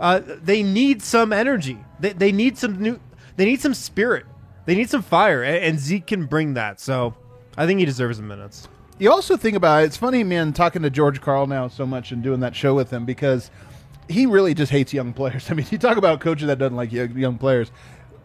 Uh, 0.00 0.20
they 0.24 0.62
need 0.64 1.00
some 1.00 1.32
energy. 1.32 1.78
They, 2.00 2.12
they 2.12 2.32
need 2.32 2.58
some 2.58 2.80
new. 2.80 3.00
They 3.36 3.44
need 3.44 3.60
some 3.60 3.74
spirit. 3.74 4.26
They 4.66 4.74
need 4.74 4.90
some 4.90 5.02
fire, 5.02 5.42
and, 5.42 5.56
and 5.56 5.78
Zeke 5.78 6.06
can 6.06 6.26
bring 6.26 6.54
that. 6.54 6.80
So 6.80 7.14
I 7.56 7.66
think 7.66 7.78
he 7.78 7.86
deserves 7.86 8.18
the 8.18 8.24
minutes. 8.24 8.68
You 8.98 9.12
also 9.12 9.36
think 9.36 9.56
about 9.56 9.82
it. 9.82 9.86
It's 9.86 9.96
funny, 9.96 10.24
man, 10.24 10.52
talking 10.52 10.82
to 10.82 10.90
George 10.90 11.20
Karl 11.20 11.46
now 11.46 11.68
so 11.68 11.86
much 11.86 12.10
and 12.10 12.22
doing 12.22 12.40
that 12.40 12.56
show 12.56 12.74
with 12.74 12.90
him 12.90 13.04
because 13.04 13.50
he 14.08 14.26
really 14.26 14.54
just 14.54 14.72
hates 14.72 14.92
young 14.92 15.12
players. 15.12 15.48
I 15.50 15.54
mean, 15.54 15.66
you 15.70 15.78
talk 15.78 15.96
about 15.96 16.16
a 16.16 16.18
coach 16.18 16.42
that 16.42 16.58
doesn't 16.58 16.76
like 16.76 16.92
young 16.92 17.16
young 17.16 17.38
players. 17.38 17.70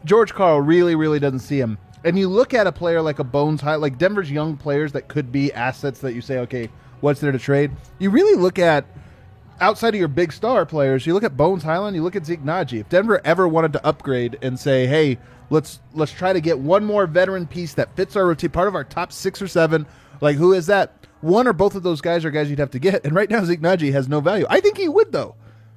George 0.06 0.34
Karl 0.34 0.60
really, 0.62 0.96
really 0.96 1.20
doesn't 1.20 1.40
see 1.40 1.60
him. 1.60 1.78
And 2.04 2.20
you 2.20 2.28
look 2.28 2.54
at 2.54 2.68
a 2.68 2.72
player 2.72 3.02
like 3.02 3.20
a 3.20 3.24
Bones 3.24 3.62
High, 3.62 3.76
like 3.76 3.98
Denver's 3.98 4.30
young 4.30 4.58
players 4.58 4.92
that 4.92 5.08
could 5.08 5.32
be 5.32 5.54
assets 5.54 6.00
that 6.00 6.14
you 6.14 6.22
say, 6.22 6.40
okay, 6.40 6.70
what's 7.00 7.22
there 7.22 7.32
to 7.32 7.40
trade? 7.40 7.72
You 8.00 8.10
really 8.10 8.40
look 8.40 8.60
at 8.60 8.86
outside 9.62 9.94
of 9.94 10.00
your 10.00 10.10
big 10.10 10.34
star 10.34 10.66
players, 10.66 11.06
you 11.06 11.14
look 11.14 11.24
at 11.24 11.38
Bones 11.38 11.64
Hyland, 11.64 11.96
you 11.96 12.04
look 12.04 12.16
at 12.16 12.26
Zeke 12.26 12.44
Nnaji. 12.44 12.82
If 12.82 12.90
Denver 12.90 13.22
ever 13.24 13.48
wanted 13.48 13.74
to 13.74 13.86
upgrade 13.86 14.38
and 14.42 14.60
say, 14.60 14.86
"Hey, 14.86 15.18
let's 15.50 15.80
let's 15.94 16.12
try 16.12 16.34
to 16.34 16.42
get 16.42 16.60
one 16.60 16.84
more 16.84 17.08
veteran 17.08 17.48
piece 17.48 17.74
that 17.76 17.96
fits 17.96 18.16
our 18.16 18.28
routine, 18.28 18.50
part 18.50 18.68
of 18.68 18.76
our 18.76 18.84
top 18.84 19.12
six 19.12 19.42
or 19.42 19.48
seven, 19.48 19.86
like 20.20 20.36
who 20.36 20.54
is 20.54 20.68
that? 20.68 21.08
One 21.22 21.48
or 21.48 21.54
both 21.54 21.76
of 21.76 21.84
those 21.84 22.02
guys 22.02 22.26
are 22.26 22.32
guys 22.32 22.50
you'd 22.50 22.60
have 22.60 22.72
to 22.72 22.80
get. 22.80 23.06
And 23.06 23.16
right 23.16 23.30
now, 23.30 23.46
Zeke 23.46 23.62
Nnaji 23.62 23.94
has 23.94 24.10
no 24.10 24.20
value. 24.20 24.46
I 24.50 24.60
think 24.60 24.78
he 24.78 24.90
would 24.90 25.14
though. 25.14 25.36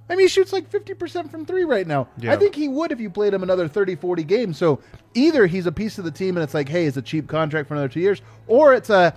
I 0.09 0.15
mean, 0.15 0.25
he 0.25 0.29
shoots 0.29 0.53
like 0.53 0.71
50% 0.71 1.31
from 1.31 1.45
three 1.45 1.65
right 1.65 1.87
now. 1.87 2.09
Yeah. 2.19 2.33
I 2.33 2.37
think 2.37 2.55
he 2.55 2.69
would 2.69 2.93
if 2.93 3.01
you 3.01 3.11
played 3.11 3.35
him 3.35 3.43
another 3.43 3.67
30, 3.67 3.97
40 3.97 4.23
games. 4.25 4.57
So 4.57 4.81
either 5.15 5.47
he's 5.47 5.67
a 5.67 5.73
piece 5.73 5.99
of 5.99 6.05
the 6.05 6.11
team 6.11 6.37
and 6.37 6.45
it's 6.45 6.55
like, 6.55 6.69
hey, 6.69 6.87
it's 6.87 6.97
a 6.97 7.03
cheap 7.03 7.27
contract 7.27 7.69
for 7.69 7.75
another 7.75 7.89
two 7.89 8.01
years, 8.01 8.23
or 8.47 8.73
it's 8.73 8.89
a, 8.91 9.15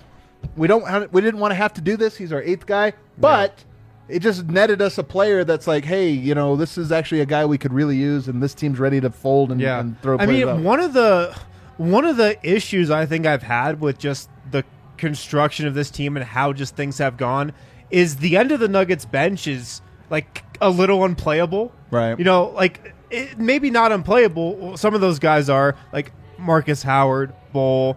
we 0.56 0.66
don't, 0.66 0.86
have, 0.88 1.12
we 1.12 1.20
didn't 1.20 1.38
want 1.38 1.52
to 1.52 1.56
have 1.56 1.72
to 1.74 1.80
do 1.80 1.96
this. 1.96 2.16
He's 2.16 2.32
our 2.32 2.42
eighth 2.42 2.66
guy, 2.66 2.94
but 3.18 3.64
it 4.08 4.20
just 4.20 4.46
netted 4.46 4.82
us 4.82 4.98
a 4.98 5.04
player 5.04 5.44
that's 5.44 5.66
like, 5.66 5.84
hey, 5.84 6.10
you 6.10 6.34
know, 6.34 6.56
this 6.56 6.76
is 6.76 6.90
actually 6.90 7.20
a 7.20 7.26
guy 7.26 7.44
we 7.44 7.58
could 7.58 7.72
really 7.72 7.96
use, 7.96 8.26
and 8.26 8.42
this 8.42 8.54
team's 8.54 8.78
ready 8.78 9.00
to 9.00 9.10
fold 9.10 9.52
and, 9.52 9.60
Yeah, 9.60 9.80
and 9.80 10.00
throw. 10.02 10.18
I 10.18 10.26
mean, 10.26 10.48
out. 10.48 10.60
one 10.60 10.80
of 10.80 10.92
the 10.92 11.36
one 11.76 12.04
of 12.04 12.16
the 12.16 12.36
issues 12.42 12.90
I 12.90 13.06
think 13.06 13.26
I've 13.26 13.42
had 13.42 13.80
with 13.80 13.98
just 13.98 14.28
the 14.50 14.64
construction 14.96 15.66
of 15.66 15.74
this 15.74 15.90
team 15.90 16.16
and 16.16 16.24
how 16.24 16.52
just 16.52 16.76
things 16.76 16.98
have 16.98 17.16
gone 17.16 17.52
is 17.90 18.16
the 18.16 18.36
end 18.36 18.52
of 18.52 18.60
the 18.60 18.68
Nuggets 18.68 19.04
bench 19.04 19.46
is 19.46 19.80
like 20.10 20.44
a 20.60 20.68
little 20.68 21.04
unplayable. 21.04 21.72
Right. 21.90 22.18
You 22.18 22.24
know, 22.24 22.50
like 22.50 22.94
it, 23.10 23.38
maybe 23.38 23.70
not 23.70 23.92
unplayable. 23.92 24.76
Some 24.76 24.94
of 24.94 25.00
those 25.00 25.18
guys 25.18 25.48
are 25.48 25.76
like 25.92 26.12
Marcus 26.38 26.82
Howard, 26.82 27.32
Bol, 27.52 27.96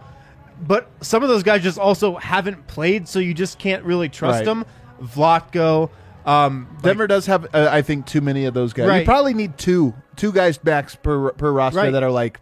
but 0.66 0.90
some 1.02 1.24
of 1.24 1.30
those 1.30 1.44
guys 1.44 1.62
just 1.64 1.78
also 1.78 2.16
haven't 2.16 2.68
played, 2.68 3.08
so 3.08 3.20
you 3.20 3.34
just 3.34 3.60
can't 3.60 3.84
really 3.84 4.10
trust 4.10 4.38
Right. 4.40 4.46
them. 4.46 4.66
Vlatko, 5.02 5.90
um, 6.26 6.68
like- 6.76 6.84
Denver 6.84 7.08
does 7.08 7.26
have, 7.26 7.48
uh, 7.54 7.68
I 7.72 7.82
think, 7.82 8.06
too 8.06 8.22
many 8.22 8.46
of 8.46 8.54
those 8.54 8.72
guys. 8.74 9.00
You 9.00 9.06
probably 9.06 9.34
need 9.34 9.58
two, 9.58 9.94
two 10.16 10.32
guys 10.32 10.58
backs 10.58 10.96
per 10.96 11.32
per 11.32 11.52
roster 11.52 11.80
Right. 11.80 11.92
that 11.94 12.04
are 12.04 12.12
like 12.12 12.40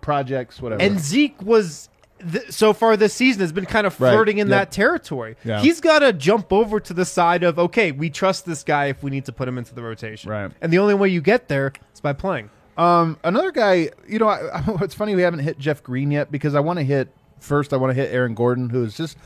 projects, 0.00 0.60
whatever. 0.60 0.82
And 0.82 0.98
Zeke 0.98 1.40
was 1.42 1.88
th- 2.32 2.50
so 2.50 2.72
far 2.72 2.96
this 2.96 3.14
season 3.14 3.40
has 3.40 3.52
been 3.52 3.66
kind 3.66 3.86
of 3.86 4.00
Right. 4.00 4.12
flirting 4.12 4.38
in 4.38 4.48
Yep. 4.48 4.58
that 4.58 4.72
territory. 4.72 5.36
Yeah. 5.44 5.60
He's 5.60 5.80
got 5.80 6.00
to 6.00 6.12
jump 6.12 6.52
over 6.52 6.80
to 6.80 6.92
the 6.94 7.04
side 7.04 7.42
of 7.42 7.58
okay, 7.58 7.92
we 7.92 8.10
trust 8.10 8.46
this 8.46 8.62
guy 8.62 8.86
if 8.86 9.02
we 9.02 9.10
need 9.10 9.24
to 9.26 9.32
put 9.32 9.48
him 9.48 9.58
into 9.58 9.74
the 9.74 9.82
rotation. 9.82 10.30
Right. 10.30 10.50
And 10.60 10.72
the 10.72 10.78
only 10.78 10.94
way 10.94 11.08
you 11.08 11.20
get 11.20 11.48
there 11.48 11.72
is 11.94 12.00
by 12.00 12.12
playing. 12.12 12.50
Um, 12.76 13.18
another 13.24 13.50
guy, 13.52 13.90
you 14.08 14.18
know, 14.18 14.28
I, 14.28 14.58
I, 14.58 14.62
it's 14.82 14.94
funny 14.94 15.14
we 15.14 15.22
haven't 15.22 15.40
hit 15.40 15.58
Jeff 15.58 15.82
Green 15.82 16.10
yet 16.10 16.30
because 16.32 16.54
I 16.54 16.60
want 16.60 16.78
to 16.78 16.84
hit 16.84 17.08
first. 17.38 17.72
I 17.72 17.76
want 17.76 17.90
to 17.90 17.94
hit 18.00 18.12
Aaron 18.12 18.34
Gordon, 18.34 18.70
who 18.70 18.84
is 18.84 18.96
just. 18.96 19.16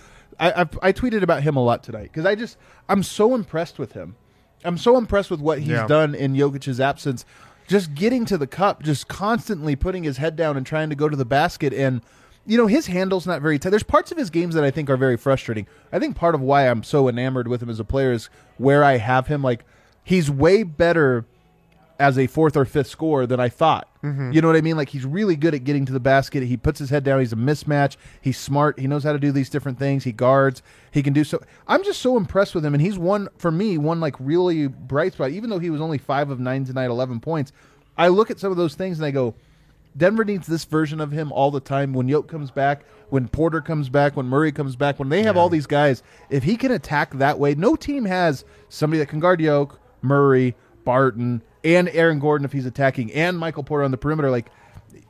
I, 0.40 0.50
I, 0.50 0.60
I 0.82 0.92
tweeted 0.92 1.22
about 1.22 1.44
him 1.44 1.54
a 1.56 1.62
lot 1.62 1.84
tonight 1.84 2.10
because 2.12 2.26
I 2.26 2.34
just 2.34 2.56
I'm 2.88 3.02
so 3.04 3.34
impressed 3.36 3.78
with 3.78 3.92
him. 3.92 4.16
I'm 4.64 4.78
so 4.78 4.96
impressed 4.96 5.30
with 5.30 5.40
what 5.40 5.58
he's 5.60 5.68
Yeah. 5.68 5.86
done 5.86 6.14
in 6.14 6.34
Jokic's 6.34 6.80
absence. 6.80 7.24
Just 7.68 7.94
getting 7.94 8.24
to 8.26 8.36
the 8.36 8.46
cup, 8.46 8.82
just 8.82 9.06
constantly 9.08 9.76
putting 9.76 10.02
his 10.02 10.16
head 10.16 10.34
down 10.36 10.56
and 10.56 10.66
trying 10.66 10.90
to 10.90 10.96
go 10.96 11.08
to 11.08 11.16
the 11.16 11.24
basket. 11.24 11.72
And 11.72 12.00
you 12.46 12.56
know 12.56 12.66
his 12.66 12.86
handle's 12.86 13.26
not 13.26 13.42
very 13.42 13.58
tight. 13.58 13.70
There's 13.70 13.82
parts 13.82 14.12
of 14.12 14.18
his 14.18 14.30
games 14.30 14.54
that 14.54 14.64
I 14.64 14.70
think 14.70 14.90
are 14.90 14.96
very 14.96 15.16
frustrating. 15.16 15.66
I 15.92 15.98
think 15.98 16.16
part 16.16 16.34
of 16.34 16.40
why 16.40 16.68
I'm 16.68 16.82
so 16.82 17.08
enamored 17.08 17.48
with 17.48 17.62
him 17.62 17.70
as 17.70 17.80
a 17.80 17.84
player 17.84 18.12
is 18.12 18.28
where 18.58 18.84
I 18.84 18.98
have 18.98 19.26
him. 19.26 19.42
Like 19.42 19.64
he's 20.02 20.30
way 20.30 20.62
better 20.62 21.24
as 21.98 22.18
a 22.18 22.26
fourth 22.26 22.56
or 22.56 22.64
fifth 22.64 22.88
scorer 22.88 23.26
than 23.26 23.38
I 23.38 23.48
thought. 23.48 23.88
Mm-hmm. 24.02 24.32
You 24.32 24.42
know 24.42 24.48
what 24.48 24.56
I 24.56 24.60
mean? 24.60 24.76
Like 24.76 24.88
he's 24.88 25.04
really 25.04 25.36
good 25.36 25.54
at 25.54 25.64
getting 25.64 25.86
to 25.86 25.92
the 25.92 26.00
basket. 26.00 26.42
He 26.42 26.56
puts 26.56 26.78
his 26.78 26.90
head 26.90 27.04
down. 27.04 27.20
He's 27.20 27.32
a 27.32 27.36
mismatch. 27.36 27.96
He's 28.20 28.38
smart. 28.38 28.78
He 28.78 28.86
knows 28.86 29.04
how 29.04 29.12
to 29.12 29.18
do 29.18 29.32
these 29.32 29.48
different 29.48 29.78
things. 29.78 30.04
He 30.04 30.12
guards. 30.12 30.62
He 30.90 31.02
can 31.02 31.12
do 31.12 31.24
so. 31.24 31.40
I'm 31.68 31.84
just 31.84 32.00
so 32.00 32.16
impressed 32.16 32.54
with 32.54 32.64
him, 32.64 32.74
and 32.74 32.82
he's 32.82 32.98
one 32.98 33.28
for 33.38 33.50
me 33.50 33.78
one 33.78 34.00
like 34.00 34.16
really 34.18 34.66
bright 34.66 35.12
spot. 35.12 35.30
Even 35.30 35.50
though 35.50 35.60
he 35.60 35.70
was 35.70 35.80
only 35.80 35.98
five 35.98 36.30
of 36.30 36.40
nine 36.40 36.64
tonight, 36.64 36.86
eleven 36.86 37.20
points. 37.20 37.52
I 37.96 38.08
look 38.08 38.30
at 38.30 38.40
some 38.40 38.50
of 38.50 38.56
those 38.56 38.74
things 38.74 38.98
and 38.98 39.06
I 39.06 39.12
go, 39.12 39.34
Denver 39.96 40.24
needs 40.24 40.46
this 40.46 40.64
version 40.64 41.00
of 41.00 41.10
him 41.12 41.30
all 41.32 41.50
the 41.50 41.60
time. 41.60 41.92
When 41.92 42.08
Yoke 42.08 42.26
comes 42.28 42.50
back, 42.50 42.84
when 43.10 43.28
Porter 43.28 43.60
comes 43.60 43.88
back, 43.88 44.16
when 44.16 44.26
Murray 44.26 44.50
comes 44.50 44.74
back, 44.76 44.98
when 44.98 45.08
they 45.08 45.22
have 45.22 45.36
all 45.36 45.48
these 45.48 45.66
guys, 45.66 46.02
if 46.30 46.42
he 46.42 46.56
can 46.56 46.72
attack 46.72 47.14
that 47.14 47.38
way, 47.38 47.54
no 47.54 47.76
team 47.76 48.04
has 48.04 48.44
somebody 48.68 48.98
that 48.98 49.08
can 49.08 49.20
guard 49.20 49.40
Yoke, 49.40 49.78
Murray, 50.02 50.56
Barton, 50.84 51.42
and 51.62 51.88
Aaron 51.90 52.18
Gordon 52.18 52.44
if 52.44 52.52
he's 52.52 52.66
attacking, 52.66 53.12
and 53.12 53.38
Michael 53.38 53.62
Porter 53.62 53.84
on 53.84 53.90
the 53.92 53.96
perimeter. 53.96 54.30
Like, 54.30 54.50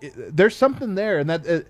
it- 0.02 0.36
there's 0.36 0.54
something 0.56 0.94
there, 0.94 1.18
and 1.18 1.30
that 1.30 1.48
uh, 1.48 1.60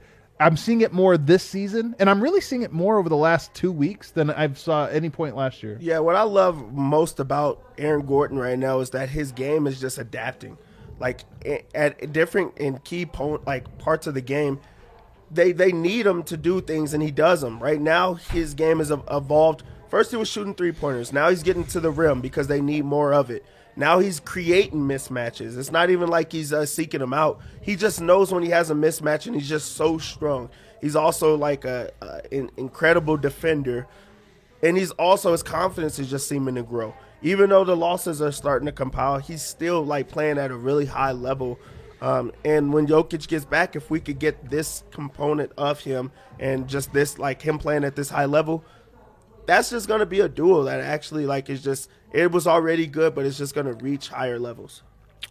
I'm 0.40 0.56
seeing 0.56 0.80
it 0.80 0.92
more 0.92 1.16
this 1.16 1.44
season, 1.44 1.94
and 2.00 2.10
I'm 2.10 2.20
really 2.20 2.40
seeing 2.40 2.62
it 2.62 2.72
more 2.72 2.98
over 2.98 3.08
the 3.08 3.16
last 3.16 3.54
two 3.54 3.70
weeks 3.70 4.10
than 4.10 4.30
I've 4.30 4.58
saw 4.58 4.86
any 4.86 5.08
point 5.08 5.36
last 5.36 5.62
year. 5.62 5.78
Yeah, 5.80 6.00
what 6.00 6.16
I 6.16 6.22
love 6.22 6.72
most 6.72 7.20
about 7.20 7.62
Aaron 7.78 8.04
Gordon 8.04 8.38
right 8.38 8.58
now 8.58 8.80
is 8.80 8.90
that 8.90 9.08
his 9.08 9.30
game 9.30 9.68
is 9.68 9.80
just 9.80 9.98
adapting. 9.98 10.58
Like 10.98 11.20
at 11.74 12.12
different 12.12 12.56
in 12.58 12.78
key 12.78 13.06
po- 13.06 13.42
like 13.46 13.78
parts 13.78 14.06
of 14.06 14.14
the 14.14 14.20
game, 14.20 14.60
they 15.30 15.52
they 15.52 15.72
need 15.72 16.06
him 16.06 16.22
to 16.24 16.36
do 16.36 16.60
things 16.60 16.94
and 16.94 17.02
he 17.02 17.10
does 17.10 17.40
them. 17.40 17.62
Right 17.62 17.80
now, 17.80 18.14
his 18.14 18.54
game 18.54 18.78
has 18.78 18.90
evolved. 18.90 19.62
First, 19.88 20.10
he 20.10 20.16
was 20.16 20.28
shooting 20.28 20.54
three 20.54 20.72
pointers. 20.72 21.12
Now 21.12 21.30
he's 21.30 21.42
getting 21.42 21.64
to 21.66 21.80
the 21.80 21.90
rim 21.90 22.20
because 22.20 22.46
they 22.46 22.60
need 22.60 22.84
more 22.84 23.12
of 23.12 23.30
it. 23.30 23.44
Now 23.76 23.98
he's 23.98 24.20
creating 24.20 24.80
mismatches. 24.80 25.58
It's 25.58 25.72
not 25.72 25.90
even 25.90 26.08
like 26.08 26.30
he's 26.30 26.52
uh, 26.52 26.64
seeking 26.64 27.00
them 27.00 27.12
out. 27.12 27.40
He 27.60 27.74
just 27.74 28.00
knows 28.00 28.32
when 28.32 28.44
he 28.44 28.50
has 28.50 28.70
a 28.70 28.74
mismatch, 28.74 29.26
and 29.26 29.34
he's 29.34 29.48
just 29.48 29.72
so 29.72 29.98
strong. 29.98 30.48
He's 30.80 30.94
also 30.94 31.36
like 31.36 31.64
a, 31.64 31.90
a 32.00 32.22
an 32.32 32.50
incredible 32.56 33.16
defender 33.16 33.88
and 34.64 34.78
he's 34.78 34.90
also 34.92 35.32
his 35.32 35.42
confidence 35.42 35.98
is 35.98 36.10
just 36.10 36.26
seeming 36.26 36.54
to 36.54 36.62
grow. 36.62 36.94
Even 37.24 37.48
though 37.48 37.64
the 37.64 37.74
losses 37.74 38.20
are 38.20 38.30
starting 38.30 38.66
to 38.66 38.72
compile, 38.72 39.18
he's 39.18 39.42
still 39.42 39.82
like 39.82 40.08
playing 40.08 40.36
at 40.36 40.50
a 40.50 40.56
really 40.56 40.84
high 40.84 41.12
level. 41.12 41.58
Um, 42.02 42.32
and 42.44 42.70
when 42.70 42.86
Jokic 42.86 43.26
gets 43.28 43.46
back, 43.46 43.74
if 43.74 43.90
we 43.90 43.98
could 43.98 44.18
get 44.18 44.50
this 44.50 44.84
component 44.90 45.50
of 45.56 45.80
him 45.80 46.12
and 46.38 46.68
just 46.68 46.92
this, 46.92 47.18
like 47.18 47.40
him 47.40 47.58
playing 47.58 47.82
at 47.82 47.96
this 47.96 48.10
high 48.10 48.26
level, 48.26 48.62
that's 49.46 49.70
just 49.70 49.88
going 49.88 50.00
to 50.00 50.06
be 50.06 50.20
a 50.20 50.28
duo 50.28 50.64
that 50.64 50.80
actually, 50.80 51.24
like, 51.24 51.48
is 51.48 51.62
just, 51.62 51.88
it 52.12 52.30
was 52.30 52.46
already 52.46 52.86
good, 52.86 53.14
but 53.14 53.24
it's 53.24 53.38
just 53.38 53.54
going 53.54 53.66
to 53.66 53.74
reach 53.82 54.08
higher 54.08 54.38
levels. 54.38 54.82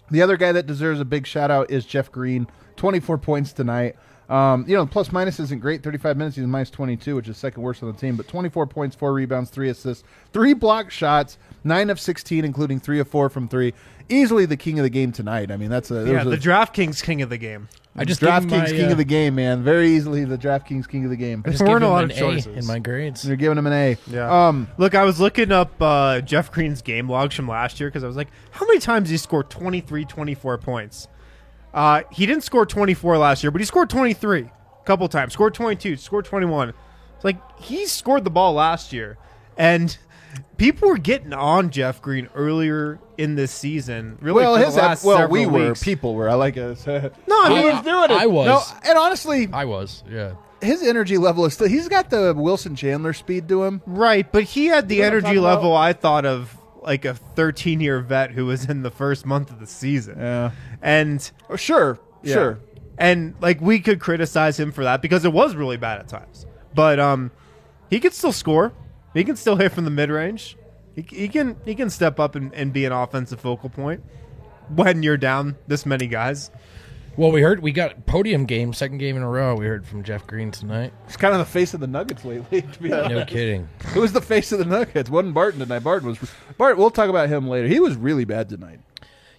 The 0.10 0.24
other 0.24 0.36
guy 0.36 0.52
that 0.52 0.66
deserves 0.66 1.00
a 1.00 1.06
big 1.06 1.28
shout 1.28 1.52
out 1.52 1.70
is 1.70 1.86
Jeff 1.86 2.12
Green. 2.12 2.48
24 2.76 3.20
points 3.20 3.54
tonight. 3.54 3.96
Um, 4.30 4.66
you 4.68 4.76
know, 4.76 4.86
plus 4.86 5.12
minus 5.12 5.40
isn't 5.40 5.60
great. 5.62 5.84
35 5.84 6.18
minutes, 6.18 6.36
he's 6.38 6.46
minus 6.46 6.70
22, 6.70 7.16
which 7.16 7.28
is 7.28 7.38
second 7.38 7.62
worst 7.62 7.84
on 7.84 7.92
the 7.92 7.98
team. 7.98 8.16
But 8.16 8.28
24 8.28 8.68
points, 8.68 8.96
four 8.96 9.14
rebounds, 9.14 9.50
three 9.50 9.70
assists, 9.70 10.04
three 10.32 10.54
block 10.54 10.92
shots, 10.92 11.38
nine 11.64 11.90
of 11.90 12.00
16, 12.00 12.46
including 12.46 12.80
three 12.80 13.00
of 13.00 13.08
four 13.08 13.30
from 13.30 13.48
three. 13.48 13.74
Easily 14.10 14.46
the 14.46 14.58
king 14.58 14.80
of 14.80 14.84
the 14.84 14.90
game 14.90 15.12
tonight. 15.12 15.52
I 15.52 15.58
mean, 15.58 15.70
that's 15.70 15.92
a 15.92 15.96
Yeah, 16.06 16.24
there's 16.24 16.26
the 16.26 16.32
a 16.32 16.38
DraftKings 16.38 17.02
king 17.04 17.22
of 17.22 17.30
the 17.30 17.38
game. 17.38 17.70
I 17.96 18.06
just 18.06 18.22
gave 18.22 18.30
him 18.34 18.50
DraftKings 18.50 18.60
my, 18.60 18.66
king 18.70 18.86
uh, 18.88 18.92
of 18.92 18.98
the 18.98 19.04
game, 19.06 19.36
man. 19.36 19.64
Very 19.64 19.90
easily 19.90 20.26
the 20.26 20.38
DraftKings 20.38 20.90
king 20.90 21.04
of 21.04 21.12
the 21.12 21.16
game. 21.16 21.44
I 21.46 21.50
just 21.52 21.60
There 21.60 21.68
gave 21.68 21.74
weren't 21.74 21.84
a 21.84 21.88
him 21.88 21.94
lot 21.94 22.04
an 22.06 22.12
of 22.12 22.18
A 22.18 22.20
choices. 22.20 22.58
in 22.58 22.66
my 22.66 22.80
grades. 22.80 23.22
They're 23.22 23.36
giving 23.36 23.58
him 23.58 23.68
an 23.68 23.74
A. 23.74 23.98
Yeah. 24.08 24.48
Um, 24.48 24.68
Look, 24.78 24.96
I 24.96 25.04
was 25.04 25.20
looking 25.20 25.52
up 25.52 25.80
uh, 25.80 26.22
Jeff 26.22 26.52
Green's 26.52 26.82
game 26.82 27.08
logs 27.10 27.36
from 27.36 27.48
last 27.48 27.80
year 27.80 27.90
because 27.90 28.04
I 28.04 28.08
was 28.08 28.16
like, 28.16 28.30
how 28.52 28.66
many 28.66 28.80
times 28.80 29.10
he 29.10 29.18
scored 29.18 29.50
23, 29.50 30.06
24 30.06 30.58
points? 30.58 31.08
Uh, 31.74 32.04
he 32.12 32.26
didn't 32.26 32.44
score 32.44 32.66
24 32.66 33.18
last 33.18 33.44
year, 33.44 33.52
but 33.52 33.60
he 33.60 33.66
scored 33.66 33.90
23 33.90 34.42
a 34.42 34.52
couple 34.86 35.08
times. 35.08 35.34
Scored 35.34 35.54
22, 35.54 35.98
scored 35.98 36.26
21. 36.26 36.70
It's 37.16 37.24
like 37.24 37.38
he 37.60 37.86
scored 37.86 38.24
the 38.24 38.30
ball 38.30 38.54
last 38.54 38.94
year. 38.94 39.18
And 39.58 39.98
people 40.58 40.90
were 40.90 40.98
getting 40.98 41.34
on 41.34 41.70
Jeff 41.70 42.02
Green 42.02 42.30
earlier 42.36 43.00
in 43.18 43.36
this 43.36 43.52
season. 43.52 44.18
Really, 44.22 44.44
well, 44.44 44.58
for 44.58 44.66
his 44.66 44.76
the 44.76 44.82
last 44.82 45.04
well, 45.04 45.18
several 45.18 45.32
we 45.32 45.46
were. 45.46 45.70
weeks. 45.70 45.84
People 45.84 46.16
were. 46.16 46.30
I 46.30 46.36
like 46.36 46.58
it. 46.58 46.86
no, 46.88 47.42
I 47.42 47.50
he 47.50 47.56
mean, 47.56 47.76
was 47.76 47.84
doing 47.84 48.04
it. 48.06 48.12
I 48.12 48.26
was. 48.28 48.46
No, 48.46 48.62
and 48.90 48.98
honestly, 48.98 49.50
I 49.52 49.66
was, 49.66 50.04
yeah. 50.10 50.34
his 50.62 50.84
energy 50.84 51.18
level 51.18 51.46
is 51.46 51.54
still. 51.54 51.68
He's 51.68 51.88
got 51.88 52.10
the 52.10 52.34
Wilson 52.36 52.76
Chandler 52.76 53.14
speed 53.14 53.48
to 53.50 53.64
him. 53.64 53.82
Right, 53.86 54.30
but 54.32 54.44
he 54.44 54.68
had 54.68 54.90
the 54.90 54.96
You 54.96 55.02
know 55.02 55.08
energy 55.08 55.40
level 55.40 55.76
I 55.76 55.94
thought 55.94 56.26
of 56.26 56.56
like 56.84 57.06
a 57.06 57.14
13 57.14 57.80
year 57.82 58.00
vet 58.02 58.32
who 58.32 58.46
was 58.46 58.66
in 58.70 58.84
the 58.84 58.92
first 58.92 59.26
month 59.26 59.50
of 59.52 59.60
the 59.60 59.68
season. 59.68 60.18
Yeah. 60.20 60.52
And 60.82 61.30
Oh, 61.50 61.56
sure, 61.56 62.00
Yeah. 62.22 62.34
sure. 62.34 62.60
And 62.98 63.34
like 63.42 63.60
we 63.62 63.80
could 63.80 64.00
criticize 64.00 64.60
him 64.60 64.72
for 64.72 64.84
that 64.84 65.02
because 65.02 65.26
it 65.26 65.34
was 65.34 65.56
really 65.56 65.78
bad 65.78 66.00
at 66.00 66.08
times. 66.08 66.46
But 66.76 67.00
um 67.00 67.32
he 67.90 68.00
can 68.00 68.12
still 68.12 68.32
score. 68.32 68.74
He 69.14 69.24
can 69.24 69.36
still 69.36 69.56
hit 69.56 69.72
from 69.72 69.84
the 69.86 69.92
mid 69.92 70.10
range. 70.10 70.58
He, 70.96 71.02
he 71.10 71.28
can 71.28 71.56
he 71.66 71.74
can 71.76 71.90
step 71.90 72.20
up 72.20 72.36
and, 72.36 72.54
and 72.54 72.72
be 72.72 72.86
an 72.86 72.92
offensive 72.92 73.40
focal 73.40 73.70
point 73.70 74.04
when 74.70 75.04
you're 75.04 75.18
down 75.18 75.56
this 75.68 75.86
many 75.86 76.08
guys. 76.08 76.52
Well, 77.16 77.32
we 77.32 77.42
heard 77.42 77.62
we 77.62 77.72
got 77.72 78.08
podium 78.08 78.46
game, 78.46 78.74
second 78.74 78.98
game 78.98 79.16
in 79.16 79.22
a 79.22 79.30
row. 79.30 79.56
We 79.56 79.68
heard 79.68 79.86
from 79.86 80.04
Jeff 80.04 80.26
Green 80.26 80.50
tonight. 80.50 80.94
He's 81.06 81.16
kind 81.16 81.34
of 81.34 81.40
the 81.40 81.46
face 81.46 81.76
of 81.76 81.80
the 81.80 81.88
Nuggets 81.88 82.26
lately. 82.26 82.62
To 82.74 82.82
be 82.82 82.92
honest. 82.92 83.10
No 83.12 83.26
kidding. 83.26 83.70
Who 83.94 84.02
was 84.02 84.14
the 84.14 84.22
face 84.22 84.52
of 84.52 84.58
the 84.58 84.66
Nuggets? 84.66 85.10
Wasn't 85.10 85.34
Barton 85.34 85.60
tonight? 85.60 85.80
Barton 85.80 86.10
was. 86.10 86.18
Bart. 86.58 86.78
We'll 86.78 86.90
talk 86.90 87.10
about 87.10 87.30
him 87.30 87.48
later. 87.48 87.68
He 87.68 87.80
was 87.80 87.96
really 87.96 88.26
bad 88.26 88.50
tonight. 88.50 88.80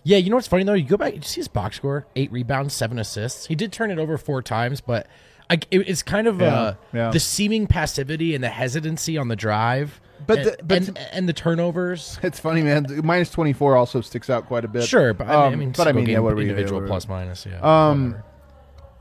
Yeah, 0.05 0.19
you 0.19 0.31
know 0.31 0.37
what's 0.37 0.47
funny 0.47 0.63
though? 0.65 0.75
You 0.75 0.85
go 0.85 0.97
back, 0.97 1.15
you 1.15 1.23
see 1.23 1.41
his 1.41 1.49
box 1.49 1.77
score: 1.77 2.07
eight 2.15 2.31
rebounds, 2.31 2.75
seven 2.75 2.99
assists. 2.99 3.47
He 3.47 3.55
did 3.55 3.73
turn 3.73 3.91
it 3.91 3.99
over 3.99 4.19
four 4.19 4.43
times, 4.43 4.81
but 4.81 5.09
I, 5.51 5.55
it, 5.71 5.89
it's 5.89 6.03
kind 6.03 6.27
of 6.29 6.41
uh, 6.41 6.75
yeah. 6.93 7.11
the 7.11 7.21
seeming 7.21 7.67
passivity 7.67 8.35
and 8.35 8.45
the 8.45 8.51
hesitancy 8.51 9.19
on 9.19 9.29
the 9.29 9.37
drive, 9.37 10.01
But 10.27 10.39
and, 10.39 10.47
the- 10.47 10.57
but 10.65 10.77
and, 10.89 10.99
and 11.13 11.29
the 11.29 11.33
turnovers. 11.33 12.19
It's 12.23 12.39
funny, 12.41 12.63
man. 12.63 12.87
Minus 13.05 13.31
twenty 13.31 13.53
four 13.53 13.77
also 13.77 14.01
sticks 14.01 14.29
out 14.31 14.47
quite 14.47 14.65
a 14.65 14.69
bit. 14.69 14.85
Sure, 14.85 15.13
but 15.15 15.27
I 15.27 15.31
mean, 15.31 15.39
I 15.39 15.47
Um, 15.53 15.59
mean, 15.59 15.73
but 15.77 15.89
I 15.89 15.93
mean, 15.93 16.07
yeah, 16.07 16.19
what 16.21 16.33
are 16.33 16.37
we 16.37 16.43
individual 16.43 16.81
Whatever. 16.81 16.89
plus 16.89 17.09
minus, 17.09 17.47
yeah. 17.47 17.61
Um, 17.61 18.07
whatever. 18.13 18.25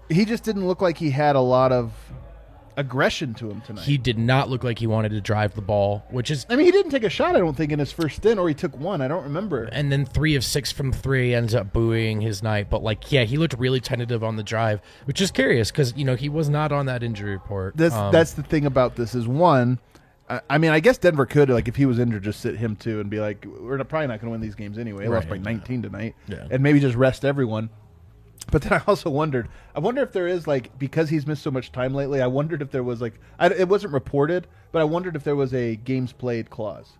He 0.09 0.25
just 0.25 0.43
didn't 0.43 0.67
look 0.67 0.81
like 0.81 0.97
he 0.97 1.09
had 1.11 1.35
a 1.35 1.41
lot 1.41 1.71
of 1.71 1.93
aggression 2.75 3.35
to 3.35 3.51
him 3.51 3.61
tonight. 3.61 3.83
he 3.83 3.99
did 3.99 4.17
not 4.17 4.49
look 4.49 4.63
like 4.63 4.79
he 4.79 4.87
wanted 4.87 5.09
to 5.09 5.21
drive 5.21 5.53
the 5.53 5.61
ball, 5.61 6.03
which 6.09 6.31
is 6.31 6.45
I 6.49 6.55
mean, 6.55 6.65
he 6.65 6.71
didn't 6.71 6.89
take 6.91 7.03
a 7.03 7.09
shot. 7.09 7.35
I 7.35 7.39
don't 7.39 7.55
think 7.55 7.71
in 7.71 7.77
his 7.79 7.91
first 7.91 8.15
stint, 8.17 8.39
or 8.39 8.47
he 8.47 8.55
took 8.55 8.75
one. 8.77 8.99
I 9.01 9.07
don't 9.07 9.23
remember. 9.23 9.65
and 9.65 9.91
then 9.91 10.05
three 10.05 10.35
of 10.35 10.43
six 10.43 10.71
from 10.71 10.91
three 10.91 11.35
ends 11.35 11.53
up 11.53 11.71
buoying 11.71 12.21
his 12.21 12.41
night. 12.41 12.69
But 12.71 12.81
like, 12.83 13.11
yeah, 13.11 13.23
he 13.25 13.37
looked 13.37 13.53
really 13.59 13.79
tentative 13.79 14.23
on 14.23 14.35
the 14.37 14.43
drive, 14.43 14.81
which 15.05 15.21
is 15.21 15.29
curious 15.29 15.69
because 15.71 15.95
you 15.95 16.03
know 16.03 16.15
he 16.15 16.29
was 16.29 16.49
not 16.49 16.71
on 16.71 16.87
that 16.87 17.03
injury 17.03 17.31
report. 17.33 17.77
That's 17.77 17.93
Um, 17.95 18.11
that's 18.11 18.33
the 18.33 18.43
thing 18.43 18.65
about 18.65 18.95
this 18.95 19.13
is 19.13 19.27
one. 19.27 19.77
I, 20.49 20.55
I 20.55 20.57
mean, 20.57 20.71
I 20.71 20.79
guess 20.79 20.97
Denver 20.97 21.25
could 21.25 21.49
like 21.49 21.67
if 21.67 21.75
he 21.75 21.85
was 21.85 21.99
injured, 21.99 22.23
just 22.23 22.39
sit 22.41 22.55
him 22.57 22.75
too 22.75 22.99
and 22.99 23.09
be 23.09 23.19
like, 23.19 23.45
we're 23.45 23.77
not- 23.77 23.89
probably 23.89 24.07
not 24.07 24.19
going 24.19 24.27
to 24.27 24.31
win 24.31 24.41
these 24.41 24.55
games 24.55 24.77
anyway. 24.77 25.03
They 25.03 25.09
lost 25.09 25.27
by 25.27 25.35
Right. 25.35 25.43
19 25.43 25.81
tonight, 25.83 26.15
Yeah. 26.27 26.47
and 26.49 26.61
maybe 26.63 26.79
just 26.79 26.95
rest 26.95 27.23
everyone. 27.25 27.69
But 28.51 28.61
then 28.63 28.73
I 28.73 28.81
also 28.87 29.09
wondered. 29.09 29.47
I 29.73 29.79
wonder 29.79 30.01
if 30.01 30.11
there 30.11 30.27
is 30.27 30.47
like 30.47 30.77
because 30.77 31.09
he's 31.09 31.25
missed 31.25 31.43
so 31.43 31.51
much 31.51 31.71
time 31.71 31.93
lately. 31.93 32.21
I 32.21 32.27
wondered 32.27 32.61
if 32.61 32.71
there 32.71 32.83
was 32.83 33.01
like 33.01 33.13
I, 33.39 33.47
it 33.47 33.69
wasn't 33.69 33.93
reported, 33.93 34.47
but 34.73 34.81
I 34.81 34.85
wondered 34.85 35.15
if 35.15 35.23
there 35.23 35.35
was 35.37 35.53
a 35.53 35.77
games 35.77 36.11
played 36.11 36.49
clause 36.49 36.91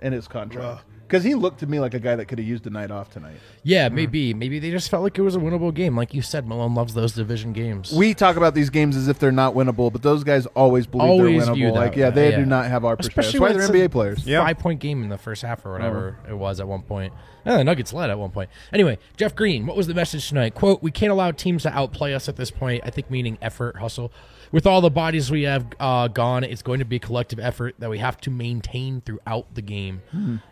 in 0.00 0.12
his 0.12 0.26
contract 0.26 0.84
because 1.08 1.24
he 1.24 1.34
looked 1.34 1.60
to 1.60 1.66
me 1.66 1.80
like 1.80 1.94
a 1.94 1.98
guy 1.98 2.14
that 2.16 2.26
could 2.26 2.38
have 2.38 2.46
used 2.46 2.66
a 2.66 2.70
night 2.70 2.90
off 2.90 3.10
tonight. 3.10 3.38
yeah, 3.62 3.88
maybe 3.88 4.34
maybe 4.34 4.58
they 4.58 4.70
just 4.70 4.90
felt 4.90 5.02
like 5.02 5.18
it 5.18 5.22
was 5.22 5.34
a 5.34 5.38
winnable 5.38 5.72
game. 5.72 5.96
Like 5.96 6.12
you 6.12 6.20
said, 6.22 6.46
Malone 6.46 6.74
loves 6.74 6.94
those 6.94 7.12
division 7.12 7.52
games. 7.52 7.92
We 7.92 8.14
talk 8.14 8.36
about 8.36 8.54
these 8.54 8.70
games 8.70 8.96
as 8.96 9.08
if 9.08 9.18
they're 9.18 9.32
not 9.32 9.54
winnable, 9.54 9.90
but 9.90 10.02
those 10.02 10.22
guys 10.22 10.46
always 10.46 10.86
believe 10.86 11.08
Always 11.08 11.46
they're 11.46 11.54
view 11.54 11.68
winnable. 11.68 11.74
that 11.74 11.80
Like, 11.80 11.96
yeah, 11.96 12.08
way, 12.10 12.14
they 12.14 12.30
yeah. 12.30 12.36
do 12.36 12.46
not 12.46 12.66
have 12.66 12.84
our 12.84 12.96
perspective. 12.96 13.24
Especially 13.24 13.38
That's 13.38 13.40
why 13.40 13.48
when 13.48 13.72
they're 13.72 13.82
it's 13.82 13.84
a 13.84 13.88
NBA 13.88 13.92
players. 13.92 14.26
Yeah. 14.26 14.44
five 14.44 14.58
point 14.58 14.80
game 14.80 15.02
in 15.02 15.08
the 15.08 15.18
first 15.18 15.42
half 15.42 15.64
or 15.64 15.72
whatever 15.72 16.18
uh-huh. 16.22 16.34
it 16.34 16.36
was 16.36 16.60
at 16.60 16.68
one 16.68 16.82
point. 16.82 17.12
Yeah, 17.46 17.56
the 17.56 17.64
Nuggets 17.64 17.92
led 17.92 18.10
at 18.10 18.18
one 18.18 18.30
point. 18.30 18.50
Anyway, 18.72 18.98
Jeff 19.16 19.34
Green, 19.34 19.66
what 19.66 19.76
was 19.76 19.86
the 19.86 19.94
message 19.94 20.28
tonight? 20.28 20.54
Quote, 20.54 20.82
we 20.82 20.90
can't 20.90 21.10
allow 21.10 21.30
teams 21.30 21.62
to 21.62 21.70
outplay 21.70 22.12
us 22.12 22.28
at 22.28 22.36
this 22.36 22.50
point. 22.50 22.82
I 22.84 22.90
think 22.90 23.10
meaning 23.10 23.38
effort, 23.40 23.76
hustle. 23.76 24.12
With 24.52 24.66
all 24.66 24.80
the 24.80 24.90
bodies 24.90 25.30
we 25.30 25.42
have 25.42 25.66
uh, 25.78 26.08
gone, 26.08 26.44
it's 26.44 26.62
going 26.62 26.78
to 26.78 26.84
be 26.84 26.96
a 26.96 27.00
collective 27.00 27.38
effort 27.38 27.74
that 27.78 27.90
we 27.90 27.98
have 27.98 28.18
to 28.22 28.30
maintain 28.30 29.00
throughout 29.02 29.54
the 29.54 29.62
game. 29.62 30.02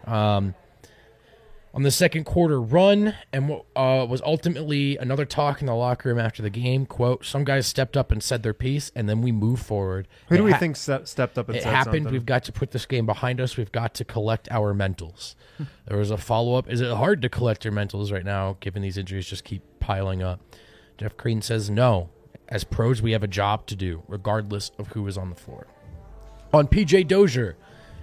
Um, 0.04 0.54
on 1.76 1.82
the 1.82 1.90
second 1.90 2.24
quarter 2.24 2.58
run 2.58 3.14
and 3.34 3.50
what 3.50 3.66
uh, 3.76 4.06
was 4.08 4.22
ultimately 4.22 4.96
another 4.96 5.26
talk 5.26 5.60
in 5.60 5.66
the 5.66 5.74
locker 5.74 6.08
room 6.08 6.18
after 6.18 6.42
the 6.42 6.48
game. 6.48 6.86
Quote, 6.86 7.26
some 7.26 7.44
guys 7.44 7.66
stepped 7.66 7.98
up 7.98 8.10
and 8.10 8.22
said 8.22 8.42
their 8.42 8.54
piece, 8.54 8.90
and 8.94 9.06
then 9.06 9.20
we 9.20 9.30
move 9.30 9.60
forward. 9.60 10.08
Who 10.28 10.38
do 10.38 10.42
we 10.44 10.52
ha- 10.52 10.58
think 10.58 10.76
ste- 10.76 11.06
stepped 11.06 11.36
up 11.36 11.48
and 11.50 11.56
it 11.58 11.64
said 11.64 11.74
happened. 11.74 12.04
something? 12.04 12.12
We've 12.14 12.24
got 12.24 12.44
to 12.44 12.52
put 12.52 12.70
this 12.70 12.86
game 12.86 13.04
behind 13.04 13.42
us. 13.42 13.58
We've 13.58 13.72
got 13.72 13.92
to 13.96 14.06
collect 14.06 14.48
our 14.50 14.72
mentals. 14.72 15.34
there 15.86 15.98
was 15.98 16.10
a 16.10 16.16
follow 16.16 16.54
up. 16.54 16.66
Is 16.70 16.80
it 16.80 16.90
hard 16.94 17.20
to 17.20 17.28
collect 17.28 17.62
your 17.62 17.74
mentals 17.74 18.10
right 18.10 18.24
now, 18.24 18.56
given 18.60 18.80
these 18.80 18.96
injuries 18.96 19.26
just 19.26 19.44
keep 19.44 19.62
piling 19.78 20.22
up? 20.22 20.40
Jeff 20.96 21.14
Green 21.18 21.42
says 21.42 21.68
no. 21.68 22.08
As 22.48 22.64
pros, 22.64 23.02
we 23.02 23.12
have 23.12 23.22
a 23.22 23.28
job 23.28 23.66
to 23.66 23.76
do, 23.76 24.02
regardless 24.08 24.70
of 24.78 24.88
who 24.88 25.06
is 25.08 25.18
on 25.18 25.30
the 25.30 25.36
floor. 25.36 25.66
On 26.54 26.66
PJ 26.68 27.08
Dozier, 27.08 27.56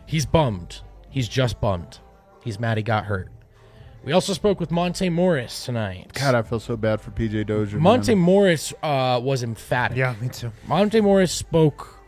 he's 0.05 0.25
bummed. 0.25 0.81
He's 1.09 1.27
just 1.29 1.61
bummed. 1.61 1.99
He's 2.43 2.59
mad 2.59 2.77
he 2.77 2.83
got 2.83 3.05
hurt. 3.05 3.29
We 4.03 4.11
also 4.11 4.33
spoke 4.33 4.59
with 4.59 4.69
Monte 4.69 5.09
Morris 5.09 5.63
tonight. 5.63 6.11
God, 6.13 6.35
I 6.35 6.41
feel 6.41 6.59
so 6.59 6.75
bad 6.75 6.99
for 6.99 7.11
PJ 7.11 7.47
Dozier. 7.47 7.79
Monte 7.79 8.15
man. 8.15 8.23
Morris 8.23 8.73
uh, 8.83 9.19
was 9.23 9.43
emphatic. 9.43 9.97
yeah, 9.97 10.13
me 10.19 10.27
too. 10.27 10.51
Monte 10.67 10.99
Morris 10.99 11.31
spoke. 11.31 11.99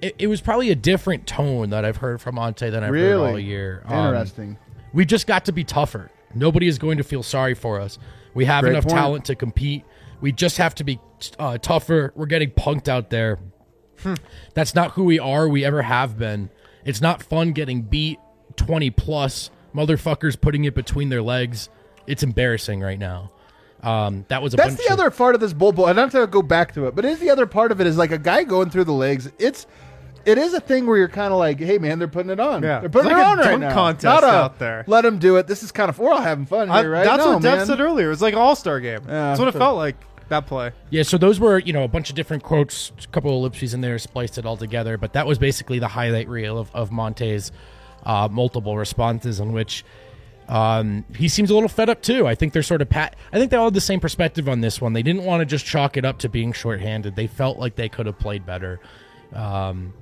It, 0.00 0.14
it 0.20 0.26
was 0.28 0.40
probably 0.40 0.70
a 0.70 0.76
different 0.76 1.26
tone 1.26 1.70
that 1.70 1.84
I've 1.84 1.96
heard 1.96 2.20
from 2.20 2.36
Monte 2.36 2.70
than 2.70 2.84
I've 2.84 2.94
heard 2.94 3.16
all 3.32 3.38
year. 3.38 3.82
Um, 3.86 4.14
Interesting. 4.14 4.58
we 4.92 5.04
just 5.04 5.26
got 5.26 5.46
to 5.46 5.52
be 5.52 5.64
tougher. 5.64 6.08
Nobody 6.36 6.68
is 6.68 6.78
going 6.78 6.98
to 6.98 7.04
feel 7.04 7.24
sorry 7.24 7.54
for 7.54 7.80
us. 7.80 7.98
We 8.32 8.44
have 8.44 8.62
Great 8.62 8.70
enough 8.74 8.84
point. 8.84 8.94
talent 8.94 9.24
to 9.24 9.34
compete. 9.34 9.84
We 10.20 10.32
just 10.32 10.58
have 10.58 10.74
to 10.76 10.84
be 10.84 11.00
uh, 11.38 11.58
tougher. 11.58 12.12
We're 12.16 12.26
getting 12.26 12.50
punked 12.50 12.88
out 12.88 13.10
there. 13.10 13.38
Hmm. 14.00 14.14
That's 14.54 14.74
not 14.74 14.92
who 14.92 15.04
we 15.04 15.18
are. 15.18 15.48
We 15.48 15.64
ever 15.64 15.82
have 15.82 16.18
been. 16.18 16.50
It's 16.84 17.00
not 17.00 17.22
fun 17.22 17.52
getting 17.52 17.82
beat 17.82 18.18
twenty 18.56 18.90
plus. 18.90 19.50
Motherfuckers 19.74 20.40
putting 20.40 20.64
it 20.64 20.74
between 20.74 21.08
their 21.08 21.22
legs. 21.22 21.68
It's 22.06 22.22
embarrassing 22.22 22.80
right 22.80 22.98
now. 22.98 23.32
Um, 23.82 24.24
that 24.28 24.42
was 24.42 24.54
a 24.54 24.56
That's 24.56 24.74
the 24.74 24.86
of- 24.86 24.98
other 24.98 25.10
part 25.10 25.34
of 25.34 25.40
this 25.40 25.52
Bol 25.52 25.72
Bol. 25.72 25.86
And 25.86 26.00
I'm 26.00 26.08
going 26.08 26.26
to 26.26 26.30
go 26.30 26.42
back 26.42 26.74
to 26.74 26.86
it, 26.86 26.96
but 26.96 27.04
it 27.04 27.12
is 27.12 27.18
the 27.20 27.30
other 27.30 27.46
part 27.46 27.70
of 27.70 27.80
it 27.80 27.86
is 27.86 27.96
like 27.96 28.10
a 28.10 28.18
guy 28.18 28.42
going 28.44 28.70
through 28.70 28.84
the 28.84 28.92
legs. 28.92 29.30
It's 29.38 29.66
it 30.24 30.38
is 30.38 30.54
a 30.54 30.60
thing 30.60 30.86
where 30.86 30.96
you're 30.96 31.08
kind 31.08 31.32
of 31.32 31.38
like, 31.38 31.58
hey 31.58 31.78
man, 31.78 31.98
they're 31.98 32.08
putting 32.08 32.30
it 32.30 32.40
on. 32.40 32.62
Yeah. 32.62 32.80
they're 32.80 32.88
putting 32.88 33.10
It's 33.10 33.18
it 33.18 33.22
like 33.22 33.26
a 33.26 33.30
on 33.30 33.38
right 33.38 33.44
dunk 33.44 33.60
now. 33.60 33.74
contest 33.74 34.04
Not 34.04 34.24
a, 34.24 34.26
out 34.28 34.58
there. 34.58 34.84
Let 34.86 35.02
them 35.02 35.18
do 35.18 35.36
it. 35.36 35.46
This 35.46 35.62
is 35.62 35.72
kind 35.72 35.88
of 35.88 35.98
we're 35.98 36.10
all 36.12 36.20
having 36.20 36.46
fun 36.46 36.70
I- 36.70 36.80
here, 36.82 36.90
right? 36.90 37.04
That's 37.04 37.24
No, 37.24 37.34
what 37.34 37.42
Dev 37.42 37.58
man. 37.58 37.66
said 37.66 37.80
earlier. 37.80 38.06
It 38.06 38.10
was 38.10 38.22
like 38.22 38.34
an 38.34 38.40
all 38.40 38.56
star 38.56 38.80
game. 38.80 39.00
Yeah, 39.06 39.28
that's 39.28 39.38
what 39.40 39.48
it 39.48 39.52
felt 39.58 39.76
like. 39.76 39.96
That 40.28 40.46
play. 40.46 40.72
Yeah, 40.90 41.04
so 41.04 41.16
those 41.16 41.40
were, 41.40 41.58
you 41.58 41.72
know, 41.72 41.84
a 41.84 41.88
bunch 41.88 42.10
of 42.10 42.14
different 42.14 42.42
quotes, 42.42 42.92
a 43.02 43.06
couple 43.08 43.30
of 43.30 43.36
ellipses 43.36 43.72
in 43.72 43.80
there, 43.80 43.98
spliced 43.98 44.36
it 44.36 44.44
all 44.44 44.58
together. 44.58 44.98
But 44.98 45.14
that 45.14 45.26
was 45.26 45.38
basically 45.38 45.78
the 45.78 45.88
highlight 45.88 46.28
reel 46.28 46.58
of, 46.58 46.70
of 46.74 46.92
Monte's 46.92 47.50
uh, 48.04 48.28
multiple 48.30 48.76
responses, 48.76 49.40
in 49.40 49.52
which 49.52 49.86
um, 50.46 51.06
he 51.16 51.28
seems 51.28 51.48
a 51.50 51.54
little 51.54 51.68
fed 51.70 51.88
up 51.88 52.02
too. 52.02 52.26
I 52.26 52.34
think 52.34 52.52
they're 52.52 52.62
sort 52.62 52.82
of 52.82 52.90
pat. 52.90 53.16
I 53.32 53.38
think 53.38 53.50
they 53.50 53.56
all 53.56 53.66
had 53.66 53.74
the 53.74 53.80
same 53.80 54.00
perspective 54.00 54.50
on 54.50 54.60
this 54.60 54.82
one. 54.82 54.92
They 54.92 55.02
didn't 55.02 55.24
want 55.24 55.40
to 55.40 55.46
just 55.46 55.64
chalk 55.64 55.96
it 55.96 56.04
up 56.04 56.18
to 56.18 56.28
being 56.28 56.52
shorthanded. 56.52 57.16
They 57.16 57.26
felt 57.26 57.58
like 57.58 57.76
they 57.76 57.88
could 57.88 58.04
have 58.04 58.18
played 58.18 58.44
better. 58.44 58.80
Um, 59.32 59.94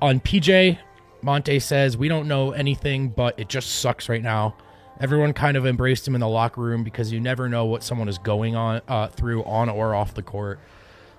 on 0.00 0.20
PJ, 0.20 0.78
Monte 1.22 1.58
says, 1.60 1.96
We 1.96 2.08
don't 2.08 2.28
know 2.28 2.52
anything, 2.52 3.08
but 3.08 3.38
it 3.38 3.48
just 3.48 3.76
sucks 3.76 4.08
right 4.08 4.22
now. 4.22 4.56
Everyone 4.98 5.32
kind 5.32 5.56
of 5.56 5.66
embraced 5.66 6.08
him 6.08 6.14
in 6.14 6.20
the 6.20 6.28
locker 6.28 6.60
room 6.60 6.82
because 6.82 7.12
you 7.12 7.20
never 7.20 7.48
know 7.48 7.66
what 7.66 7.82
someone 7.82 8.08
is 8.08 8.18
going 8.18 8.56
on 8.56 8.80
uh, 8.88 9.08
through 9.08 9.44
on 9.44 9.68
or 9.68 9.94
off 9.94 10.14
the 10.14 10.22
court. 10.22 10.58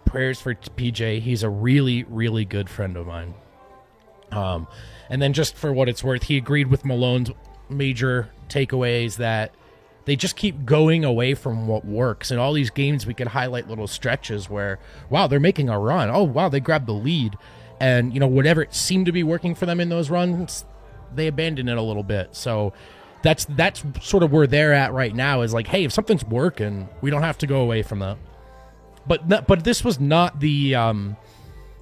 Prayers 0.05 0.41
for 0.41 0.55
PJ. 0.55 1.21
He's 1.21 1.43
a 1.43 1.49
really, 1.49 2.03
really 2.05 2.45
good 2.45 2.69
friend 2.69 2.97
of 2.97 3.05
mine. 3.05 3.35
Um, 4.31 4.67
and 5.09 5.21
then 5.21 5.33
just 5.33 5.55
for 5.55 5.71
what 5.71 5.89
it's 5.89 6.03
worth, 6.03 6.23
he 6.23 6.37
agreed 6.37 6.67
with 6.67 6.85
Malone's 6.85 7.31
major 7.69 8.29
takeaways 8.49 9.17
that 9.17 9.53
they 10.05 10.15
just 10.15 10.37
keep 10.37 10.65
going 10.65 11.03
away 11.03 11.33
from 11.33 11.67
what 11.67 11.85
works. 11.85 12.31
In 12.31 12.39
all 12.39 12.53
these 12.53 12.69
games, 12.69 13.05
we 13.05 13.13
can 13.13 13.27
highlight 13.27 13.67
little 13.67 13.87
stretches 13.87 14.49
where, 14.49 14.79
wow, 15.09 15.27
they're 15.27 15.39
making 15.39 15.69
a 15.69 15.77
run. 15.77 16.09
Oh, 16.09 16.23
wow, 16.23 16.49
they 16.49 16.61
grabbed 16.61 16.87
the 16.87 16.93
lead. 16.93 17.37
And, 17.79 18.13
you 18.13 18.19
know, 18.19 18.27
whatever 18.27 18.63
it 18.63 18.73
seemed 18.73 19.05
to 19.05 19.11
be 19.11 19.23
working 19.23 19.53
for 19.53 19.65
them 19.65 19.79
in 19.79 19.89
those 19.89 20.09
runs, 20.09 20.65
they 21.13 21.27
abandoned 21.27 21.69
it 21.69 21.77
a 21.77 21.81
little 21.81 22.03
bit. 22.03 22.35
So 22.35 22.73
that's 23.23 23.45
that's 23.45 23.83
sort 24.01 24.23
of 24.23 24.31
where 24.31 24.47
they're 24.47 24.73
at 24.73 24.93
right 24.93 25.13
now 25.13 25.41
is 25.41 25.53
like, 25.53 25.67
hey, 25.67 25.83
if 25.83 25.91
something's 25.91 26.25
working, 26.25 26.89
we 27.01 27.09
don't 27.09 27.23
have 27.23 27.37
to 27.39 27.47
go 27.47 27.61
away 27.61 27.83
from 27.83 27.99
that. 27.99 28.17
But 29.05 29.27
not, 29.27 29.47
but 29.47 29.63
this 29.63 29.83
was 29.83 29.99
not 29.99 30.39
the 30.39 30.75
um, 30.75 31.17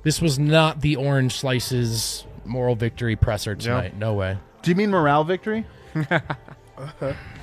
this 0.04 0.22
was 0.22 0.38
not 0.38 0.82
the 0.82 0.96
orange 0.96 1.34
slices 1.34 2.26
moral 2.46 2.76
victory 2.76 3.16
presser 3.16 3.56
tonight. 3.56 3.98
No 3.98 4.14
way. 4.14 4.38
Do 4.62 4.72
you 4.72 4.76
mean 4.76 4.92
morale 4.92 5.24
victory? 5.24 5.66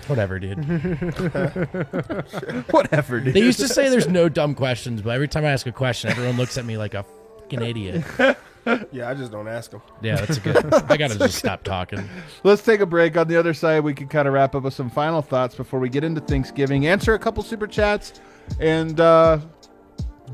Whatever, 0.07 0.39
dude. 0.39 0.59
Whatever, 2.71 3.21
dude. 3.21 3.35
They 3.35 3.41
used 3.41 3.61
to 3.61 3.69
say 3.69 3.89
there's 3.89 4.09
no 4.09 4.29
dumb 4.29 4.55
questions, 4.55 5.03
but 5.03 5.11
every 5.11 5.29
time 5.29 5.45
I 5.45 5.51
ask 5.51 5.67
a 5.67 5.73
question, 5.73 6.11
everyone 6.11 6.37
looks 6.37 6.59
at 6.59 6.65
me 6.65 6.77
like 6.77 6.95
a 6.95 7.05
fucking 7.53 7.69
idiot. 7.69 8.05
Yeah, 8.93 9.11
I 9.11 9.15
just 9.15 9.33
don't 9.33 9.49
ask 9.49 9.73
them. 9.73 9.83
Yeah, 10.03 10.15
that's 10.25 10.37
a 10.37 10.41
good. 10.41 10.73
I 10.73 10.97
gotta 10.97 11.19
just 11.19 11.35
stop 11.35 11.65
talking. 11.65 12.09
Let's 12.45 12.63
take 12.63 12.79
a 12.79 12.87
break. 12.87 13.17
On 13.17 13.27
the 13.27 13.37
other 13.37 13.55
side, 13.55 13.81
we 13.83 13.93
can 13.93 14.07
kind 14.07 14.29
of 14.29 14.35
wrap 14.35 14.55
up 14.55 14.63
with 14.63 14.73
some 14.73 14.89
final 14.89 15.21
thoughts 15.21 15.57
before 15.57 15.81
we 15.81 15.89
get 15.89 16.05
into 16.05 16.21
Thanksgiving. 16.21 16.87
Answer 16.87 17.15
a 17.15 17.19
couple 17.19 17.43
super 17.43 17.67
chats 17.67 18.21
and 18.61 19.01
uh, 19.01 19.41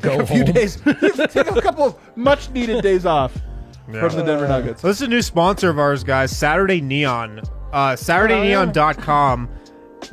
Go 0.00 0.20
a 0.20 0.26
few 0.26 0.44
home. 0.44 0.52
days. 0.52 0.76
take 0.84 1.46
a 1.50 1.62
couple 1.62 1.84
of 1.84 2.16
much 2.18 2.50
needed 2.50 2.82
days 2.82 3.06
off 3.06 3.32
from 3.86 3.92
the 4.14 4.22
Denver 4.22 4.46
Nuggets. 4.46 4.82
So 4.82 4.88
this 4.88 4.98
is 5.00 5.06
a 5.06 5.10
new 5.10 5.22
sponsor 5.22 5.70
of 5.70 5.78
ours, 5.78 6.04
guys. 6.04 6.36
Saturday 6.36 6.82
Neon. 6.82 7.40
Uh, 7.72 7.92
SaturdayNeon.com. 7.92 9.48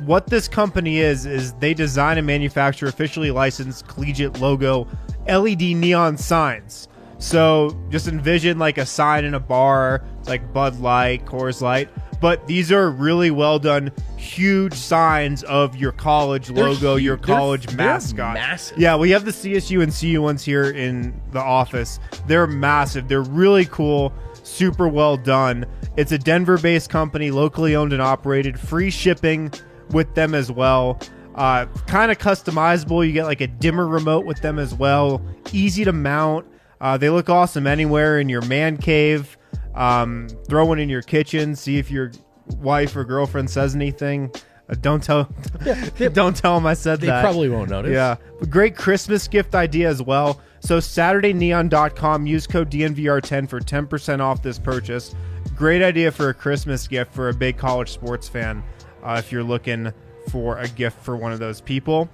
What 0.06 0.26
this 0.28 0.48
company 0.48 1.00
is 1.00 1.26
is 1.26 1.52
they 1.54 1.74
design 1.74 2.16
and 2.16 2.26
manufacture 2.26 2.86
officially 2.86 3.30
licensed 3.30 3.86
collegiate 3.88 4.40
logo 4.40 4.88
LED 5.28 5.60
neon 5.60 6.16
signs. 6.16 6.88
So 7.18 7.76
just 7.90 8.08
envision 8.08 8.58
like 8.58 8.78
a 8.78 8.86
sign 8.86 9.24
in 9.24 9.34
a 9.34 9.40
bar, 9.40 10.04
it's 10.20 10.28
like 10.28 10.52
Bud 10.52 10.80
Light, 10.80 11.24
Coors 11.24 11.60
Light, 11.62 11.88
but 12.20 12.46
these 12.46 12.70
are 12.70 12.90
really 12.90 13.30
well 13.30 13.58
done, 13.58 13.90
huge 14.16 14.74
signs 14.74 15.42
of 15.44 15.76
your 15.76 15.92
college 15.92 16.48
They're 16.48 16.68
logo, 16.70 16.96
your 16.96 17.16
huge. 17.16 17.26
They're- 17.26 17.36
college 17.36 17.66
they're 17.68 17.76
mascot. 17.76 18.34
massive. 18.34 18.78
Yeah, 18.78 18.96
we 18.96 19.10
have 19.10 19.24
the 19.24 19.32
CSU 19.32 19.82
and 19.82 19.92
CU 19.92 20.20
ones 20.22 20.44
here 20.44 20.64
in 20.70 21.18
the 21.32 21.40
office. 21.40 21.98
They're 22.26 22.46
massive. 22.46 23.08
They're 23.08 23.22
really 23.22 23.64
cool, 23.66 24.12
super 24.42 24.86
well 24.88 25.16
done. 25.16 25.64
It's 25.96 26.12
a 26.12 26.18
Denver 26.18 26.58
based 26.58 26.90
company, 26.90 27.30
locally 27.30 27.74
owned 27.76 27.92
and 27.94 28.02
operated, 28.02 28.60
free 28.60 28.90
shipping 28.90 29.50
with 29.90 30.14
them 30.14 30.34
as 30.34 30.52
well. 30.52 31.00
Uh, 31.34 31.66
kind 31.86 32.10
of 32.10 32.18
customizable. 32.18 33.06
You 33.06 33.12
get 33.12 33.24
like 33.24 33.40
a 33.40 33.46
dimmer 33.46 33.86
remote 33.86 34.24
with 34.26 34.40
them 34.42 34.58
as 34.58 34.74
well. 34.74 35.22
Easy 35.52 35.84
to 35.84 35.92
mount. 35.92 36.46
Uh, 36.80 36.96
they 36.96 37.10
look 37.10 37.28
awesome 37.28 37.66
anywhere 37.66 38.18
in 38.18 38.28
your 38.28 38.42
man 38.42 38.76
cave. 38.76 39.36
Um, 39.74 40.28
throw 40.48 40.64
one 40.66 40.78
in 40.78 40.88
your 40.88 41.02
kitchen. 41.02 41.56
See 41.56 41.78
if 41.78 41.90
your 41.90 42.12
wife 42.58 42.96
or 42.96 43.04
girlfriend 43.04 43.50
says 43.50 43.74
anything. 43.74 44.32
Uh, 44.68 44.74
don't 44.80 45.02
tell. 45.02 45.24
don't 46.12 46.36
tell 46.36 46.54
them 46.54 46.66
I 46.66 46.74
said 46.74 47.00
They 47.00 47.06
that. 47.06 47.16
They 47.16 47.22
probably 47.22 47.48
won't 47.48 47.70
notice. 47.70 47.92
Yeah. 47.92 48.16
But 48.38 48.50
great 48.50 48.76
Christmas 48.76 49.28
gift 49.28 49.54
idea 49.54 49.88
as 49.88 50.02
well. 50.02 50.40
So 50.60 50.78
SaturdayNeon.com, 50.78 52.26
use 52.26 52.46
code 52.46 52.70
DNVR10 52.70 53.48
for 53.48 53.60
10% 53.60 54.20
off 54.20 54.42
this 54.42 54.58
purchase. 54.58 55.14
Great 55.54 55.82
idea 55.82 56.10
for 56.10 56.28
a 56.30 56.34
Christmas 56.34 56.88
gift 56.88 57.14
for 57.14 57.28
a 57.28 57.34
big 57.34 57.56
college 57.56 57.90
sports 57.90 58.28
fan 58.28 58.64
uh, 59.02 59.16
if 59.18 59.30
you're 59.30 59.44
looking 59.44 59.92
for 60.30 60.58
a 60.58 60.68
gift 60.68 60.98
for 61.04 61.16
one 61.16 61.32
of 61.32 61.38
those 61.38 61.60
people. 61.60 62.08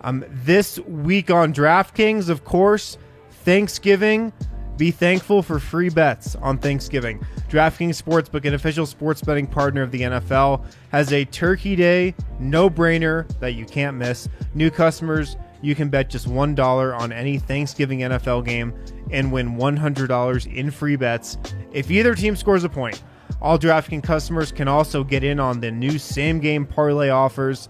Um, 0.00 0.24
this 0.28 0.78
week 0.80 1.30
on 1.30 1.52
DraftKings, 1.52 2.28
of 2.28 2.44
course, 2.44 2.96
Thanksgiving. 3.46 4.32
Be 4.76 4.90
thankful 4.90 5.40
for 5.40 5.60
free 5.60 5.88
bets 5.88 6.34
on 6.34 6.58
Thanksgiving. 6.58 7.24
DraftKings 7.48 8.02
Sportsbook, 8.02 8.44
an 8.44 8.54
official 8.54 8.86
sports 8.86 9.22
betting 9.22 9.46
partner 9.46 9.82
of 9.82 9.92
the 9.92 10.00
NFL, 10.00 10.64
has 10.90 11.12
a 11.12 11.24
Turkey 11.26 11.76
Day 11.76 12.12
no 12.40 12.68
brainer 12.68 13.24
that 13.38 13.54
you 13.54 13.64
can't 13.64 13.96
miss. 13.96 14.28
New 14.54 14.68
customers, 14.68 15.36
you 15.62 15.76
can 15.76 15.88
bet 15.88 16.10
just 16.10 16.28
$1 16.28 17.00
on 17.00 17.12
any 17.12 17.38
Thanksgiving 17.38 18.00
NFL 18.00 18.44
game 18.44 18.74
and 19.12 19.30
win 19.30 19.56
$100 19.56 20.52
in 20.52 20.68
free 20.72 20.96
bets 20.96 21.38
if 21.72 21.88
either 21.88 22.16
team 22.16 22.34
scores 22.34 22.64
a 22.64 22.68
point. 22.68 23.04
All 23.40 23.56
DraftKings 23.56 24.02
customers 24.02 24.50
can 24.50 24.66
also 24.66 25.04
get 25.04 25.22
in 25.22 25.38
on 25.38 25.60
the 25.60 25.70
new 25.70 26.00
same 26.00 26.40
game 26.40 26.66
parlay 26.66 27.10
offers. 27.10 27.68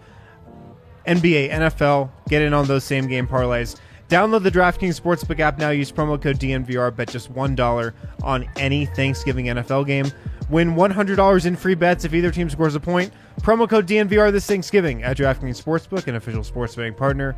NBA, 1.07 1.51
NFL, 1.51 2.11
get 2.31 2.41
in 2.41 2.55
on 2.55 2.67
those 2.67 2.83
same 2.83 3.07
game 3.07 3.29
parlays. 3.29 3.79
Download 4.09 4.43
the 4.43 4.51
DraftKings 4.51 5.01
Sportsbook 5.01 5.41
app 5.41 5.59
now. 5.59 5.71
Use 5.71 5.91
promo 5.91 6.21
code 6.21 6.39
DNVR. 6.39 6.95
Bet 6.95 7.09
just 7.09 7.33
$1 7.33 7.93
on 8.23 8.49
any 8.57 8.87
Thanksgiving 8.87 9.47
NFL 9.47 9.87
game. 9.87 10.07
Win 10.49 10.75
$100 10.77 11.47
in 11.47 11.57
free 11.57 11.75
bets 11.75 12.05
if 12.05 12.15
either 12.15 12.31
team 12.31 12.49
scores 12.49 12.77
a 12.77 12.81
point. 12.81 13.13
Promo 13.41 13.69
code 13.69 13.87
DNVR 13.87 14.31
this 14.31 14.47
Thanksgiving 14.47 15.03
at 15.03 15.17
DraftKings 15.17 15.61
Sportsbook, 15.63 16.07
an 16.07 16.15
official 16.15 16.45
sports 16.45 16.77
betting 16.77 16.95
partner 16.95 17.35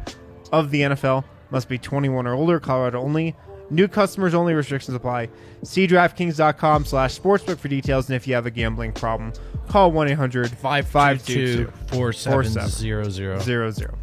of 0.52 0.70
the 0.70 0.82
NFL. 0.82 1.24
Must 1.50 1.68
be 1.68 1.78
21 1.78 2.26
or 2.26 2.34
older, 2.34 2.60
Colorado 2.60 3.00
only. 3.00 3.34
New 3.70 3.88
customers 3.88 4.34
only. 4.34 4.52
Restrictions 4.54 4.94
apply. 4.94 5.28
See 5.62 5.86
DraftKings.com 5.86 6.84
slash 6.84 7.18
sportsbook 7.18 7.58
for 7.58 7.68
details. 7.68 8.08
And 8.08 8.16
if 8.16 8.26
you 8.26 8.34
have 8.34 8.46
a 8.46 8.50
gambling 8.50 8.92
problem, 8.92 9.32
call 9.68 9.90
1 9.92 10.08
800 10.08 10.50
522 10.50 11.72
4700. 11.88 12.68
zero 13.40 13.70
zero. 13.70 13.98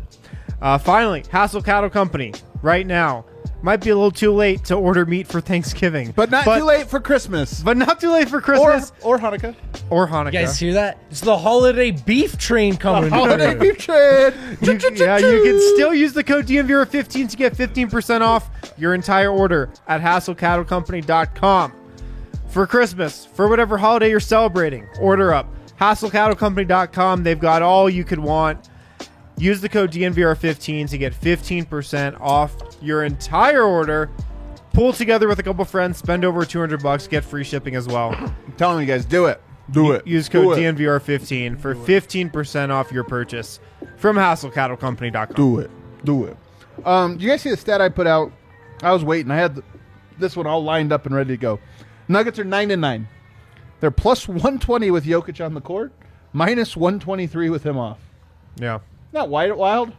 Uh, 0.62 0.78
finally, 0.78 1.24
Hassel 1.32 1.62
Cattle 1.62 1.90
Company 1.90 2.34
right 2.62 2.86
now 2.88 3.26
might 3.62 3.78
be 3.84 3.90
a 3.90 3.96
little 3.96 4.12
too 4.12 4.32
late 4.32 4.64
to 4.66 4.76
order 4.76 5.06
meat 5.08 5.26
for 5.28 5.42
Thanksgiving, 5.42 6.12
But 6.16 6.30
not 6.30 6.44
too 6.46 6.64
late 6.66 6.88
for 6.88 7.00
Christmas 7.00 7.64
But 7.64 7.78
not 7.78 8.00
too 8.00 8.12
late 8.12 8.30
for 8.30 8.38
or, 8.38 8.42
Christmas 8.42 8.92
or 9.02 9.18
Hanukkah. 9.18 9.56
or, 9.90 10.08
Hanukkah. 10.08 10.26
You 10.28 10.32
guys 10.40 10.60
hear 10.60 10.74
that? 10.74 11.00
It's 11.10 11.22
the 11.22 11.36
holiday 11.38 11.90
beef 11.92 12.38
train 12.38 12.78
coming. 12.78 13.10
Holiday 13.10 13.56
beef 13.56 13.78
trade. 13.80 14.34
You- 14.62 14.80
yeah, 14.96 15.18
you 15.18 15.44
can 15.44 15.60
still 15.76 15.94
use 15.96 16.14
the 16.14 16.24
code 16.24 16.46
DNVR15 16.46 17.30
to 17.32 17.38
get 17.38 17.54
15% 17.56 18.22
off 18.22 18.50
your 18.78 18.94
entire 18.94 19.32
order 19.32 19.70
at 19.88 20.02
hasslecattlecompany.com. 20.02 21.74
For 22.48 22.68
Christmas, 22.68 23.26
for 23.26 23.48
whatever 23.48 23.78
holiday 23.78 24.10
you're 24.12 24.20
celebrating, 24.20 24.88
order 25.00 25.34
up. 25.34 25.48
hasslecattlecompany.com. 25.82 27.24
They've 27.24 27.40
got 27.40 27.62
all 27.62 27.90
you 27.90 28.04
could 28.04 28.20
want. 28.20 28.70
Use 29.38 29.60
the 29.62 29.70
code 29.70 29.92
DNVR15 29.92 30.90
to 30.90 30.98
get 30.98 31.14
15% 31.14 32.20
off 32.22 32.56
your 32.82 33.04
entire 33.04 33.64
order. 33.64 34.10
Pull 34.74 34.94
together 34.94 35.28
with 35.28 35.40
a 35.40 35.44
couple 35.44 35.64
friends, 35.66 35.98
spend 35.98 36.24
over 36.26 36.46
200 36.46 36.82
bucks, 36.82 37.08
get 37.08 37.24
free 37.24 37.44
shipping 37.44 37.76
as 37.76 37.88
well. 37.88 38.14
I'm 38.14 38.54
telling 38.58 38.82
you 38.82 38.86
guys, 38.86 39.06
do 39.06 39.26
it. 39.26 39.42
Do 39.72 39.92
it. 39.94 40.06
Use 40.06 40.30
code 40.30 40.58
it. 40.58 40.62
DNVR15 40.62 41.60
for 41.60 41.76
15% 41.76 42.70
off 42.70 42.92
your 42.92 43.04
purchase 43.04 43.60
from 43.98 44.16
hasslecattlecompany.com. 44.16 45.36
Do 45.36 45.60
it. 45.60 45.72
Do 46.04 46.26
it. 46.26 46.38
Um, 46.86 47.18
do 47.18 47.24
you 47.24 47.30
guys 47.30 47.42
see 47.42 47.50
the 47.50 47.58
stat 47.58 47.82
I 47.82 47.90
put 47.90 48.06
out? 48.06 48.32
I 48.84 48.92
was 48.92 49.04
waiting. 49.04 49.32
I 49.32 49.38
had 49.38 49.62
this 50.20 50.36
one 50.36 50.46
all 50.46 50.64
lined 50.64 50.92
up 50.92 51.06
and 51.06 51.16
ready 51.16 51.34
to 51.34 51.38
go. 51.38 51.60
Nuggets 52.08 52.38
are 52.38 52.44
nine 52.44 52.70
and 52.72 52.82
nine. 52.82 53.08
They're 53.80 53.92
plus 53.92 54.28
one 54.28 54.60
twenty 54.60 54.92
with 54.92 55.06
Jokic 55.06 55.44
on 55.44 55.54
the 55.54 55.62
court, 55.62 55.94
minus 56.34 56.78
one 56.78 57.00
twenty 57.00 57.28
three 57.28 57.50
with 57.50 57.66
him 57.66 57.78
off. 57.78 58.00
Yeah. 58.60 58.80
Not 59.16 59.30
wild, 59.30 59.58
wild. 59.58 59.94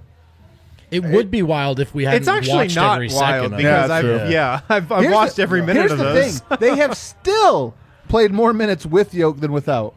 It 0.91 1.03
would 1.03 1.31
be 1.31 1.43
wild 1.43 1.81
if 1.81 1.95
we 1.95 2.05
hadn't 2.05 2.21
It's 2.21 2.29
actually 2.29 2.53
watched 2.67 2.77
not 2.77 2.95
every 2.97 3.09
wild 3.09 3.19
second 3.19 3.53
of 3.55 3.57
because 3.57 3.91
it. 3.91 3.93
I've 4.23 4.31
yeah, 4.31 4.61
I've, 4.69 4.93
I've 4.93 5.03
Here's 5.05 5.15
watched 5.15 5.37
the- 5.37 5.43
every 5.43 5.63
minute 5.63 5.81
here's 5.81 5.93
of 5.93 5.99
the 5.99 6.05
those. 6.05 6.41
thing: 6.41 6.59
they 6.61 6.77
have 6.77 6.95
still 6.99 7.75
played 8.09 8.31
more 8.31 8.53
minutes 8.53 8.85
with 8.85 9.15
Yoke 9.15 9.41
than 9.41 9.53
without, 9.53 9.95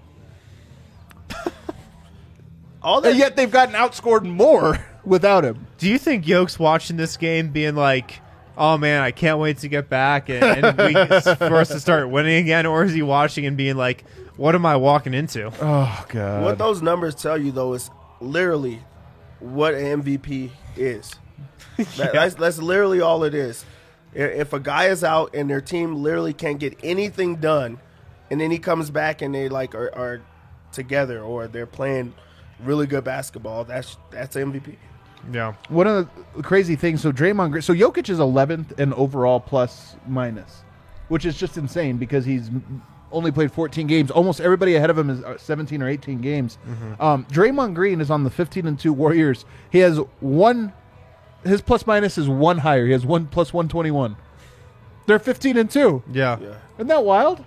All 2.81 3.01
that 3.01 3.09
and 3.09 3.19
yet 3.19 3.35
they've 3.35 3.51
gotten 3.51 3.75
outscored 3.75 4.23
more 4.23 4.79
without 5.03 5.43
him. 5.43 5.67
Do 5.79 5.89
you 5.89 5.97
think 5.97 6.25
Yoke's 6.25 6.57
watching 6.57 6.95
this 6.95 7.17
game 7.17 7.49
being 7.49 7.75
like, 7.75 8.21
"Oh 8.57 8.77
man, 8.77 9.01
I 9.01 9.11
can't 9.11 9.37
wait 9.37 9.57
to 9.59 9.67
get 9.67 9.89
back 9.89 10.29
and, 10.29 10.43
and 10.65 10.77
we, 10.77 10.93
for 11.35 11.57
us 11.57 11.67
to 11.67 11.79
start 11.81 12.09
winning 12.09 12.37
again," 12.41 12.65
or 12.65 12.85
is 12.85 12.93
he 12.93 13.01
watching 13.01 13.45
and 13.45 13.57
being 13.57 13.75
like, 13.75 14.05
"What 14.37 14.55
am 14.55 14.65
I 14.65 14.77
walking 14.77 15.13
into?" 15.13 15.51
Oh 15.61 16.05
god! 16.07 16.41
What 16.41 16.57
those 16.57 16.81
numbers 16.81 17.15
tell 17.15 17.37
you 17.37 17.51
though 17.51 17.73
is 17.73 17.91
literally 18.21 18.81
what 19.39 19.73
an 19.73 20.01
MVP 20.03 20.51
is. 20.75 21.13
That- 21.97 22.11
that's, 22.13 22.35
that's 22.35 22.57
literally 22.59 22.99
all 23.01 23.23
it 23.23 23.33
is. 23.33 23.63
If 24.13 24.51
a 24.53 24.59
guy 24.59 24.85
is 24.87 25.03
out 25.03 25.33
and 25.35 25.49
their 25.49 25.61
team 25.61 25.95
literally 25.95 26.33
can't 26.33 26.59
get 26.59 26.77
anything 26.83 27.35
done, 27.37 27.79
and 28.31 28.41
then 28.41 28.51
he 28.51 28.57
comes 28.59 28.89
back 28.89 29.21
and 29.21 29.33
they 29.33 29.47
like 29.49 29.75
are, 29.75 29.93
are 29.95 30.21
together 30.73 31.21
or 31.21 31.47
they're 31.47 31.65
playing 31.67 32.13
really 32.63 32.85
good 32.87 33.03
basketball, 33.03 33.63
that's 33.63 33.97
that's 34.11 34.35
MVP. 34.35 34.75
Yeah. 35.31 35.53
One 35.69 35.87
of 35.87 36.09
the 36.35 36.43
crazy 36.43 36.75
things. 36.75 37.01
So 37.01 37.11
Draymond, 37.11 37.51
Green- 37.51 37.61
so 37.61 37.73
Jokic 37.73 38.09
is 38.09 38.19
11th 38.19 38.77
in 38.79 38.93
overall 38.93 39.39
plus 39.39 39.95
minus, 40.07 40.63
which 41.07 41.23
is 41.25 41.37
just 41.37 41.57
insane 41.57 41.97
because 41.97 42.25
he's 42.25 42.47
m- 42.49 42.81
only 43.11 43.31
played 43.31 43.51
14 43.51 43.87
games. 43.87 44.11
Almost 44.11 44.39
everybody 44.41 44.75
ahead 44.75 44.89
of 44.89 44.97
him 44.97 45.09
is 45.09 45.23
uh, 45.23 45.37
17 45.37 45.81
or 45.81 45.89
18 45.89 46.21
games. 46.21 46.57
Um, 46.99 47.25
Draymond 47.25 47.73
Green 47.75 48.01
is 48.01 48.09
on 48.11 48.23
the 48.23 48.29
15 48.29 48.67
and 48.67 48.79
two 48.79 48.93
Warriors. 48.93 49.45
He 49.71 49.79
has 49.79 49.97
one. 50.19 50.73
His 51.43 51.61
plus 51.61 51.87
minus 51.87 52.17
is 52.17 52.27
one 52.27 52.57
higher. 52.59 52.85
He 52.85 52.91
has 52.91 53.05
one 53.05 53.27
plus 53.27 53.53
121. 53.53 54.15
They're 55.05 55.19
15 55.19 55.57
and 55.57 55.71
two. 55.71 56.03
Yeah. 56.11 56.37
Yeah. 56.39 56.55
Isn't 56.77 56.87
that 56.87 57.03
wild? 57.03 57.43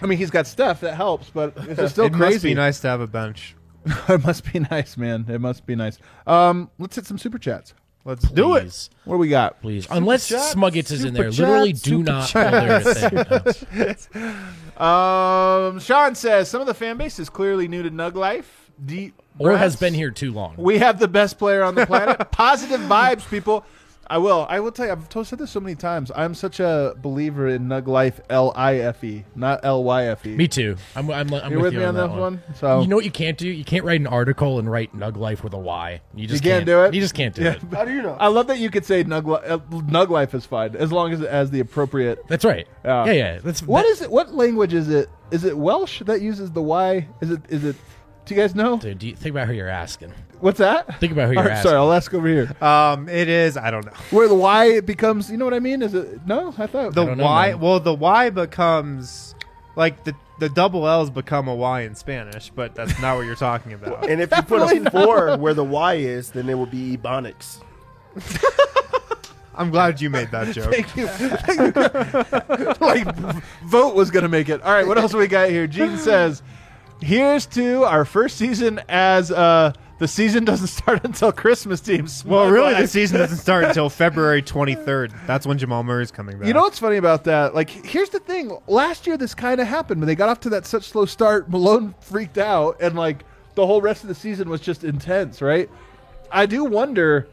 I 0.00 0.06
mean, 0.06 0.18
he's 0.18 0.30
got 0.30 0.46
stuff 0.46 0.80
that 0.80 0.94
helps, 0.94 1.30
but 1.30 1.54
it's 1.56 1.92
still 1.92 2.06
it 2.06 2.12
crazy. 2.12 2.34
must 2.34 2.42
be 2.44 2.54
nice 2.54 2.80
to 2.80 2.88
have 2.88 3.00
a 3.00 3.06
bench. 3.06 3.56
it 4.08 4.24
must 4.24 4.50
be 4.52 4.60
nice, 4.60 4.96
man. 4.96 5.26
It 5.28 5.40
must 5.40 5.66
be 5.66 5.74
nice. 5.74 5.98
Um, 6.26 6.70
let's 6.78 6.96
hit 6.96 7.06
some 7.06 7.18
super 7.18 7.38
chats. 7.38 7.74
Let's 8.08 8.26
do 8.30 8.54
it. 8.54 8.88
What 9.04 9.16
do 9.16 9.18
we 9.18 9.28
got? 9.28 9.60
Please. 9.60 9.86
Unless 9.90 10.28
chat, 10.28 10.56
Smuggets 10.56 10.90
is 10.90 11.04
in 11.04 11.12
there. 11.12 11.30
super 11.30 11.46
Literally 11.48 11.74
do 11.74 12.02
not 12.02 12.26
chat. 12.26 13.28
bother. 13.28 13.94
Um, 14.78 15.80
Sean 15.80 16.14
says 16.14 16.48
some 16.48 16.60
of 16.60 16.68
the 16.68 16.72
fan 16.72 16.96
base 16.98 17.18
is 17.18 17.28
clearly 17.28 17.66
new 17.66 17.82
to 17.82 17.90
Nug 17.90 18.14
Life. 18.14 18.70
Deep 18.86 19.12
Or 19.40 19.58
has 19.58 19.74
been 19.74 19.92
here 19.92 20.12
too 20.12 20.32
long. 20.32 20.54
We 20.56 20.78
have 20.78 21.00
the 21.00 21.08
best 21.08 21.36
player 21.36 21.64
on 21.64 21.74
the 21.74 21.84
planet. 21.84 22.16
Positive 22.30 22.80
vibes, 22.82 23.28
people. 23.28 23.64
I 24.10 24.18
will. 24.18 24.46
I 24.48 24.60
will 24.60 24.72
tell 24.72 24.86
you. 24.86 24.92
I've 24.92 25.08
told, 25.08 25.26
said 25.26 25.38
this 25.38 25.50
so 25.50 25.60
many 25.60 25.74
times. 25.74 26.10
I'm 26.16 26.34
such 26.34 26.60
a 26.60 26.94
believer 27.02 27.46
in 27.48 27.66
Nug 27.68 27.86
Life. 27.86 28.20
L 28.30 28.52
I 28.56 28.76
F 28.76 29.04
E, 29.04 29.24
not 29.36 29.60
L 29.64 29.84
Y 29.84 30.04
F 30.06 30.26
E. 30.26 30.34
Me 30.34 30.48
too. 30.48 30.76
I'm, 30.96 31.10
I'm, 31.10 31.32
I'm 31.34 31.50
You're 31.50 31.60
with, 31.60 31.64
with 31.66 31.72
you 31.74 31.78
me 31.80 31.84
on, 31.84 31.88
on 31.90 31.94
that 31.96 32.00
that 32.08 32.10
one. 32.10 32.20
one? 32.20 32.42
So- 32.54 32.80
you 32.80 32.86
know 32.88 32.96
what 32.96 33.04
you 33.04 33.10
can't 33.10 33.36
do? 33.36 33.48
You 33.48 33.64
can't 33.64 33.84
write 33.84 34.00
an 34.00 34.06
article 34.06 34.58
and 34.58 34.70
write 34.70 34.96
Nug 34.96 35.16
Life 35.16 35.44
with 35.44 35.52
a 35.52 35.58
Y. 35.58 36.00
You 36.14 36.26
just 36.26 36.42
can't 36.42 36.64
do 36.64 36.84
it? 36.84 36.94
You 36.94 37.00
just 37.00 37.14
can't 37.14 37.34
do 37.34 37.42
Yeah. 37.42 37.52
it. 37.52 37.62
How 37.72 37.84
do 37.84 37.92
you 37.92 38.02
know? 38.02 38.16
I 38.18 38.28
love 38.28 38.46
that 38.46 38.58
you 38.58 38.70
could 38.70 38.84
say 38.86 39.04
Nug, 39.04 39.26
Li- 39.26 39.46
uh, 39.48 39.58
Nug 39.58 40.08
Life 40.08 40.34
is 40.34 40.46
fine 40.46 40.74
as 40.76 40.90
long 40.90 41.12
as 41.12 41.20
it 41.20 41.30
has 41.30 41.50
the 41.50 41.60
appropriate. 41.60 42.26
That's 42.28 42.44
right. 42.44 42.66
Yeah. 42.84 43.04
Yeah, 43.06 43.12
yeah. 43.12 43.38
That's 43.38 43.62
What 43.62 43.82
that, 43.82 43.88
is 43.88 44.02
it? 44.02 44.10
What 44.10 44.34
language 44.34 44.72
is 44.72 44.88
it? 44.88 45.10
Is 45.30 45.44
it 45.44 45.56
Welsh 45.58 46.00
that 46.06 46.22
uses 46.22 46.50
the 46.52 46.62
Y? 46.62 47.06
Is 47.20 47.30
it? 47.30 47.42
Is 47.50 47.64
it? 47.64 47.76
Do 48.28 48.34
you 48.34 48.40
guys 48.42 48.54
know? 48.54 48.76
Dude, 48.76 48.98
do 48.98 49.08
you 49.08 49.16
think 49.16 49.34
about 49.34 49.46
who 49.46 49.54
you're 49.54 49.70
asking. 49.70 50.12
What's 50.40 50.58
that? 50.58 51.00
Think 51.00 51.12
about 51.12 51.28
who 51.28 51.32
you're 51.32 51.44
right, 51.44 51.52
asking. 51.52 51.70
sorry, 51.70 51.80
I'll 51.80 51.94
ask 51.94 52.12
over 52.12 52.28
here. 52.28 52.54
Um, 52.62 53.08
it 53.08 53.26
is. 53.26 53.56
I 53.56 53.70
don't 53.70 53.86
know. 53.86 53.92
Where 54.10 54.28
the 54.28 54.34
Y 54.34 54.80
becomes, 54.80 55.30
you 55.30 55.38
know 55.38 55.46
what 55.46 55.54
I 55.54 55.60
mean? 55.60 55.80
Is 55.80 55.94
it? 55.94 56.26
No, 56.26 56.54
I 56.58 56.66
thought. 56.66 56.92
The 56.92 57.06
don't 57.06 57.16
know, 57.16 57.24
Y. 57.24 57.52
man. 57.52 57.60
well, 57.60 57.80
the 57.80 57.94
Y 57.94 58.28
becomes 58.28 59.34
like 59.76 60.04
the 60.04 60.14
the 60.40 60.50
double 60.50 60.86
L's 60.86 61.08
become 61.08 61.48
a 61.48 61.54
Y 61.54 61.80
in 61.80 61.94
Spanish, 61.94 62.50
but 62.50 62.74
that's 62.74 63.00
not 63.00 63.16
what 63.16 63.24
you're 63.24 63.34
talking 63.34 63.72
about. 63.72 64.10
And 64.10 64.20
if 64.20 64.30
you 64.36 64.42
put 64.42 64.60
a 64.60 64.90
four 64.90 65.38
where 65.38 65.54
the 65.54 65.64
Y 65.64 65.94
is, 65.94 66.30
then 66.30 66.50
it 66.50 66.54
will 66.54 66.66
be 66.66 66.98
Ebonics. 66.98 67.62
I'm 69.54 69.70
glad 69.70 70.02
you 70.02 70.10
made 70.10 70.30
that 70.32 70.54
joke. 70.54 70.70
Thank 70.70 70.94
you. 70.94 71.06
like, 72.86 73.16
vote 73.64 73.94
was 73.94 74.10
going 74.10 74.22
to 74.22 74.28
make 74.28 74.50
it. 74.50 74.62
All 74.62 74.72
right, 74.72 74.86
what 74.86 74.98
else 74.98 75.14
we 75.14 75.26
got 75.26 75.48
here? 75.48 75.66
Gene 75.66 75.96
says, 75.96 76.42
"Here's 77.00 77.46
to 77.46 77.84
our 77.84 78.04
first 78.04 78.36
season 78.36 78.80
as 78.88 79.30
uh, 79.30 79.72
the 79.98 80.08
season 80.08 80.44
doesn't 80.46 80.68
start 80.68 81.04
until 81.04 81.32
Christmas 81.32 81.80
teams." 81.80 82.24
Well, 82.24 82.50
really, 82.50 82.74
the 82.74 82.86
season 82.86 83.18
doesn't 83.18 83.36
start 83.48 83.64
until 83.64 83.88
February 83.88 84.42
23rd. 84.42 85.12
That's 85.26 85.46
when 85.46 85.58
Jamal 85.58 85.82
Murray's 85.84 86.10
coming 86.10 86.38
back. 86.38 86.46
You 86.46 86.54
know 86.54 86.62
what's 86.62 86.78
funny 86.78 86.96
about 86.96 87.24
that? 87.24 87.54
Like, 87.54 87.70
here's 87.70 88.10
the 88.10 88.20
thing. 88.20 88.56
Last 88.66 89.06
year, 89.06 89.16
this 89.16 89.34
kind 89.34 89.60
of 89.60 89.66
happened 89.66 90.00
when 90.00 90.06
they 90.06 90.14
got 90.14 90.28
off 90.28 90.40
to 90.40 90.50
that 90.50 90.66
such 90.66 90.84
slow 90.88 91.04
start. 91.06 91.48
Malone 91.50 91.94
freaked 92.00 92.38
out, 92.38 92.80
and 92.80 92.94
like 92.96 93.24
the 93.54 93.66
whole 93.66 93.80
rest 93.80 94.02
of 94.02 94.08
the 94.08 94.14
season 94.14 94.48
was 94.48 94.60
just 94.60 94.84
intense, 94.84 95.40
right? 95.42 95.68
I 96.30 96.46
do 96.46 96.64
wonder. 96.64 97.28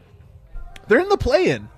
They're 0.88 1.00
in 1.00 1.08
the 1.08 1.16
play-in. 1.16 1.68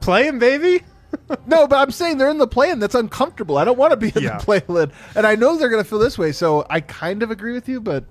playing, 0.00 0.38
baby. 0.40 0.84
No, 1.46 1.66
but 1.66 1.76
I'm 1.76 1.90
saying 1.90 2.18
they're 2.18 2.30
in 2.30 2.38
the 2.38 2.46
play-in. 2.46 2.78
That's 2.78 2.94
uncomfortable. 2.94 3.56
I 3.58 3.64
don't 3.64 3.78
want 3.78 3.92
to 3.92 3.96
be 3.96 4.12
in 4.14 4.22
Yeah. 4.22 4.38
the 4.38 4.44
play-in, 4.44 4.92
and 5.16 5.26
I 5.26 5.34
know 5.34 5.56
they're 5.56 5.68
going 5.70 5.82
to 5.82 5.88
feel 5.88 5.98
this 5.98 6.18
way. 6.18 6.32
So 6.32 6.66
I 6.68 6.80
kind 6.80 7.22
of 7.22 7.30
agree 7.30 7.52
with 7.52 7.68
you, 7.68 7.80
but 7.80 8.04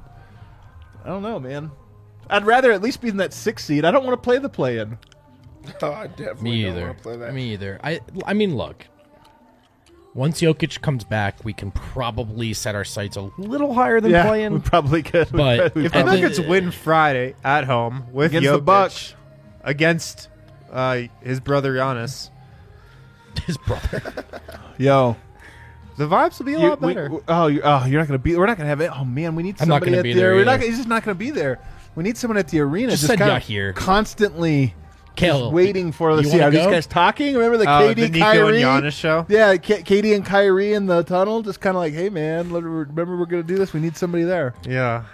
I 1.03 1.09
don't 1.09 1.21
know, 1.21 1.39
man. 1.39 1.71
I'd 2.29 2.45
rather 2.45 2.71
at 2.71 2.81
least 2.81 2.99
be 3.01 3.09
in 3.09 3.17
that 3.17 3.33
six 3.33 3.63
seed. 3.65 3.85
I 3.85 3.91
don't 3.91 4.03
want 4.05 4.21
to 4.21 4.23
play 4.23 4.37
the 4.39 4.49
play-in. 4.49 4.97
Oh, 5.81 5.91
I 5.91 6.07
definitely 6.07 6.51
Me 6.51 6.63
don't 6.63 6.71
either. 6.77 6.81
wanna 6.87 6.93
play 6.99 7.17
that. 7.17 7.33
Me 7.33 7.51
either. 7.53 7.77
I 7.83 7.99
I 8.25 8.33
mean, 8.33 8.55
look. 8.55 8.87
Once 10.13 10.39
Jokic 10.41 10.81
comes 10.81 11.03
back, 11.03 11.43
we 11.43 11.51
can 11.53 11.71
probably 11.71 12.53
set 12.53 12.73
our 12.73 12.85
sights 12.85 13.17
a 13.17 13.29
little 13.37 13.73
higher 13.73 13.99
than 14.01 14.11
we 14.13 14.19
playing. 14.21 14.61
probably 14.61 15.03
could. 15.03 15.29
But- 15.31 15.73
could- 15.73 15.75
we 15.75 15.85
If 15.85 15.91
the 15.91 15.97
And 15.99 16.05
probably- 16.05 16.21
then- 16.21 16.31
Nuggets 16.31 16.39
win 16.47 16.71
Friday 16.71 17.35
at 17.43 17.65
home 17.65 18.05
with 18.13 18.27
Against 18.33 18.49
the 18.49 18.59
Jokic 18.59 18.65
Bucks. 18.65 19.15
against 19.63 20.29
uh, 20.71 21.01
his 21.21 21.39
brother 21.41 21.73
Giannis, 21.75 22.29
His 23.45 23.57
brother. 23.57 24.01
yo, 24.77 25.15
the 25.97 26.07
vibes 26.07 26.39
will 26.39 26.45
be 26.45 26.53
a 26.55 26.59
You- 26.59 26.69
lot 26.69 26.81
we- 26.81 26.93
better. 26.93 27.09
we- 27.09 27.19
oh, 27.27 27.47
you, 27.47 27.61
oh, 27.63 27.85
you're 27.85 27.99
not 27.99 28.07
going 28.07 28.19
to 28.19 28.23
be. 28.23 28.35
We're 28.35 28.45
not 28.47 28.57
going 28.57 28.65
to 28.65 28.69
have 28.69 28.81
it. 28.81 28.91
Oh 28.93 29.05
man, 29.05 29.35
we 29.35 29.43
need 29.43 29.55
I'm 29.61 29.67
not 29.67 29.75
somebody 29.75 29.91
gonna 29.91 29.97
at 29.99 30.03
be 30.03 30.13
the. 30.13 30.19
there 30.19 30.35
We're 30.35 30.45
not. 30.45 30.51
either. 30.53 30.57
gonna- 30.59 30.67
He's 30.69 30.77
just 30.77 30.89
not 30.89 31.03
going 31.03 31.15
to 31.15 31.19
be 31.19 31.31
there. 31.31 31.59
We 31.95 32.03
need 32.03 32.17
someone 32.17 32.38
at 32.38 32.47
the 32.49 32.59
arena. 32.59 32.91
Just 32.91 33.01
Just, 33.01 33.11
said 33.11 33.19
kind 33.19 33.31
yeah 33.31 33.38
of 33.38 33.43
here. 33.43 33.73
constantly 33.73 34.75
Kale, 35.15 35.39
just 35.45 35.53
waiting 35.53 35.91
for 35.91 36.11
us. 36.11 36.23
you 36.23 36.29
See, 36.29 36.38
wanna 36.38 36.47
are 36.49 36.51
these 36.51 36.65
go? 36.65 36.69
guys 36.71 36.85
talking? 36.85 37.33
Remember 37.33 37.57
the 37.57 37.63
Oh, 37.63 37.67
KD, 37.91 37.95
the 37.95 38.09
Nico 38.09 38.19
Kyrie, 38.19 38.61
and 38.61 38.83
Giannis 38.85 38.91
show. 38.93 39.25
Yeah, 39.27 39.57
K- 39.57 39.81
Katie 39.81 40.13
and 40.13 40.23
Kyrie 40.23 40.73
in 40.73 40.85
the 40.85 41.01
tunnel, 41.03 41.41
just 41.41 41.59
kind 41.59 41.75
of 41.75 41.81
like, 41.81 41.93
hey 41.95 42.09
man, 42.09 42.51
let- 42.51 42.61
remember 42.63 43.17
we're 43.17 43.25
going 43.25 43.41
to 43.41 43.47
do 43.47 43.57
this. 43.57 43.73
We 43.73 43.79
need 43.79 43.97
somebody 43.97 44.23
there. 44.25 44.53
Yeah. 44.67 45.05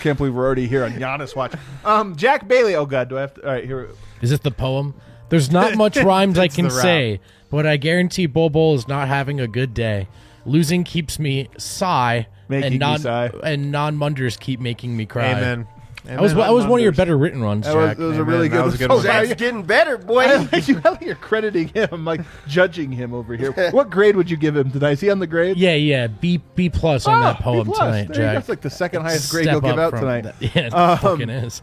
Can't 0.00 0.18
believe 0.18 0.34
we're 0.34 0.44
already 0.46 0.66
here 0.66 0.84
on 0.84 0.92
Giannis 0.92 1.36
watch. 1.36 1.52
Um, 1.84 2.16
Jack 2.16 2.48
Bailey. 2.48 2.74
Oh 2.74 2.86
God, 2.86 3.08
do 3.08 3.16
I 3.18 3.20
have 3.22 3.34
to? 3.34 3.42
All 3.44 3.52
right, 3.52 3.64
here. 3.64 3.88
Is 4.20 4.30
this 4.30 4.40
the 4.40 4.50
poem? 4.50 4.94
There's 5.30 5.50
not 5.50 5.76
much 5.76 5.96
rhymes 6.02 6.38
I 6.38 6.48
can 6.48 6.70
say, 6.70 7.20
but 7.50 7.66
I 7.66 7.76
guarantee 7.76 8.26
Bol 8.26 8.50
Bol 8.50 8.74
is 8.74 8.88
not 8.88 9.08
having 9.08 9.40
a 9.40 9.46
good 9.48 9.74
day. 9.74 10.08
Losing 10.46 10.84
keeps 10.84 11.18
me 11.18 11.48
sigh, 11.58 12.26
Making 12.48 12.72
and 12.72 12.78
non 12.80 12.98
sigh. 13.00 13.30
and 13.42 13.70
non 13.70 13.96
munders 13.96 14.36
keep 14.36 14.60
making 14.60 14.96
me 14.96 15.04
cry. 15.06 15.32
Amen. 15.32 15.66
That 16.04 16.20
was 16.22 16.32
Amen. 16.32 16.46
that 16.46 16.54
was 16.54 16.64
one 16.64 16.80
of 16.80 16.82
your 16.84 16.92
better 16.92 17.18
written 17.18 17.42
runs, 17.42 17.66
That 17.66 17.76
was, 17.76 17.88
Jack. 17.90 17.96
that 17.98 18.04
was 18.04 18.16
a 18.16 18.20
Amen. 18.22 18.32
really 18.34 18.48
That 18.48 18.56
good. 18.56 18.64
was 18.64 18.74
a 18.76 18.78
good 18.78 18.88
one. 18.88 19.02
sorry. 19.02 19.26
That's 19.26 19.38
getting 19.38 19.62
better, 19.64 19.98
boy. 19.98 20.20
I 20.24 20.36
like 20.50 20.66
you. 20.68 20.80
I 20.82 20.88
like 20.90 21.02
you're 21.02 21.14
crediting 21.16 21.68
him, 21.68 22.06
like 22.06 22.22
judging 22.46 22.90
him 22.92 23.12
over 23.12 23.36
here. 23.36 23.52
What 23.72 23.90
grade 23.90 24.16
would 24.16 24.30
you 24.30 24.38
give 24.38 24.56
him 24.56 24.70
tonight? 24.70 24.92
Is 24.92 25.00
he 25.02 25.10
on 25.10 25.18
the 25.18 25.26
grade? 25.26 25.58
yeah, 25.58 25.74
yeah, 25.74 26.06
B 26.06 26.40
B 26.54 26.70
plus 26.70 27.06
on 27.06 27.20
that 27.20 27.40
poem 27.40 27.66
B 27.66 27.74
tonight, 27.74 28.04
There. 28.08 28.16
Jack. 28.16 28.34
That's 28.36 28.48
like 28.48 28.62
the 28.62 28.70
second 28.70 29.02
highest 29.02 29.30
grade 29.30 29.44
Step 29.44 29.52
you'll 29.52 29.60
give 29.60 29.72
up 29.72 29.78
out 29.78 29.90
from 29.90 30.00
tonight. 30.00 30.22
that- 30.22 30.36
Yeah, 30.40 30.62
it 30.68 30.74
Um, 30.74 30.98
fucking 30.98 31.28
is. 31.28 31.60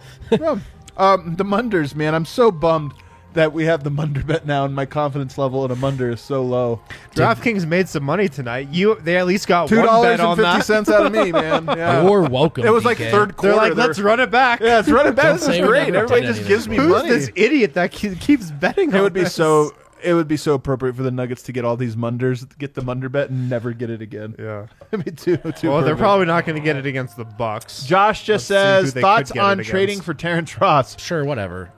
Um, 0.98 1.36
the 1.36 1.44
Munders, 1.44 1.96
man, 1.96 2.14
I'm 2.14 2.26
so 2.26 2.52
bummed 2.52 2.94
that 3.36 3.54
we 3.54 3.66
have 3.66 3.84
the 3.84 3.90
Munder 3.90 4.24
bet 4.24 4.46
now, 4.46 4.66
and 4.66 4.74
my 4.76 4.86
confidence 4.86 5.38
level 5.38 5.64
in 5.66 5.72
a 5.72 5.76
Munder 5.76 6.10
is 6.10 6.20
so 6.22 6.44
low. 6.44 6.82
DraftKings 7.14 7.66
made 7.68 7.88
some 7.88 8.04
money 8.04 8.28
tonight. 8.28 8.70
You 8.72 8.96
they 9.02 9.18
at 9.18 9.28
least 9.28 9.48
got 9.48 9.70
Two 9.70 9.78
one 9.78 9.86
dollars 9.86 10.06
bet 10.12 10.20
and 10.20 10.28
on 10.28 10.38
fifty 10.38 10.44
that. 10.58 10.66
cents 10.66 10.90
out 10.90 11.06
of 11.06 11.12
me, 11.12 11.32
man. 11.32 11.66
Yeah. 11.68 12.04
You're 12.04 12.24
welcome. 12.24 12.66
it 12.66 12.72
was 12.72 12.84
like 12.86 12.98
BK. 12.98 13.12
third 13.12 13.38
quarter. 13.38 13.56
They're 13.56 13.70
like, 13.70 13.76
let's 13.76 14.00
run 14.00 14.20
it 14.20 14.32
back. 14.32 14.60
Yeah, 14.60 14.80
it's 14.80 14.90
running 14.90 15.14
back. 15.14 15.26
Don't 15.26 15.36
This 15.38 15.46
say 15.46 15.56
is 15.60 15.62
we 15.62 15.68
great. 15.68 15.94
never 15.94 16.06
Everybody 16.06 16.22
did 16.22 16.28
just 16.28 16.40
anything. 16.40 16.56
gives 16.56 16.68
me 16.68 16.76
Who's 16.78 16.90
money. 16.90 17.10
this 17.10 17.30
idiot 17.36 17.74
that 17.76 17.92
ke- 17.92 18.20
keeps 18.20 18.52
betting? 18.52 18.90
It 18.90 18.96
on 18.96 19.02
would 19.04 19.14
be 19.14 19.22
this? 19.24 19.34
so. 19.36 19.72
It 20.04 20.14
would 20.14 20.28
be 20.28 20.38
so 20.38 20.54
appropriate 20.54 20.96
for 20.96 21.02
the 21.02 21.10
Nuggets 21.10 21.42
to 21.44 21.52
get 21.52 21.66
all 21.66 21.78
these 21.78 21.98
Munders, 21.98 22.46
get 22.60 22.76
the 22.76 22.84
Munder 22.84 23.10
bet, 23.10 23.32
and 23.32 23.50
never 23.50 23.74
get 23.74 23.90
it 23.90 24.04
again. 24.04 24.36
Yeah. 24.38 24.68
It'd 24.92 25.04
be 25.04 25.10
too. 25.10 25.38
too 25.38 25.70
Well, 25.70 25.78
they're 25.82 25.96
perfect. 25.96 26.00
probably 26.00 26.26
not 26.28 26.46
going 26.46 26.58
to 26.58 26.62
get 26.62 26.76
it 26.76 26.86
against 26.86 27.18
the 27.18 27.24
Bucks. 27.26 27.84
Josh 27.86 28.24
just 28.24 28.48
Let's 28.52 28.62
see 28.62 28.76
who 28.82 28.86
says 28.86 28.94
they 28.94 29.02
thoughts 29.02 29.32
get 29.32 29.40
it 29.40 29.44
on 29.44 29.54
against. 29.54 29.70
trading 29.72 30.02
for 30.02 30.14
Terrence 30.14 30.62
Ross. 30.62 31.02
Sure, 31.02 31.26
whatever. 31.26 31.72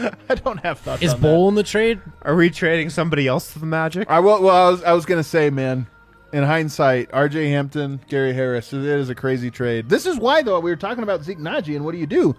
I 0.28 0.34
don't 0.34 0.58
have 0.64 0.78
thoughts. 0.80 1.02
Is 1.02 1.14
on 1.14 1.20
that. 1.20 1.26
Bol 1.26 1.48
in 1.48 1.54
the 1.54 1.62
trade? 1.62 2.00
Are 2.22 2.34
we 2.34 2.50
trading 2.50 2.90
somebody 2.90 3.26
else 3.26 3.52
to 3.52 3.58
the 3.58 3.66
Magic? 3.66 4.08
I 4.10 4.20
will. 4.20 4.42
Well, 4.42 4.68
I 4.68 4.70
was, 4.70 4.82
I 4.84 4.92
was 4.92 5.04
gonna 5.06 5.22
say, 5.24 5.50
man. 5.50 5.86
In 6.32 6.44
hindsight, 6.44 7.10
R.J. 7.12 7.48
Hampton, 7.50 8.00
Gary 8.08 8.32
Harris, 8.32 8.72
it 8.72 8.84
is 8.84 9.08
a 9.10 9.16
crazy 9.16 9.50
trade. 9.50 9.88
This 9.88 10.06
is 10.06 10.16
why, 10.16 10.42
though, 10.42 10.60
we 10.60 10.70
were 10.70 10.76
talking 10.76 11.02
about 11.02 11.24
Zeke 11.24 11.38
Nnaji 11.40 11.74
and 11.74 11.84
what 11.84 11.90
do 11.90 11.98
you 11.98 12.06
do? 12.06 12.36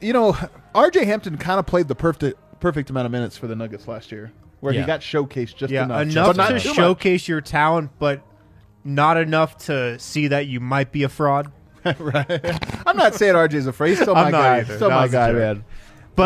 You 0.00 0.12
know, 0.12 0.36
R.J. 0.74 1.04
Hampton 1.04 1.36
kind 1.38 1.60
of 1.60 1.66
played 1.66 1.86
the 1.86 1.94
perfect 1.94 2.36
perfect 2.60 2.90
amount 2.90 3.06
of 3.06 3.12
minutes 3.12 3.36
for 3.36 3.46
the 3.46 3.54
Nuggets 3.54 3.86
last 3.86 4.10
year, 4.10 4.32
where 4.58 4.72
Yeah. 4.74 4.80
he 4.80 4.86
got 4.88 5.00
showcased 5.02 5.54
just 5.56 5.72
yeah, 5.72 5.84
enough, 5.84 6.02
enough 6.02 6.26
but 6.26 6.36
not 6.36 6.48
to 6.48 6.58
too 6.60 6.68
much. 6.70 6.76
showcase 6.76 7.28
your 7.28 7.40
talent, 7.40 7.90
but 8.00 8.22
not 8.82 9.16
enough 9.16 9.56
to 9.66 9.96
see 10.00 10.26
that 10.28 10.46
you 10.48 10.58
might 10.58 10.90
be 10.90 11.04
a 11.04 11.08
fraud. 11.08 11.52
right. 12.00 12.86
I'm 12.86 12.96
not 12.96 13.14
saying 13.14 13.36
R.J.'s 13.36 13.66
afraid. 13.68 13.90
He's 13.90 14.00
still 14.00 14.14
my 14.14 14.24
I'm 14.24 14.32
not 14.32 14.38
guy. 14.42 14.56
either. 14.58 14.76
Still 14.76 14.88
That 14.88 14.94
my 14.96 15.02
was 15.02 15.12
a 15.12 15.16
guy, 15.16 15.28
joke. 15.30 15.38
man. 15.38 15.64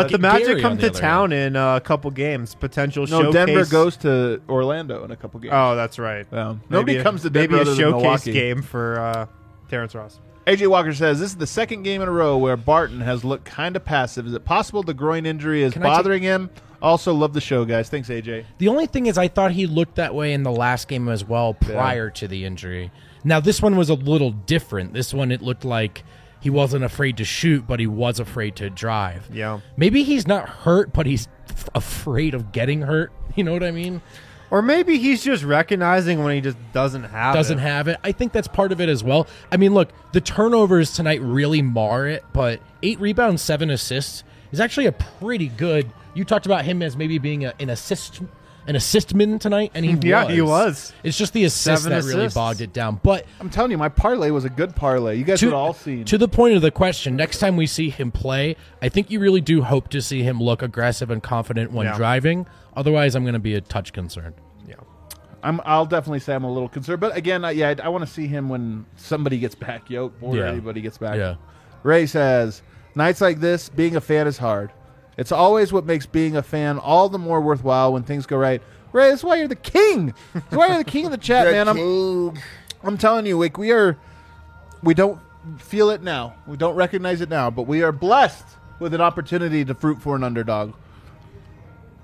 But 0.03 0.11
the 0.11 0.17
Magic 0.17 0.47
Gary, 0.47 0.61
come 0.61 0.75
the 0.75 0.81
to 0.83 0.89
other 0.89 0.99
town 0.99 1.31
in 1.33 1.55
uh, 1.55 1.77
a 1.77 1.81
couple 1.81 2.11
games. 2.11 2.53
Potential 2.55 3.05
No, 3.07 3.23
showcase. 3.23 3.33
Denver 3.33 3.65
goes 3.65 3.97
to 3.97 4.41
Orlando 4.49 5.03
in 5.03 5.11
a 5.11 5.15
couple 5.15 5.39
games. 5.39 5.53
Oh, 5.55 5.75
that's 5.75 5.97
right. 5.99 6.25
Yeah. 6.31 6.49
Maybe 6.49 6.59
Nobody 6.69 6.97
a- 6.97 7.03
comes 7.03 7.21
to 7.23 7.29
Denver 7.29 7.53
maybe 7.53 7.57
a 7.57 7.61
other 7.61 7.71
than 7.71 7.79
showcase 7.79 8.01
Milwaukee. 8.01 8.31
game 8.33 8.61
for 8.61 8.99
uh, 8.99 9.25
Terrence 9.69 9.95
Ross. 9.95 10.19
AJ 10.47 10.67
Walker 10.69 10.93
says 10.93 11.19
this 11.19 11.31
is 11.31 11.37
the 11.37 11.47
second 11.47 11.81
game 11.83 12.03
in 12.03 12.07
a 12.07 12.11
row 12.11 12.37
where 12.37 12.55
Barton 12.55 13.01
has 13.01 13.23
looked 13.25 13.45
kind 13.45 13.75
of 13.75 13.83
passive. 13.83 14.27
Is 14.27 14.33
it 14.33 14.45
possible 14.45 14.83
the 14.83 14.93
groin 14.93 15.25
injury 15.25 15.63
is 15.63 15.73
Can 15.73 15.81
I 15.81 15.87
ta- 15.87 15.95
bothering 15.97 16.21
him, 16.21 16.51
Also, 16.83 17.13
love 17.15 17.33
the 17.33 17.41
show, 17.41 17.65
guys. 17.65 17.89
Thanks, 17.89 18.09
AJ. 18.09 18.45
The 18.59 18.67
only 18.67 18.85
thing 18.85 19.07
is, 19.07 19.17
I 19.17 19.27
thought 19.27 19.53
he 19.53 19.65
looked 19.65 19.95
that 19.95 20.13
way 20.13 20.33
in 20.33 20.43
the 20.43 20.51
last 20.51 20.87
game 20.87 21.09
as 21.09 21.25
well 21.25 21.55
prior 21.55 22.11
to 22.11 22.27
the 22.27 22.45
injury. 22.45 22.91
Now, 23.23 23.39
this 23.39 23.59
one 23.59 23.75
was 23.75 23.89
a 23.89 23.95
little 23.95 24.29
different. 24.29 24.93
This 24.93 25.15
one, 25.15 25.31
it 25.31 25.41
looked 25.41 25.65
like 25.65 26.03
he 26.39 26.49
wasn't 26.49 26.83
afraid 26.83 27.17
to 27.17 27.23
shoot, 27.25 27.65
but 27.67 27.79
he 27.79 27.87
was 27.87 28.19
afraid 28.19 28.55
to 28.57 28.69
drive. 28.69 29.27
Yeah. 29.31 29.59
Maybe 29.77 30.03
he's 30.03 30.27
not 30.27 30.47
hurt, 30.49 30.93
but 30.93 31.05
he's 31.05 31.27
f- 31.49 31.69
afraid 31.75 32.33
of 32.33 32.51
getting 32.51 32.81
hurt. 32.83 33.11
You 33.35 33.43
know 33.43 33.51
what 33.51 33.63
I 33.63 33.71
mean? 33.71 34.01
Or 34.49 34.61
maybe 34.61 34.97
he's 34.97 35.21
just 35.21 35.43
recognizing 35.43 36.23
when 36.23 36.35
he 36.35 36.39
just 36.39 36.55
doesn't 36.71 37.03
have 37.03 37.35
Doesn't 37.35 37.57
it. 37.57 37.61
have 37.61 37.89
it. 37.89 37.99
I 38.01 38.13
think 38.13 38.31
that's 38.31 38.47
part 38.47 38.71
of 38.71 38.79
it 38.79 38.87
as 38.87 39.03
well. 39.03 39.27
I 39.51 39.57
mean, 39.57 39.73
look, 39.73 39.89
the 40.13 40.21
turnovers 40.21 40.93
tonight 40.93 41.19
really 41.21 41.61
mar 41.61 42.07
it, 42.07 42.23
but 42.31 42.61
eight 42.81 42.97
rebounds, 43.01 43.41
seven 43.41 43.69
assists 43.69 44.23
is 44.53 44.61
actually 44.61 44.85
a 44.85 44.93
pretty 44.93 45.49
good. 45.49 45.91
You 46.13 46.23
talked 46.23 46.45
about 46.45 46.63
him 46.63 46.81
as 46.81 46.95
maybe 46.95 47.17
being 47.17 47.43
a, 47.43 47.53
an 47.59 47.69
assist, 47.69 48.21
an 48.67 48.75
assistman 48.75 49.39
tonight, 49.39 49.71
and 49.75 49.85
he 49.85 49.91
Yeah, 50.07 50.23
was. 50.25 50.33
he 50.33 50.41
was. 50.41 50.93
It's 51.03 51.17
just 51.17 51.33
the 51.33 51.43
assist 51.43 51.83
Seven 51.83 51.97
that 51.97 52.03
really 52.07 52.21
assists. 52.25 52.35
bogged 52.35 52.61
it 52.61 52.73
down. 52.73 52.99
But 53.03 53.25
I'm 53.39 53.49
telling 53.49 53.71
you, 53.71 53.77
my 53.77 53.89
parlay 53.89 54.31
was 54.31 54.45
a 54.45 54.49
good 54.49 54.75
parlay. 54.75 55.17
You 55.17 55.23
guys 55.23 55.39
to, 55.41 55.47
would 55.47 55.53
all 55.55 55.73
seen. 55.73 56.05
to 56.05 56.17
the 56.17 56.27
point 56.27 56.55
of 56.55 56.61
the 56.61 56.71
question, 56.71 57.15
next 57.15 57.37
time 57.39 57.57
we 57.57 57.67
see 57.67 57.89
him 57.89 58.11
play, 58.11 58.55
I 58.81 58.89
think 58.89 59.11
you 59.11 59.19
really 59.19 59.41
do 59.41 59.61
hope 59.61 59.89
to 59.89 60.01
see 60.01 60.23
him 60.23 60.41
look 60.41 60.61
aggressive 60.61 61.11
and 61.11 61.21
confident 61.21 61.71
when 61.71 61.85
Yeah. 61.87 61.95
driving. 61.97 62.47
Otherwise, 62.75 63.15
I'm 63.15 63.23
going 63.23 63.33
to 63.33 63.39
be 63.39 63.55
a 63.55 63.61
touch 63.61 63.93
concerned. 63.93 64.35
Yeah. 64.67 64.75
I'm, 65.43 65.61
I'll 65.63 65.85
definitely 65.85 66.19
say 66.19 66.33
I'm 66.33 66.43
a 66.43 66.51
little 66.51 66.67
concerned, 66.69 66.99
but 66.99 67.15
again, 67.15 67.45
I, 67.45 67.51
yeah, 67.51 67.75
I, 67.79 67.85
I 67.85 67.89
want 67.89 68.03
to 68.05 68.11
see 68.11 68.25
him 68.27 68.49
when 68.49 68.85
somebody 68.95 69.37
gets 69.37 69.53
back, 69.55 69.89
Yoke, 69.89 70.13
or 70.21 70.35
Yeah. 70.35 70.49
anybody 70.49 70.81
gets 70.81 70.97
back. 70.97 71.17
Yeah. 71.17 71.35
Ray 71.83 72.07
says, 72.07 72.63
"Nights 72.95 73.21
like 73.21 73.39
this, 73.39 73.69
being 73.69 73.95
a 73.95 74.01
fan 74.01 74.25
is 74.25 74.39
hard. 74.39 74.71
It's 75.17 75.31
always 75.31 75.71
what 75.71 75.85
makes 75.85 76.05
being 76.05 76.35
a 76.35 76.43
fan 76.43 76.77
all 76.77 77.09
the 77.09 77.19
more 77.19 77.41
worthwhile 77.41 77.93
when 77.93 78.03
things 78.03 78.25
go 78.25 78.37
right." 78.37 78.61
Ray, 78.91 79.09
that's 79.09 79.23
why 79.23 79.35
you're 79.35 79.47
the 79.47 79.55
king. 79.55 80.13
That's 80.33 80.55
why 80.55 80.67
you're 80.67 80.77
the 80.77 80.83
king 80.83 81.05
of 81.05 81.11
the 81.11 81.17
chat, 81.17 81.51
man. 81.51 81.67
I'm. 81.67 82.33
I'm 82.83 82.97
telling 82.97 83.25
you, 83.25 83.37
like 83.39 83.57
we 83.57 83.71
are, 83.71 83.97
we 84.83 84.93
don't 84.93 85.19
feel 85.57 85.89
it 85.89 86.01
now. 86.01 86.35
We 86.47 86.55
don't 86.55 86.75
recognize 86.75 87.21
it 87.21 87.29
now, 87.29 87.49
but 87.49 87.63
we 87.63 87.81
are 87.81 87.91
blessed 87.91 88.45
with 88.79 88.93
an 88.93 89.01
opportunity 89.01 89.65
to 89.65 89.73
fruit 89.73 90.01
for 90.01 90.15
an 90.15 90.23
underdog. 90.23 90.73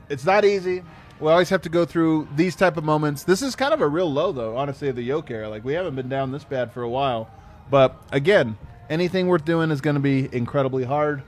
It's 0.10 0.26
not 0.26 0.44
easy. 0.44 0.84
We 1.20 1.30
always 1.30 1.50
have 1.50 1.62
to 1.62 1.70
go 1.70 1.86
through 1.86 2.28
these 2.36 2.56
type 2.56 2.78
of 2.78 2.84
moments. 2.84 3.24
This 3.24 3.44
is 3.44 3.56
kind 3.56 3.74
of 3.74 3.82
a 3.82 3.88
real 3.88 4.12
low, 4.12 4.32
though. 4.32 4.58
Honestly, 4.58 4.90
of 4.90 4.96
the 4.96 5.04
yoke 5.04 5.30
era. 5.30 5.50
Like 5.50 5.64
we 5.64 5.74
haven't 5.74 5.96
been 5.96 6.10
down 6.10 6.32
this 6.32 6.44
bad 6.44 6.72
for 6.72 6.82
a 6.82 6.90
while. 6.90 7.30
But 7.70 7.96
again, 8.12 8.58
anything 8.90 9.28
worth 9.28 9.46
doing 9.46 9.70
is 9.72 9.82
going 9.82 9.96
to 9.96 10.02
be 10.02 10.28
incredibly 10.36 10.84
hard. 10.84 11.22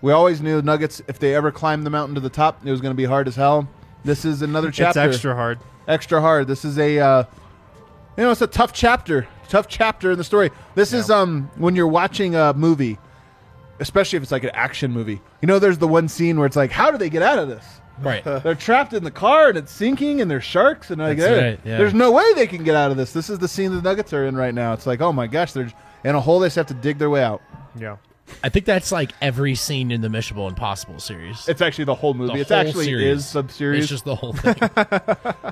We 0.00 0.12
always 0.12 0.40
knew 0.40 0.62
Nuggets. 0.62 1.02
If 1.08 1.18
they 1.18 1.34
ever 1.34 1.50
climbed 1.50 1.84
the 1.84 1.90
mountain 1.90 2.14
to 2.14 2.20
the 2.20 2.30
top, 2.30 2.64
it 2.64 2.70
was 2.70 2.80
going 2.80 2.92
to 2.92 2.96
be 2.96 3.04
hard 3.04 3.28
as 3.28 3.36
hell. 3.36 3.68
This 4.04 4.24
is 4.24 4.42
another 4.42 4.70
chapter 4.70 5.00
It's 5.02 5.14
extra 5.14 5.34
hard. 5.34 5.58
extra 5.86 6.20
hard. 6.20 6.46
This 6.46 6.64
is 6.64 6.78
a 6.78 6.98
uh, 6.98 7.24
you 8.16 8.24
know 8.24 8.30
it's 8.30 8.42
a 8.42 8.46
tough 8.46 8.72
chapter, 8.72 9.26
tough 9.48 9.68
chapter 9.68 10.12
in 10.12 10.18
the 10.18 10.24
story. 10.24 10.50
This 10.74 10.92
is 10.92 11.10
um 11.10 11.50
when 11.56 11.74
you're 11.74 11.88
watching 11.88 12.36
a 12.36 12.54
movie, 12.54 12.98
especially 13.80 14.16
if 14.16 14.22
it's 14.22 14.32
like 14.32 14.44
an 14.44 14.50
action 14.54 14.92
movie. 14.92 15.20
You 15.42 15.46
know, 15.48 15.58
there's 15.58 15.78
the 15.78 15.88
one 15.88 16.08
scene 16.08 16.38
where 16.38 16.46
it's 16.46 16.56
like, 16.56 16.70
how 16.70 16.90
do 16.90 16.98
they 16.98 17.10
get 17.10 17.22
out 17.22 17.38
of 17.38 17.48
this? 17.48 17.64
Right. 18.00 18.22
They're 18.42 18.54
trapped 18.54 18.92
in 18.92 19.02
the 19.02 19.10
car 19.10 19.48
and 19.48 19.58
it's 19.58 19.72
sinking 19.72 20.20
and 20.20 20.30
there's 20.30 20.44
sharks 20.44 20.90
and 20.90 21.00
like 21.00 21.18
right, 21.18 21.58
yeah. 21.64 21.78
there's 21.78 21.94
no 21.94 22.12
way 22.12 22.32
they 22.34 22.46
can 22.46 22.62
get 22.62 22.76
out 22.76 22.92
of 22.92 22.96
this. 22.96 23.12
This 23.12 23.28
is 23.28 23.40
the 23.40 23.48
scene 23.48 23.74
the 23.74 23.82
Nuggets 23.82 24.12
are 24.12 24.24
in 24.26 24.36
right 24.36 24.54
now. 24.54 24.72
It's 24.72 24.86
like, 24.86 25.00
oh 25.00 25.12
my 25.12 25.26
gosh, 25.26 25.52
they're 25.52 25.72
in 26.04 26.14
a 26.14 26.20
hole. 26.20 26.38
They 26.38 26.46
just 26.46 26.56
have 26.56 26.66
to 26.66 26.74
dig 26.74 26.98
their 26.98 27.10
way 27.10 27.22
out. 27.22 27.42
Yeah. 27.76 27.96
I 28.42 28.48
think 28.48 28.66
that's 28.66 28.92
like 28.92 29.12
every 29.20 29.54
scene 29.54 29.90
in 29.90 30.00
the 30.00 30.08
Mission 30.08 30.38
Impossible 30.38 31.00
series. 31.00 31.48
It's 31.48 31.60
actually 31.60 31.84
the 31.84 31.94
whole 31.94 32.14
movie. 32.14 32.34
The 32.34 32.40
it's 32.40 32.50
whole 32.50 32.58
actually 32.58 32.84
series. 32.84 33.18
is 33.18 33.26
sub 33.26 33.50
series. 33.50 33.84
It's 33.84 33.90
just 33.90 34.04
the 34.04 34.14
whole 34.14 34.32
thing. 34.32 34.54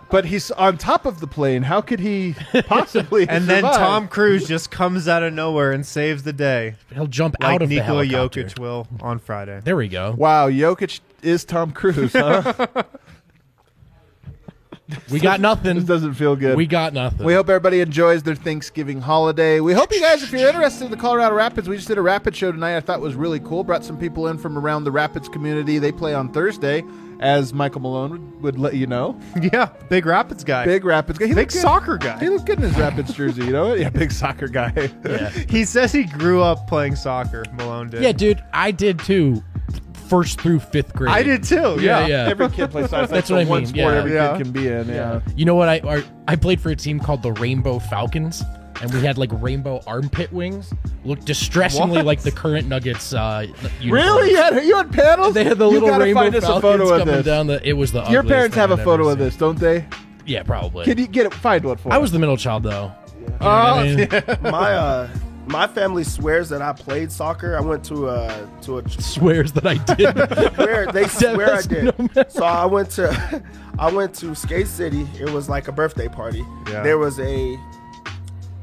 but 0.10 0.24
he's 0.24 0.50
on 0.52 0.78
top 0.78 1.06
of 1.06 1.20
the 1.20 1.26
plane. 1.26 1.62
How 1.62 1.80
could 1.80 2.00
he 2.00 2.34
possibly? 2.66 3.26
And 3.36 3.46
then? 3.46 3.64
Tom 3.64 4.08
Cruise 4.08 4.46
just 4.46 4.70
comes 4.70 5.08
out 5.08 5.22
of 5.22 5.32
nowhere 5.32 5.72
and 5.72 5.84
saves 5.84 6.22
the 6.22 6.32
day, 6.32 6.76
He'll 6.92 7.06
jump 7.06 7.36
like 7.40 7.54
out 7.54 7.62
of 7.62 7.68
the 7.68 7.76
Nikola 7.76 8.06
helicopter. 8.06 8.44
Jokic 8.44 8.58
will 8.58 8.86
on 9.00 9.18
Friday. 9.18 9.60
There 9.62 9.76
we 9.76 9.88
go. 9.88 10.14
Wow, 10.16 10.48
Jokic 10.48 11.00
is 11.22 11.44
Tom 11.44 11.72
Cruise, 11.72 12.12
huh? 12.12 12.66
We 15.10 15.18
got 15.20 15.40
nothing. 15.40 15.76
this 15.76 15.84
doesn't 15.84 16.14
feel 16.14 16.36
good. 16.36 16.56
We 16.56 16.66
got 16.66 16.92
nothing. 16.92 17.24
We 17.26 17.34
hope 17.34 17.48
everybody 17.48 17.80
enjoys 17.80 18.22
their 18.22 18.34
Thanksgiving 18.34 19.00
holiday. 19.00 19.60
We 19.60 19.72
hope 19.72 19.92
you 19.92 20.00
guys, 20.00 20.22
if 20.22 20.30
you're 20.32 20.48
interested 20.48 20.84
in 20.84 20.90
the 20.90 20.96
Colorado 20.96 21.34
Rapids, 21.34 21.68
we 21.68 21.76
just 21.76 21.88
did 21.88 21.98
a 21.98 22.02
Rapid 22.02 22.36
show 22.36 22.52
tonight. 22.52 22.76
I 22.76 22.80
thought 22.80 23.00
was 23.00 23.14
really 23.14 23.40
cool. 23.40 23.64
Brought 23.64 23.84
some 23.84 23.98
people 23.98 24.28
in 24.28 24.38
from 24.38 24.56
around 24.58 24.84
the 24.84 24.92
Rapids 24.92 25.28
community. 25.28 25.78
They 25.78 25.90
play 25.92 26.14
on 26.14 26.32
Thursday, 26.32 26.84
as 27.20 27.52
Michael 27.52 27.80
Malone 27.80 28.10
would, 28.10 28.42
would 28.42 28.58
let 28.58 28.74
you 28.74 28.86
know. 28.86 29.18
Yeah, 29.52 29.66
big 29.88 30.06
Rapids 30.06 30.44
guy. 30.44 30.64
Big 30.64 30.84
Rapids 30.84 31.18
guy. 31.18 31.26
He 31.26 31.32
big 31.34 31.38
looked 31.46 31.52
good. 31.54 31.62
soccer 31.62 31.98
guy. 31.98 32.18
He 32.20 32.28
looked 32.28 32.46
good 32.46 32.58
in 32.58 32.64
his 32.64 32.76
Rapids 32.78 33.12
jersey. 33.14 33.44
You 33.44 33.52
know, 33.52 33.68
what? 33.70 33.78
yeah, 33.80 33.90
big 33.90 34.12
soccer 34.12 34.48
guy. 34.48 34.90
yeah. 35.04 35.30
He 35.30 35.64
says 35.64 35.92
he 35.92 36.04
grew 36.04 36.42
up 36.42 36.66
playing 36.68 36.96
soccer. 36.96 37.44
Malone 37.54 37.90
did. 37.90 38.02
yeah, 38.02 38.12
dude, 38.12 38.42
I 38.52 38.70
did 38.70 38.98
too. 39.00 39.42
First 40.08 40.40
through 40.40 40.60
fifth 40.60 40.94
grade. 40.94 41.12
I 41.12 41.22
did 41.22 41.42
too. 41.42 41.76
Yeah, 41.80 42.00
Yeah, 42.00 42.06
yeah. 42.06 42.28
Every 42.30 42.48
kid 42.50 42.70
plays 42.70 42.90
soccer. 42.90 43.06
That's 43.12 43.28
the 43.28 43.34
what 43.34 43.46
I 43.46 43.48
one 43.48 43.58
mean, 43.60 43.66
sport 43.66 43.92
yeah. 43.94 43.98
every 43.98 44.14
Yeah. 44.14 44.36
kid 44.36 44.42
can 44.44 44.52
be 44.52 44.68
in. 44.68 44.88
Yeah. 44.88 45.20
You 45.36 45.44
know 45.44 45.54
what? 45.54 45.68
I 45.68 45.80
our, 45.80 46.02
I 46.28 46.36
played 46.36 46.60
for 46.60 46.70
a 46.70 46.76
team 46.76 47.00
called 47.00 47.22
the 47.22 47.32
Rainbow 47.32 47.78
Falcons, 47.78 48.42
and 48.82 48.92
we 48.94 49.00
had 49.00 49.18
like 49.18 49.30
rainbow 49.34 49.80
armpit 49.86 50.32
wings. 50.32 50.72
Looked 51.04 51.24
distressingly 51.24 51.98
What? 51.98 52.06
like 52.06 52.20
the 52.22 52.30
current 52.32 52.68
Nuggets. 52.68 53.12
Uh, 53.14 53.46
uniforms. 53.46 53.90
Really? 53.90 54.30
You 54.30 54.36
had, 54.36 54.64
you 54.64 54.76
had 54.76 54.92
panels? 54.92 55.34
They 55.34 55.44
had 55.44 55.58
the 55.58 55.66
you 55.66 55.72
little 55.72 55.88
gotta 55.88 56.04
rainbow 56.04 56.20
find 56.22 56.34
us 56.36 56.44
a 56.44 56.46
falcons 56.46 56.62
photo 56.62 56.92
of 56.94 56.98
coming 57.00 57.14
this. 57.16 57.26
down 57.26 57.46
the. 57.46 57.68
It 57.68 57.72
was 57.74 57.92
the. 57.92 58.00
Your 58.10 58.20
ugliest 58.20 58.28
parents 58.28 58.54
thing 58.54 58.60
have 58.62 58.70
a 58.70 58.74
I've 58.74 58.84
photo 58.84 59.04
of 59.08 59.12
seen. 59.12 59.18
this, 59.18 59.36
don't 59.36 59.58
they? 59.58 59.86
Yeah, 60.26 60.42
probably. 60.42 60.84
Can 60.84 60.98
you 60.98 61.06
get 61.06 61.26
it? 61.26 61.34
Find 61.34 61.64
one 61.64 61.76
for 61.76 61.92
I 61.92 61.96
us. 61.96 62.02
was 62.02 62.12
the 62.12 62.18
middle 62.18 62.36
child 62.36 62.64
though. 62.64 62.92
You 63.18 63.26
know 63.26 63.32
what 63.38 63.42
Oh, 63.42 63.46
I 63.48 63.94
mean? 63.94 64.08
my 64.52 64.72
uh, 64.74 65.08
my 65.46 65.66
family 65.66 66.04
swears 66.04 66.48
that 66.48 66.60
I 66.62 66.72
played 66.72 67.10
soccer. 67.12 67.56
I 67.56 67.60
went 67.60 67.84
to 67.86 68.08
a 68.08 68.48
to 68.62 68.78
a 68.78 68.88
Swears 68.88 69.52
that 69.52 69.66
I 69.66 69.76
did. 69.94 70.14
swear 70.54 70.92
they 70.92 71.06
swear 71.08 71.54
I 71.54 71.62
did. 71.62 72.16
no 72.16 72.24
so 72.28 72.44
I 72.44 72.66
went 72.66 72.90
to 72.92 73.42
I 73.78 73.90
went 73.92 74.14
to 74.16 74.34
Skate 74.34 74.66
City. 74.68 75.06
It 75.18 75.30
was 75.30 75.48
like 75.48 75.68
a 75.68 75.72
birthday 75.72 76.08
party. 76.08 76.44
Yeah. 76.68 76.82
There 76.82 76.98
was 76.98 77.18
a 77.20 77.58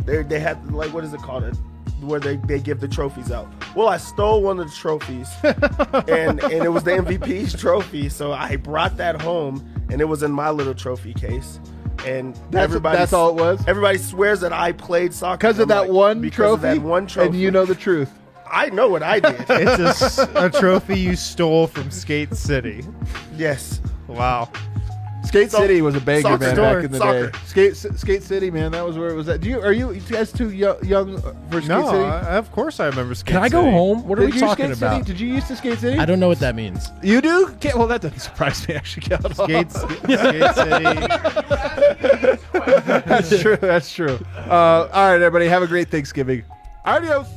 they 0.05 0.23
they 0.23 0.39
had 0.39 0.71
like 0.71 0.93
what 0.93 1.03
is 1.03 1.13
it 1.13 1.21
called? 1.21 1.43
It 1.43 1.55
where 2.01 2.19
they, 2.19 2.35
they 2.35 2.59
give 2.59 2.81
the 2.81 2.87
trophies 2.87 3.31
out. 3.31 3.47
Well, 3.75 3.87
I 3.87 3.95
stole 3.95 4.41
one 4.41 4.59
of 4.59 4.69
the 4.69 4.75
trophies, 4.75 5.29
and 5.43 6.43
and 6.43 6.63
it 6.63 6.71
was 6.71 6.83
the 6.83 6.91
MVP's 6.91 7.59
trophy. 7.59 8.09
So 8.09 8.33
I 8.33 8.57
brought 8.57 8.97
that 8.97 9.21
home, 9.21 9.65
and 9.89 10.01
it 10.01 10.05
was 10.05 10.21
in 10.21 10.31
my 10.31 10.49
little 10.49 10.73
trophy 10.75 11.13
case. 11.13 11.59
And 12.05 12.35
That's- 12.51 12.63
everybody 12.63 12.97
that's 12.97 13.13
all 13.13 13.29
it 13.29 13.35
was? 13.35 13.63
Everybody 13.67 13.97
swears 13.97 14.41
that 14.41 14.51
I 14.53 14.71
played 14.73 15.13
soccer 15.13 15.37
because 15.37 15.59
of 15.59 15.63
I'm 15.63 15.67
that 15.69 15.81
like, 15.89 15.91
one 15.91 16.29
trophy. 16.29 16.53
Of 16.53 16.61
that 16.61 16.81
one 16.81 17.07
trophy, 17.07 17.27
and 17.29 17.35
you 17.39 17.49
know 17.51 17.65
the 17.65 17.75
truth. 17.75 18.11
I 18.51 18.69
know 18.69 18.87
what 18.89 19.01
I 19.03 19.19
did. 19.19 19.45
It's 19.49 20.17
a 20.19 20.49
trophy 20.49 20.99
you 20.99 21.15
stole 21.15 21.65
from 21.67 21.89
Skate 21.91 22.35
City. 22.35 22.83
yes. 23.35 23.81
Wow. 24.07 24.51
Skate 25.25 25.49
So- 25.51 25.59
City 25.59 25.81
was 25.81 25.95
a 25.95 26.01
banger, 26.01 26.21
soccer 26.21 26.37
man, 26.45 26.55
store, 26.55 26.75
back 26.75 26.83
in 26.85 26.91
the 26.91 26.97
soccer. 26.97 27.29
day. 27.31 27.37
Skate 27.45 27.75
Skate 27.97 28.23
City, 28.23 28.51
man, 28.51 28.71
that 28.73 28.85
was 28.85 28.97
where 28.97 29.09
it 29.09 29.15
was 29.15 29.27
at. 29.29 29.41
Do 29.41 29.49
you 29.49 29.61
are 29.61 29.71
you, 29.71 29.91
you 29.91 30.01
guys 30.01 30.31
too 30.31 30.49
young 30.51 31.17
for 31.49 31.59
Skate 31.61 31.67
No, 31.69 31.85
City? 31.91 32.03
I, 32.03 32.37
of 32.37 32.51
course 32.51 32.79
I 32.79 32.85
remember 32.87 33.15
Skate 33.15 33.29
City. 33.29 33.37
Can 33.37 33.43
I 33.43 33.49
go 33.49 33.61
City. 33.61 33.71
home? 33.71 34.07
What 34.07 34.19
are 34.19 34.21
Did 34.23 34.33
we 34.33 34.39
you 34.39 34.45
talking 34.45 34.71
about? 34.71 34.97
City? 34.97 35.03
Did 35.11 35.19
you 35.19 35.27
used 35.33 35.47
to 35.47 35.55
Skate 35.55 35.79
City? 35.79 35.97
I 35.97 36.05
don't 36.05 36.19
know 36.19 36.27
what 36.27 36.39
that 36.39 36.55
means. 36.55 36.89
You 37.01 37.21
do? 37.21 37.55
Can't, 37.59 37.77
well, 37.77 37.87
that 37.87 38.01
doesn't 38.01 38.19
surprise 38.19 38.67
me. 38.67 38.75
Actually, 38.75 39.07
Cal. 39.07 39.33
Skate, 39.33 39.71
Skate 40.07 40.55
City. 40.55 40.83
That's 43.05 43.41
true. 43.41 43.57
That's 43.57 43.93
true. 43.93 44.19
Uh, 44.35 44.89
all 44.91 45.07
right, 45.07 45.15
everybody, 45.15 45.47
have 45.47 45.63
a 45.63 45.67
great 45.67 45.89
Thanksgiving. 45.89 46.43
Adios. 46.85 47.27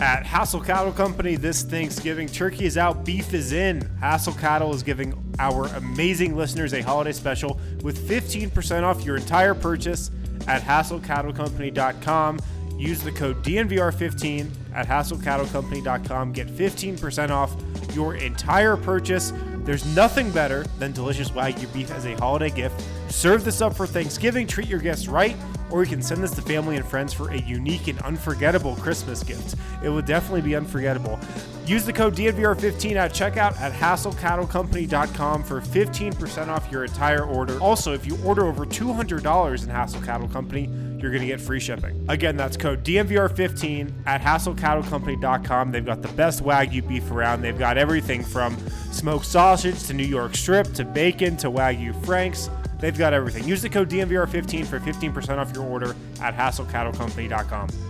At 0.00 0.24
Hassel 0.24 0.60
Cattle 0.60 0.92
Company 0.92 1.34
this 1.34 1.62
Thanksgiving, 1.64 2.28
turkey 2.28 2.64
is 2.66 2.78
out, 2.78 3.04
beef 3.04 3.34
is 3.34 3.52
in. 3.52 3.82
Hassel 4.00 4.32
Cattle 4.34 4.72
is 4.72 4.82
giving 4.84 5.12
our 5.38 5.66
amazing 5.76 6.36
listeners 6.36 6.72
a 6.74 6.80
holiday 6.80 7.12
special 7.12 7.60
with 7.82 8.08
15% 8.08 8.82
off 8.82 9.04
your 9.04 9.16
entire 9.16 9.54
purchase 9.54 10.10
at 10.46 10.62
hasslecattlecompany.com. 10.62 12.38
Use 12.76 13.02
the 13.02 13.10
code 13.12 13.42
DNVR15 13.42 14.50
at 14.74 14.86
hasslecattlecompany.com. 14.86 16.32
Get 16.32 16.46
15% 16.46 17.30
off 17.30 17.54
your 17.92 18.14
entire 18.14 18.76
purchase. 18.76 19.32
There's 19.64 19.84
nothing 19.96 20.30
better 20.30 20.64
than 20.78 20.92
delicious 20.92 21.30
Wagyu 21.30 21.72
beef 21.74 21.90
as 21.90 22.06
a 22.06 22.14
holiday 22.14 22.50
gift. 22.50 22.82
Serve 23.08 23.44
this 23.44 23.60
up 23.60 23.76
for 23.76 23.86
Thanksgiving, 23.86 24.46
treat 24.46 24.68
your 24.68 24.78
guests 24.78 25.08
right, 25.08 25.36
or 25.70 25.82
you 25.82 25.88
can 25.88 26.02
send 26.02 26.22
this 26.22 26.32
to 26.32 26.42
family 26.42 26.76
and 26.76 26.84
friends 26.84 27.12
for 27.12 27.30
a 27.30 27.38
unique 27.38 27.88
and 27.88 28.00
unforgettable 28.02 28.76
Christmas 28.76 29.22
gift. 29.22 29.56
It 29.82 29.88
will 29.88 30.02
definitely 30.02 30.42
be 30.42 30.54
unforgettable. 30.54 31.18
Use 31.66 31.84
the 31.84 31.92
code 31.92 32.16
DNVR15 32.16 32.96
at 32.96 33.12
checkout 33.12 33.60
at 33.60 33.72
hasslecattlecompany.com 33.72 35.42
for 35.42 35.60
15% 35.60 36.48
off 36.48 36.70
your 36.72 36.84
entire 36.84 37.24
order. 37.24 37.58
Also, 37.60 37.92
if 37.92 38.06
you 38.06 38.18
order 38.24 38.46
over 38.46 38.64
$200 38.64 39.62
in 39.62 39.68
Hassle 39.68 40.00
Cattle 40.00 40.28
Company, 40.28 40.70
you're 41.00 41.10
going 41.10 41.20
to 41.20 41.26
get 41.26 41.40
free 41.40 41.60
shipping. 41.60 42.04
Again, 42.08 42.36
that's 42.36 42.56
code 42.56 42.84
DNVR15 42.84 44.06
at 44.06 44.20
hasslecattlecompany.com. 44.20 45.70
They've 45.70 45.84
got 45.84 46.02
the 46.02 46.08
best 46.08 46.42
Wagyu 46.42 46.86
beef 46.88 47.10
around. 47.10 47.42
They've 47.42 47.58
got 47.58 47.78
everything 47.78 48.24
from 48.24 48.56
smoked 48.90 49.26
sausage 49.26 49.84
to 49.84 49.94
New 49.94 50.06
York 50.06 50.34
strip 50.34 50.72
to 50.74 50.84
bacon 50.84 51.36
to 51.38 51.50
Wagyu 51.50 51.94
Franks 52.04 52.50
They've 52.78 52.96
got 52.96 53.12
everything. 53.12 53.44
Use 53.44 53.62
the 53.62 53.68
code 53.68 53.90
DNVR15 53.90 54.66
for 54.66 54.78
15% 54.80 55.38
off 55.38 55.52
your 55.54 55.64
order 55.64 55.94
at 56.20 56.34
hasslecattlecompany.com. 56.34 57.87